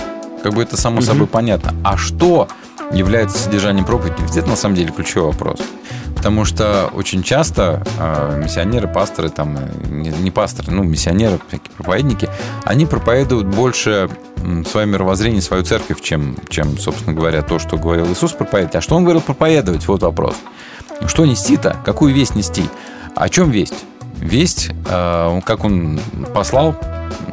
Как 0.42 0.52
бы 0.52 0.62
это 0.62 0.76
само 0.76 1.00
собой 1.00 1.26
понятно. 1.26 1.74
А 1.82 1.96
что 1.96 2.46
является 2.92 3.38
содержанием 3.38 3.86
проповеди? 3.86 4.16
Ведь 4.20 4.36
это 4.36 4.48
на 4.48 4.56
самом 4.56 4.74
деле 4.76 4.92
ключевой 4.94 5.28
вопрос. 5.32 5.60
Потому 6.26 6.44
что 6.44 6.90
очень 6.92 7.22
часто 7.22 7.84
э, 8.00 8.40
миссионеры, 8.42 8.88
пасторы, 8.88 9.28
там, 9.28 9.56
э, 9.56 9.70
не, 9.88 10.08
не 10.08 10.32
пасторы, 10.32 10.72
ну, 10.72 10.82
миссионеры, 10.82 11.38
всякие 11.46 11.70
проповедники, 11.76 12.28
они 12.64 12.84
проповедуют 12.84 13.46
больше 13.46 14.10
свое 14.68 14.88
мировоззрение, 14.88 15.40
свою 15.40 15.62
церковь, 15.62 16.00
чем, 16.00 16.36
чем, 16.48 16.78
собственно 16.78 17.14
говоря, 17.14 17.42
то, 17.42 17.60
что 17.60 17.76
говорил 17.76 18.06
Иисус 18.06 18.32
проповедовать. 18.32 18.74
А 18.74 18.80
что 18.80 18.96
он 18.96 19.04
говорил 19.04 19.22
проповедовать? 19.22 19.86
Вот 19.86 20.02
вопрос. 20.02 20.34
Что 21.06 21.24
нести-то? 21.24 21.76
Какую 21.84 22.12
весть 22.12 22.34
нести? 22.34 22.64
О 23.14 23.28
чем 23.28 23.52
весть? 23.52 23.84
Весть, 24.16 24.70
э, 24.90 25.40
как 25.44 25.62
он 25.62 26.00
послал 26.34 26.74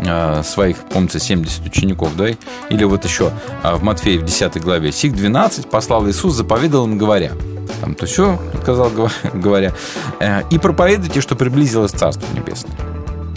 э, 0.05 0.43
своих, 0.43 0.77
помните, 0.77 1.19
70 1.19 1.65
учеников, 1.65 2.15
да, 2.15 2.27
или 2.69 2.83
вот 2.83 3.05
еще 3.05 3.31
в 3.63 3.81
Матфея 3.81 4.19
в 4.19 4.23
10 4.25 4.61
главе, 4.61 4.91
«Сих 4.91 5.15
12 5.15 5.67
послал 5.67 6.07
Иисус, 6.07 6.35
заповедал 6.35 6.85
им, 6.85 6.99
говоря». 6.99 7.31
Там 7.83 7.95
то 7.95 8.05
все, 8.05 8.39
сказал, 8.61 8.89
говоря. 9.33 9.73
Э, 10.21 10.43
«И 10.49 10.57
проповедуйте, 10.57 11.19
что 11.19 11.35
приблизилось 11.35 11.91
Царство 11.91 12.25
Небесное». 12.33 12.73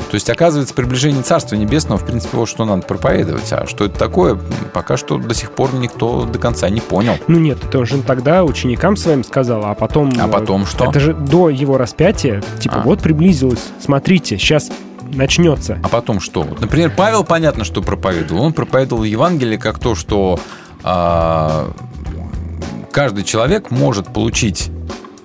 То 0.09 0.14
есть, 0.14 0.31
оказывается, 0.31 0.73
приближение 0.73 1.24
Царства 1.24 1.56
Небесного, 1.56 1.98
в 1.98 2.06
принципе, 2.06 2.36
вот 2.36 2.48
что 2.48 2.64
надо 2.64 2.82
проповедовать. 2.82 3.52
А 3.52 3.66
что 3.66 3.86
это 3.86 3.98
такое, 3.98 4.39
пока 4.73 4.97
что 4.97 5.18
до 5.18 5.35
сих 5.35 5.51
пор 5.51 5.74
никто 5.74 6.27
до 6.27 6.39
конца 6.39 6.68
не 6.68 6.81
понял. 6.81 7.14
Ну 7.27 7.40
нет, 7.40 7.59
это 7.64 7.85
же 7.85 8.01
тогда 8.02 8.44
ученикам 8.44 8.97
своим 8.97 9.24
сказал, 9.24 9.64
а 9.64 9.74
потом... 9.74 10.12
А 10.16 10.28
э, 10.28 10.31
потом 10.31 10.64
что? 10.64 10.85
Это 10.85 11.01
же 11.01 11.12
до 11.12 11.51
его 11.51 11.77
распятия, 11.77 12.40
типа, 12.60 12.77
А. 12.77 12.82
вот 12.82 13.01
приблизилось, 13.01 13.64
смотрите, 13.81 14.39
сейчас 14.39 14.70
начнется. 15.12 15.81
А 15.82 15.89
потом 15.89 16.20
что? 16.20 16.43
Вот, 16.43 16.60
например, 16.60 16.93
Павел, 16.97 17.24
понятно, 17.24 17.64
что 17.64 17.82
проповедовал. 17.82 18.44
Он 18.44 18.52
проповедовал 18.52 19.02
Евангелие 19.02 19.59
как 19.59 19.81
то, 19.81 19.97
что 19.97 20.39
а, 20.85 21.73
каждый 22.97 23.24
человек 23.24 23.70
может 23.70 24.10
получить 24.10 24.70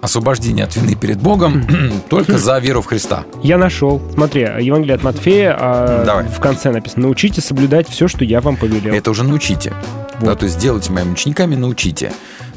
освобождение 0.01 0.65
от 0.65 0.75
вины 0.75 0.93
перед 0.93 1.21
Богом 1.21 1.65
только 2.09 2.37
за 2.37 2.59
веру 2.59 2.81
в 2.81 2.85
Христа. 2.85 3.23
Я 3.43 3.57
нашел. 3.57 4.01
Смотри, 4.13 4.41
Евангелие 4.41 4.95
от 4.95 5.03
Матфея, 5.03 5.55
а, 5.57 6.03
Давай. 6.03 6.25
в 6.25 6.41
конце 6.41 6.69
написано, 6.69 7.03
научите 7.03 7.39
соблюдать 7.39 7.87
все, 7.87 8.09
что 8.09 8.25
я 8.25 8.41
вам 8.41 8.57
повелел. 8.57 8.93
Это 8.93 9.09
уже 9.09 9.23
научите. 9.23 9.73
Да, 10.19 10.35
то 10.35 10.43
есть 10.43 10.59
делайте 10.59 10.91
моими 10.91 11.13
учениками, 11.13 11.55
научите. 11.55 12.11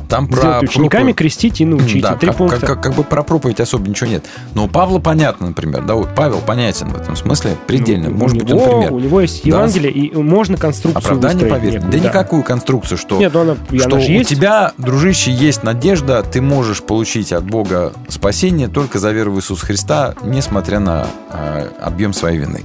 Там 0.09 0.29
про 0.29 0.37
Сделать 0.37 0.63
учениками, 0.65 1.03
проповедь- 1.13 1.17
крестить 1.17 1.61
и 1.61 1.65
научить. 1.65 2.03
Да, 2.03 2.13
И 2.13 2.19
три 2.19 2.29
как, 2.29 2.37
пункта. 2.37 2.61
как- 2.61 2.69
как- 2.69 2.83
как 2.83 2.95
бы 2.95 3.05
про 3.05 3.23
проповедь 3.23 3.59
особо 3.61 3.89
ничего 3.89 4.11
нет. 4.11 4.25
Но 4.55 4.65
у 4.65 4.69
Павла 4.69 4.99
понятно, 4.99 5.49
например. 5.49 5.83
Да, 5.85 5.97
Павел 5.97 6.39
понятен 6.41 6.89
в 6.89 6.97
этом 7.01 7.17
смысле, 7.17 7.57
предельно. 7.67 8.11
Ну, 8.11 8.17
Может 8.17 8.37
у 8.37 8.41
быть, 8.41 8.49
него, 8.49 8.63
он 8.63 8.71
пример. 8.71 8.93
У 8.93 8.99
него 9.01 9.21
есть 9.23 9.43
Да, 9.43 9.49
Евангелие, 9.49 9.91
и 9.93 10.15
можно 10.17 10.57
конструкцию 10.57 10.99
Оправдание 10.99 11.35
выстроить 11.45 11.53
по 11.53 11.65
вере. 11.65 11.77
некую, 11.79 11.93
Да, 11.93 11.99
никакую 12.09 12.43
конструкцию, 12.43 12.99
что, 12.99 13.19
Нет, 13.19 13.33
ну 13.35 13.41
она, 13.41 13.57
что 13.79 13.87
она 13.87 13.97
у 13.97 13.99
есть. 13.99 14.31
тебя, 14.31 14.73
дружище, 14.79 15.33
есть 15.33 15.63
надежда, 15.63 16.23
ты 16.23 16.41
можешь 16.43 16.83
получить 16.83 17.33
от 17.33 17.45
Бога 17.45 17.93
спасение 18.09 18.69
только 18.69 18.99
за 18.99 19.11
веру 19.11 19.33
в 19.33 19.39
Иисуса 19.39 19.65
Христа, 19.65 20.15
несмотря 20.23 20.79
на 20.81 21.07
э, 21.33 21.69
объем 21.81 22.13
своей 22.13 22.39
вины. 22.39 22.61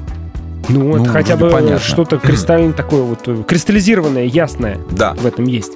Ну, 0.68 0.90
это 0.96 1.00
Ну, 1.00 1.06
хотя 1.06 1.36
вроде 1.36 1.56
бы 1.56 1.62
понятно. 1.62 1.80
что-то 1.80 2.18
кристально 2.18 2.74
такое 2.74 3.02
вот, 3.02 3.28
э, 3.28 3.44
кристаллизированное, 3.48 4.26
ясное 4.26 4.78
Да. 4.92 5.14
в 5.14 5.26
этом 5.26 5.46
есть. 5.46 5.72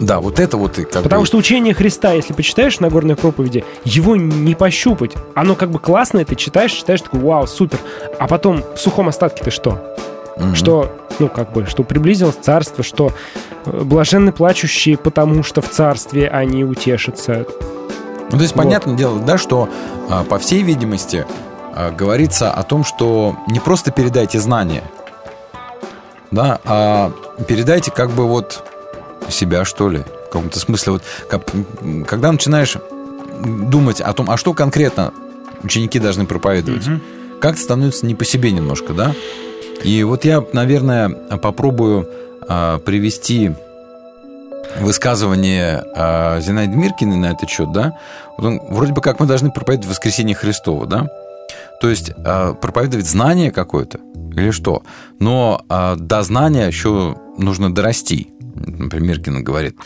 Да, 0.00 0.20
вот 0.20 0.38
это 0.40 0.56
вот 0.56 0.78
и 0.78 0.84
как 0.84 1.02
Потому 1.02 1.22
бы- 1.22 1.26
что 1.26 1.36
учение 1.38 1.74
Христа, 1.74 2.12
если 2.12 2.32
почитаешь 2.32 2.80
на 2.80 2.88
горной 2.90 3.16
проповеди, 3.16 3.64
его 3.84 4.16
не 4.16 4.54
пощупать. 4.54 5.12
Оно 5.34 5.54
как 5.54 5.70
бы 5.70 5.78
классное, 5.78 6.24
ты 6.24 6.34
читаешь, 6.34 6.72
читаешь, 6.72 7.00
такой, 7.02 7.20
вау, 7.20 7.46
супер. 7.46 7.78
А 8.18 8.26
потом 8.26 8.62
в 8.74 8.78
сухом 8.78 9.08
остатке 9.08 9.42
ты 9.44 9.50
что? 9.50 9.96
Мгм. 10.36 10.54
Что, 10.54 10.92
ну, 11.18 11.28
как 11.28 11.52
бы, 11.52 11.66
что 11.66 11.82
приблизилось 11.82 12.36
царство, 12.36 12.84
что 12.84 13.12
э, 13.64 13.82
блаженны 13.82 14.32
плачущие, 14.32 14.96
потому 14.98 15.42
что 15.42 15.62
в 15.62 15.70
царстве 15.70 16.28
они 16.28 16.62
утешатся. 16.64 17.46
Ну, 18.30 18.36
то 18.36 18.42
есть, 18.42 18.54
Вот. 18.54 18.62
понятное 18.64 18.96
дело, 18.96 19.18
да, 19.20 19.38
что, 19.38 19.68
а, 20.10 20.24
по 20.24 20.38
всей 20.38 20.62
видимости, 20.62 21.24
а, 21.74 21.90
говорится 21.90 22.50
о 22.50 22.62
том, 22.64 22.84
что 22.84 23.36
не 23.48 23.60
просто 23.60 23.92
передайте 23.92 24.38
знания, 24.40 24.82
да, 26.30 26.58
а 26.64 27.12
передайте 27.46 27.90
как 27.90 28.10
бы 28.10 28.26
вот 28.26 28.62
себя, 29.32 29.64
что 29.64 29.88
ли, 29.88 29.98
в 30.00 30.24
каком-то 30.26 30.58
смысле. 30.58 30.92
Вот, 30.94 31.02
как- 31.28 31.44
когда 32.06 32.32
начинаешь 32.32 32.76
думать 33.42 34.00
о 34.00 34.12
том, 34.12 34.30
а 34.30 34.36
что 34.36 34.54
конкретно 34.54 35.12
ученики 35.62 35.98
должны 35.98 36.26
проповедовать, 36.26 36.84
как-то 37.40 37.60
становится 37.60 38.06
не 38.06 38.14
по 38.14 38.24
себе 38.24 38.50
немножко, 38.52 38.92
да? 38.94 39.12
И 39.84 40.02
вот 40.04 40.24
я, 40.24 40.42
наверное, 40.52 41.08
попробую 41.08 42.08
а, 42.48 42.78
привести 42.78 43.52
высказывание 44.80 45.82
а, 45.94 46.40
Зинаиды 46.40 46.76
Миркиной 46.76 47.16
на 47.16 47.26
этот 47.32 47.48
счет, 47.50 47.72
да? 47.72 47.92
Вот 48.36 48.46
он, 48.46 48.60
вроде 48.68 48.92
бы 48.92 49.00
как 49.00 49.20
мы 49.20 49.26
должны 49.26 49.50
проповедовать 49.50 49.90
воскресение 49.90 50.34
Христово, 50.36 50.86
да? 50.86 51.08
То 51.80 51.88
есть 51.88 52.10
а, 52.16 52.54
проповедовать 52.54 53.06
знание 53.06 53.50
какое-то 53.50 54.00
или 54.34 54.50
что? 54.50 54.82
Но 55.18 55.64
а, 55.68 55.96
до 55.96 56.22
знания 56.22 56.66
еще 56.66 57.16
нужно 57.38 57.74
дорасти, 57.74 58.28
например, 58.54 59.16
Миркина 59.16 59.40
говорит. 59.40 59.76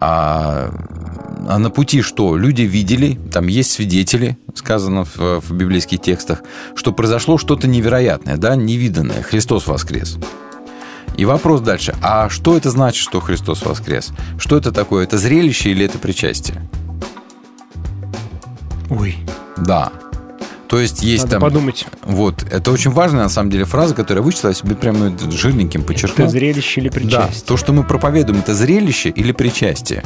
А, 0.00 0.70
а 1.48 1.58
на 1.58 1.70
пути 1.70 2.02
что? 2.02 2.36
Люди 2.36 2.62
видели, 2.62 3.18
там 3.32 3.46
есть 3.46 3.72
свидетели, 3.72 4.36
сказано 4.54 5.04
в, 5.04 5.40
в 5.40 5.52
библейских 5.52 6.00
текстах, 6.00 6.42
что 6.74 6.92
произошло 6.92 7.38
что-то 7.38 7.66
невероятное, 7.66 8.36
да, 8.36 8.56
невиданное. 8.56 9.22
Христос 9.22 9.66
воскрес. 9.66 10.18
И 11.16 11.24
вопрос 11.24 11.60
дальше. 11.60 11.94
А 12.02 12.28
что 12.28 12.56
это 12.56 12.70
значит, 12.70 13.00
что 13.00 13.20
Христос 13.20 13.64
воскрес? 13.64 14.12
Что 14.36 14.56
это 14.56 14.72
такое? 14.72 15.04
Это 15.04 15.16
зрелище 15.16 15.70
или 15.70 15.84
это 15.84 15.98
причастие? 15.98 16.68
Ой. 18.90 19.16
Да. 19.56 19.92
То 20.74 20.80
есть 20.80 21.04
есть 21.04 21.22
Надо 21.22 21.36
там... 21.36 21.42
подумать. 21.42 21.86
Вот. 22.02 22.44
Это 22.50 22.72
очень 22.72 22.90
важная, 22.90 23.22
на 23.22 23.28
самом 23.28 23.48
деле, 23.48 23.64
фраза, 23.64 23.94
которая 23.94 24.24
вычитала, 24.24 24.52
себе 24.52 24.74
прямо 24.74 25.06
это 25.06 25.30
жирненьким 25.30 25.84
подчеркнул. 25.84 26.26
Это 26.26 26.32
зрелище 26.32 26.80
или 26.80 26.88
Да. 26.88 26.94
причастие? 26.96 27.42
То, 27.46 27.56
что 27.56 27.72
мы 27.72 27.84
проповедуем, 27.84 28.40
это 28.40 28.56
зрелище 28.56 29.10
или 29.10 29.30
причастие? 29.30 30.02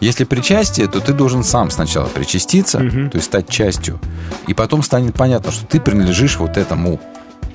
Если 0.00 0.24
причастие, 0.24 0.86
то 0.86 1.00
ты 1.00 1.12
должен 1.12 1.44
сам 1.44 1.70
сначала 1.70 2.06
причаститься, 2.06 2.78
то 2.78 3.10
есть 3.18 3.24
стать 3.24 3.50
частью, 3.50 4.00
и 4.46 4.54
потом 4.54 4.82
станет 4.82 5.14
понятно, 5.14 5.52
что 5.52 5.66
ты 5.66 5.78
принадлежишь 5.78 6.38
вот 6.38 6.56
этому. 6.56 6.98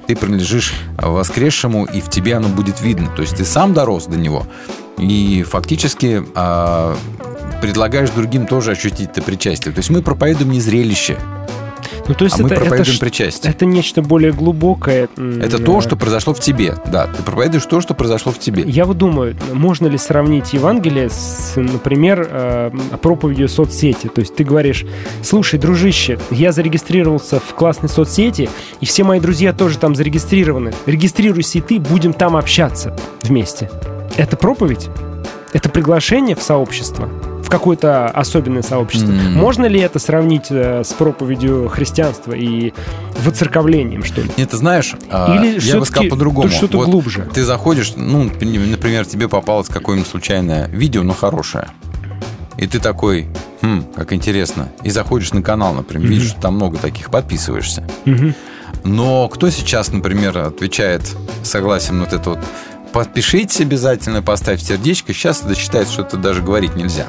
Ты 0.06 0.16
принадлежишь 0.16 0.74
воскресшему, 1.00 1.86
и 1.86 2.02
в 2.02 2.10
тебе 2.12 2.36
оно 2.36 2.50
будет 2.50 2.82
видно. 2.82 3.08
То 3.16 3.24
есть 3.24 3.36
ты 3.36 3.46
сам 3.46 3.74
дорос 3.74 4.06
до 4.06 4.16
него, 4.16 4.46
и 5.00 5.44
фактически 5.50 6.24
а, 6.36 6.96
предлагаешь 7.62 8.12
другим 8.12 8.46
тоже 8.46 8.74
ощутить 8.74 9.10
это 9.10 9.24
причастие. 9.24 9.74
То 9.74 9.80
есть 9.80 9.90
мы 9.90 10.04
проповедуем 10.04 10.52
не 10.52 10.62
зрелище, 10.62 11.18
Ну, 12.08 12.14
то 12.14 12.24
есть 12.26 12.40
а 12.40 12.44
мы 12.44 12.48
это, 12.48 12.56
это, 12.56 12.66
проповедуем 12.66 12.96
ш- 12.96 13.00
причастие. 13.02 13.52
это 13.52 13.66
нечто 13.66 14.02
более 14.02 14.32
глубокое. 14.32 15.10
Это 15.18 15.58
то, 15.60 15.82
что 15.82 15.96
произошло 15.96 16.34
в 16.34 16.40
тебе. 16.40 16.76
Да, 16.92 17.08
ты 17.08 17.22
проповедуешь 17.24 17.66
то, 17.66 17.82
что 17.82 17.94
произошло 17.94 18.32
в 18.32 18.40
тебе. 18.40 18.64
Я 18.64 18.86
вот 18.86 18.98
думаю, 18.98 19.36
можно 19.52 19.88
ли 19.88 19.98
сравнить 19.98 20.54
Евангелие 20.54 21.10
с, 21.10 21.54
например, 21.56 22.28
э, 22.30 22.72
проповедью 23.02 23.50
соцсети? 23.50 24.08
То 24.08 24.22
есть 24.22 24.36
ты 24.36 24.44
говоришь, 24.44 24.86
слушай, 25.24 25.60
дружище, 25.60 26.20
я 26.32 26.52
зарегистрировался 26.52 27.40
в 27.40 27.54
классной 27.54 27.90
соцсети, 27.90 28.50
и 28.80 28.86
все 28.86 29.04
мои 29.04 29.20
друзья 29.20 29.54
тоже 29.54 29.78
там 29.78 29.96
зарегистрированы. 29.96 30.74
Регистрируйся 30.86 31.58
и 31.58 31.62
ты, 31.62 31.80
будем 31.80 32.14
там 32.14 32.36
общаться 32.38 32.96
вместе. 33.24 33.70
Это 34.16 34.38
проповедь? 34.38 34.90
Это 35.54 35.70
приглашение 35.70 36.36
в 36.36 36.42
сообщество? 36.42 37.10
В 37.48 37.50
какое-то 37.50 38.08
особенное 38.08 38.62
сообщество. 38.62 39.10
М. 39.10 39.36
Можно 39.36 39.68
ли 39.68 39.80
это 39.80 40.00
сравнить 40.00 40.48
э, 40.50 40.84
с 40.84 40.92
проповедью 40.92 41.70
христианства 41.70 42.34
и 42.34 42.74
воцерковлением, 43.24 44.04
что 44.04 44.20
ли? 44.20 44.30
Нет, 44.36 44.50
ты 44.50 44.58
знаешь, 44.58 44.96
а, 45.10 45.34
Или 45.34 45.58
я 45.66 45.80
бы 45.80 45.86
сказал 45.86 46.10
по-другому. 46.10 46.50
что-то 46.50 46.80
Вот 46.80 46.90
глубже? 46.90 47.26
Ты 47.34 47.46
заходишь, 47.46 47.94
ну, 47.96 48.26
например, 48.26 49.06
тебе 49.06 49.30
попалось 49.30 49.70
какое-нибудь 49.70 50.10
случайное 50.10 50.68
видео, 50.68 51.04
но 51.04 51.14
хорошее. 51.14 51.70
И 52.58 52.68
ты 52.68 52.80
такой, 52.80 53.30
хм, 53.62 53.86
как 53.96 54.12
интересно. 54.12 54.68
И 54.84 54.90
заходишь 54.90 55.32
на 55.32 55.42
канал, 55.42 55.74
например, 55.74 56.06
видишь, 56.06 56.28
что 56.32 56.42
там 56.42 56.56
много 56.56 56.78
таких, 56.78 57.10
подписываешься. 57.10 57.88
Мгм. 58.04 58.36
Но 58.84 59.30
кто 59.30 59.50
сейчас, 59.52 59.94
например, 59.94 60.38
отвечает 60.38 61.16
согласен 61.44 62.02
вот 62.02 62.12
это 62.12 62.32
вот 62.32 62.40
подпишитесь 62.92 63.62
обязательно, 63.62 64.22
поставь 64.22 64.62
сердечко. 64.62 65.14
Сейчас 65.14 65.44
это 65.44 65.56
считается, 65.56 65.94
что 65.94 66.02
это 66.02 66.18
даже 66.18 66.42
говорить 66.42 66.76
нельзя. 66.76 67.06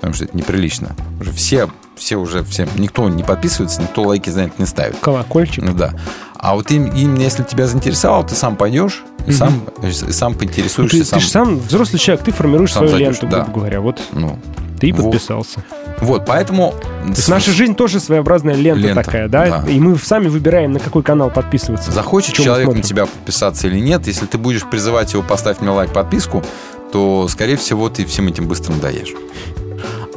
Потому 0.00 0.14
что 0.14 0.24
это 0.24 0.36
неприлично. 0.36 0.96
Уже 1.20 1.30
все, 1.32 1.68
все 1.96 2.16
уже, 2.16 2.42
все, 2.44 2.66
никто 2.76 3.08
не 3.08 3.22
подписывается, 3.22 3.82
никто 3.82 4.02
лайки 4.02 4.30
это 4.30 4.50
не 4.58 4.66
ставит. 4.66 4.96
Колокольчик. 5.00 5.62
Ну 5.62 5.74
да. 5.74 5.92
А 6.36 6.54
вот 6.54 6.70
им, 6.70 6.86
им, 6.86 7.16
если 7.16 7.42
тебя 7.42 7.66
заинтересовало, 7.66 8.24
ты 8.24 8.34
сам 8.34 8.56
пойдешь 8.56 9.02
Мгм. 9.26 9.32
сам, 9.32 9.62
сам 10.10 10.32
Ну, 10.32 10.38
поинтересуешься. 10.38 10.98
ты, 10.98 11.04
сам, 11.04 11.18
ты 11.18 11.24
же 11.24 11.30
сам 11.30 11.58
взрослый 11.58 11.98
человек, 12.00 12.24
ты 12.24 12.32
формируешь 12.32 12.72
сам 12.72 12.88
свою 12.88 13.04
зайдешь, 13.04 13.20
ленту, 13.20 13.26
да. 13.36 13.42
грубо 13.44 13.58
говоря. 13.60 13.80
Вот 13.82 14.00
Ну, 14.12 14.38
ты 14.80 14.88
и 14.88 14.92
подписался. 14.94 15.62
Вот, 16.00 16.24
поэтому... 16.24 16.72
То 17.02 17.08
есть 17.08 17.28
наша 17.28 17.50
жизнь 17.50 17.74
тоже 17.74 18.00
своеобразная 18.00 18.54
лента, 18.54 18.80
Лента, 18.80 19.02
такая, 19.04 19.28
да? 19.28 19.62
да. 19.62 19.70
И 19.70 19.78
мы 19.78 19.98
сами 19.98 20.28
выбираем, 20.28 20.72
на 20.72 20.80
какой 20.80 21.02
канал 21.02 21.28
подписываться. 21.30 21.90
Захочет 21.92 22.34
человек 22.34 22.72
на 22.72 22.80
тебя 22.80 23.04
подписаться 23.04 23.66
или 23.66 23.78
нет, 23.78 24.06
если 24.06 24.24
ты 24.24 24.38
будешь 24.38 24.64
призывать 24.64 25.12
его 25.12 25.22
поставить 25.22 25.60
мне 25.60 25.70
лайк, 25.70 25.92
подписку, 25.92 26.42
то, 26.90 27.28
скорее 27.28 27.56
всего, 27.56 27.90
ты 27.90 28.06
всем 28.06 28.26
этим 28.28 28.48
быстро 28.48 28.72
надоешь. 28.72 29.12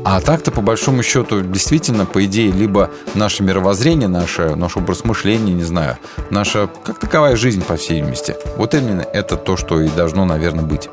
А 0.06 0.20
так-то, 0.22 0.52
по 0.52 0.62
большому 0.62 1.02
счету, 1.02 1.42
действительно, 1.42 2.06
по 2.06 2.26
идее, 2.26 2.52
либо 2.52 2.92
наше 3.16 3.44
мировоззрение, 3.44 4.08
наше, 4.08 4.56
наш 4.56 4.76
образ 4.76 5.06
мышления, 5.06 5.54
не 5.54 5.64
знаю, 5.64 5.98
наша 6.30 6.70
как 6.84 7.00
таковая 7.00 7.36
жизнь, 7.36 7.64
по 7.64 7.78
всей 7.78 8.00
видимости, 8.02 8.36
вот 8.58 8.74
именно 8.76 9.02
это 9.02 9.38
то, 9.38 9.56
что 9.56 9.82
и 9.82 9.90
должно, 9.90 10.26
наверное, 10.26 10.66
быть. 10.66 10.90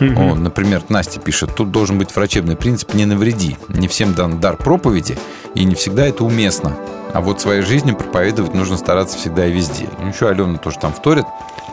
Мгм. 0.00 0.18
О, 0.18 0.34
например, 0.34 0.82
Настя 0.88 1.20
пишет, 1.20 1.54
тут 1.54 1.70
должен 1.70 1.98
быть 1.98 2.14
врачебный 2.14 2.56
принцип 2.56 2.94
«не 2.94 3.06
навреди». 3.06 3.56
Не 3.68 3.88
всем 3.88 4.14
дан 4.14 4.40
дар 4.40 4.56
проповеди, 4.56 5.18
и 5.54 5.64
не 5.64 5.74
всегда 5.74 6.06
это 6.06 6.24
уместно. 6.24 6.76
А 7.12 7.20
вот 7.20 7.40
своей 7.40 7.62
жизнью 7.62 7.96
проповедовать 7.96 8.54
нужно 8.54 8.76
стараться 8.76 9.16
всегда 9.16 9.46
и 9.46 9.52
везде. 9.52 9.88
Ну, 10.00 10.08
еще 10.08 10.28
Алена 10.28 10.58
тоже 10.58 10.78
там 10.80 10.92
вторит. 10.92 11.26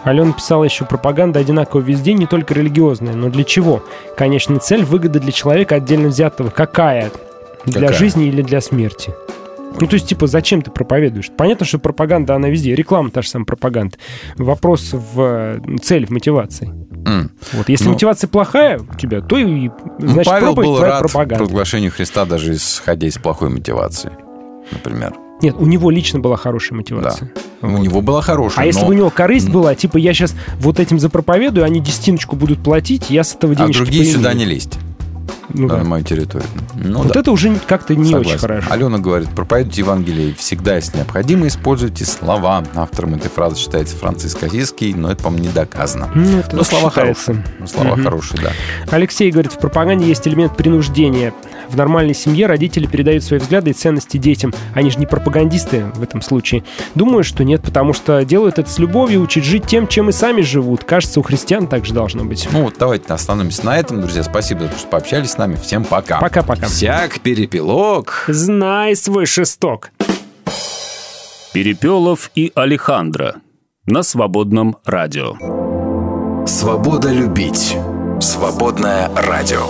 Алена 0.04 0.34
писала 0.34 0.64
еще, 0.64 0.86
пропаганда 0.86 1.40
одинакова 1.40 1.82
везде, 1.82 2.14
не 2.14 2.26
только 2.26 2.54
религиозная. 2.54 3.14
Но 3.14 3.30
для 3.30 3.44
чего? 3.44 3.84
Конечная 4.18 4.60
цель– 4.60 4.84
выгода 4.86 5.20
для 5.20 5.32
человека 5.32 5.76
отдельно 5.76 6.08
взятого. 6.08 6.50
Какая? 6.50 7.12
Для 7.66 7.82
Какая? 7.82 7.98
жизни 7.98 8.28
или 8.28 8.42
для 8.42 8.62
смерти? 8.62 9.14
Ну, 9.80 9.88
то 9.88 9.94
есть, 9.94 10.08
типа, 10.08 10.28
зачем 10.28 10.62
ты 10.62 10.70
проповедуешь? 10.70 11.30
Понятно, 11.38 11.66
что 11.66 11.80
пропаганда, 11.80 12.36
она 12.36 12.50
везде. 12.50 12.76
Реклама 12.76 13.10
та 13.10 13.22
же 13.22 13.30
самая 13.30 13.46
пропаганда. 13.46 13.96
Вопрос 14.36 14.90
в 14.92 15.22
э, 15.22 15.60
цель, 15.82 16.08
в 16.08 16.10
мотивации. 16.10 16.68
М. 17.06 17.32
Вот, 17.54 17.70
если 17.70 17.86
Ну, 17.86 17.92
мотивация 17.94 18.28
плохая 18.28 18.80
у 18.80 18.98
тебя, 18.98 19.22
то 19.22 19.38
и, 19.38 19.70
значит, 20.00 20.26
Павел 20.26 20.56
был 20.56 20.78
рад 20.82 21.00
пропаганда. 21.00 21.36
провозглашению 21.36 21.92
Христа, 21.92 22.26
даже 22.26 22.54
исходя 22.54 23.08
из 23.08 23.18
плохой 23.18 23.50
мотивации, 23.50 24.12
например. 24.72 25.14
Нет, 25.42 25.56
у 25.58 25.66
него 25.66 25.90
лично 25.90 26.20
была 26.20 26.38
хорошая 26.38 26.78
мотивация. 26.78 27.32
У 27.62 27.78
него 27.78 28.02
была 28.02 28.22
хорошая, 28.22 28.64
А 28.64 28.66
если 28.66 28.82
но- 28.82 28.88
бы 28.88 28.94
у 28.94 28.98
него 28.98 29.10
корысть 29.10 29.50
была, 29.50 29.76
типа, 29.76 29.98
я 29.98 30.14
сейчас 30.14 30.36
вот 30.60 30.80
этим 30.80 31.00
запроповедую, 31.00 31.66
они 31.66 31.80
десятиночку 31.80 32.36
будут 32.36 32.60
платить, 32.60 33.10
я 33.10 33.24
с 33.24 33.36
этого 33.36 33.54
а 33.54 33.56
денежки 33.56 33.78
другие 33.78 34.04
поимею. 34.04 34.18
сюда 34.18 34.34
не 34.34 34.46
лезть. 34.46 34.78
ну, 35.54 35.68
да. 35.68 35.78
на 35.78 35.84
мою 35.84 36.04
территорию. 36.04 36.48
Ну, 36.76 37.00
вот 37.00 37.12
да. 37.14 37.20
это 37.20 37.32
уже 37.32 37.54
как-то 37.68 37.94
не 37.94 38.06
Согласен. 38.06 38.30
очень 38.30 38.40
хорошо. 38.40 38.68
Алена 38.72 39.00
говорит, 39.00 39.30
проповедуйте 39.36 39.82
Евангелие 39.82 40.34
всегда, 40.36 40.76
если 40.76 40.98
необходимо, 40.98 41.46
используйте 41.48 42.06
слова. 42.06 42.64
Автором 42.74 43.16
этой 43.16 43.30
фразы 43.30 43.58
считается 43.58 43.98
Франциск 43.98 44.42
Азийский, 44.44 44.94
но 44.94 45.12
это, 45.12 45.24
по-моему, 45.24 45.48
не 45.48 45.52
доказано. 45.52 46.10
Ну, 46.16 46.40
это 46.40 46.56
но 46.56 46.64
слова 46.64 46.90
считается. 46.90 47.34
хорошие. 47.34 47.46
Но 47.60 47.68
слова 47.68 47.94
угу. 47.94 48.04
хорошие, 48.04 48.42
да. 48.42 48.52
Алексей 48.92 49.30
говорит, 49.30 49.52
в 49.52 49.60
пропаганде 49.60 50.08
есть 50.08 50.26
элемент 50.28 50.56
принуждения. 50.56 51.34
В 51.72 51.78
нормальной 51.78 52.14
семье 52.14 52.48
родители 52.48 52.86
передают 52.86 53.24
свои 53.24 53.40
взгляды 53.40 53.72
и 53.72 53.74
ценности 53.74 54.18
детям. 54.18 54.54
Они 54.74 54.92
же 54.92 55.00
не 55.00 55.06
пропагандисты 55.06 55.86
в 55.96 56.04
этом 56.04 56.22
случае. 56.22 56.66
Думаю, 56.96 57.24
что 57.24 57.46
нет, 57.46 57.62
потому 57.62 57.94
что 57.94 58.26
делают 58.26 58.60
это 58.60 58.70
с 58.70 58.78
любовью, 58.78 59.22
учат 59.22 59.46
жить 59.46 59.68
тем, 59.68 59.88
чем 59.88 60.10
и 60.10 60.12
сами 60.12 60.42
живут. 60.42 60.84
Кажется, 60.84 61.22
у 61.22 61.24
христиан 61.24 61.68
так 61.68 61.86
же 61.86 61.94
должно 61.94 62.26
быть. 62.26 62.46
Ну 62.52 62.64
вот 62.64 62.76
давайте 62.78 63.14
остановимся 63.14 63.66
на 63.66 63.78
этом, 63.78 64.02
друзья. 64.02 64.22
Спасибо, 64.24 64.70
что 64.78 64.88
пообщались 64.90 65.32
с 65.32 65.38
нами. 65.38 65.56
Всем 65.56 65.86
пока. 65.86 66.20
Пока-пока. 66.20 66.66
Всяк 66.66 67.22
перепелок. 67.22 68.26
Знай 68.28 68.94
свой 68.98 69.26
шесток. 69.26 69.92
Перепелов 71.54 72.32
и 72.36 72.52
Алехандро 72.54 73.36
на 73.86 74.04
свободном 74.04 74.76
радио. 74.84 75.36
Свобода 76.46 77.10
любить. 77.10 77.78
Свободное 78.20 79.10
радио. 79.16 79.68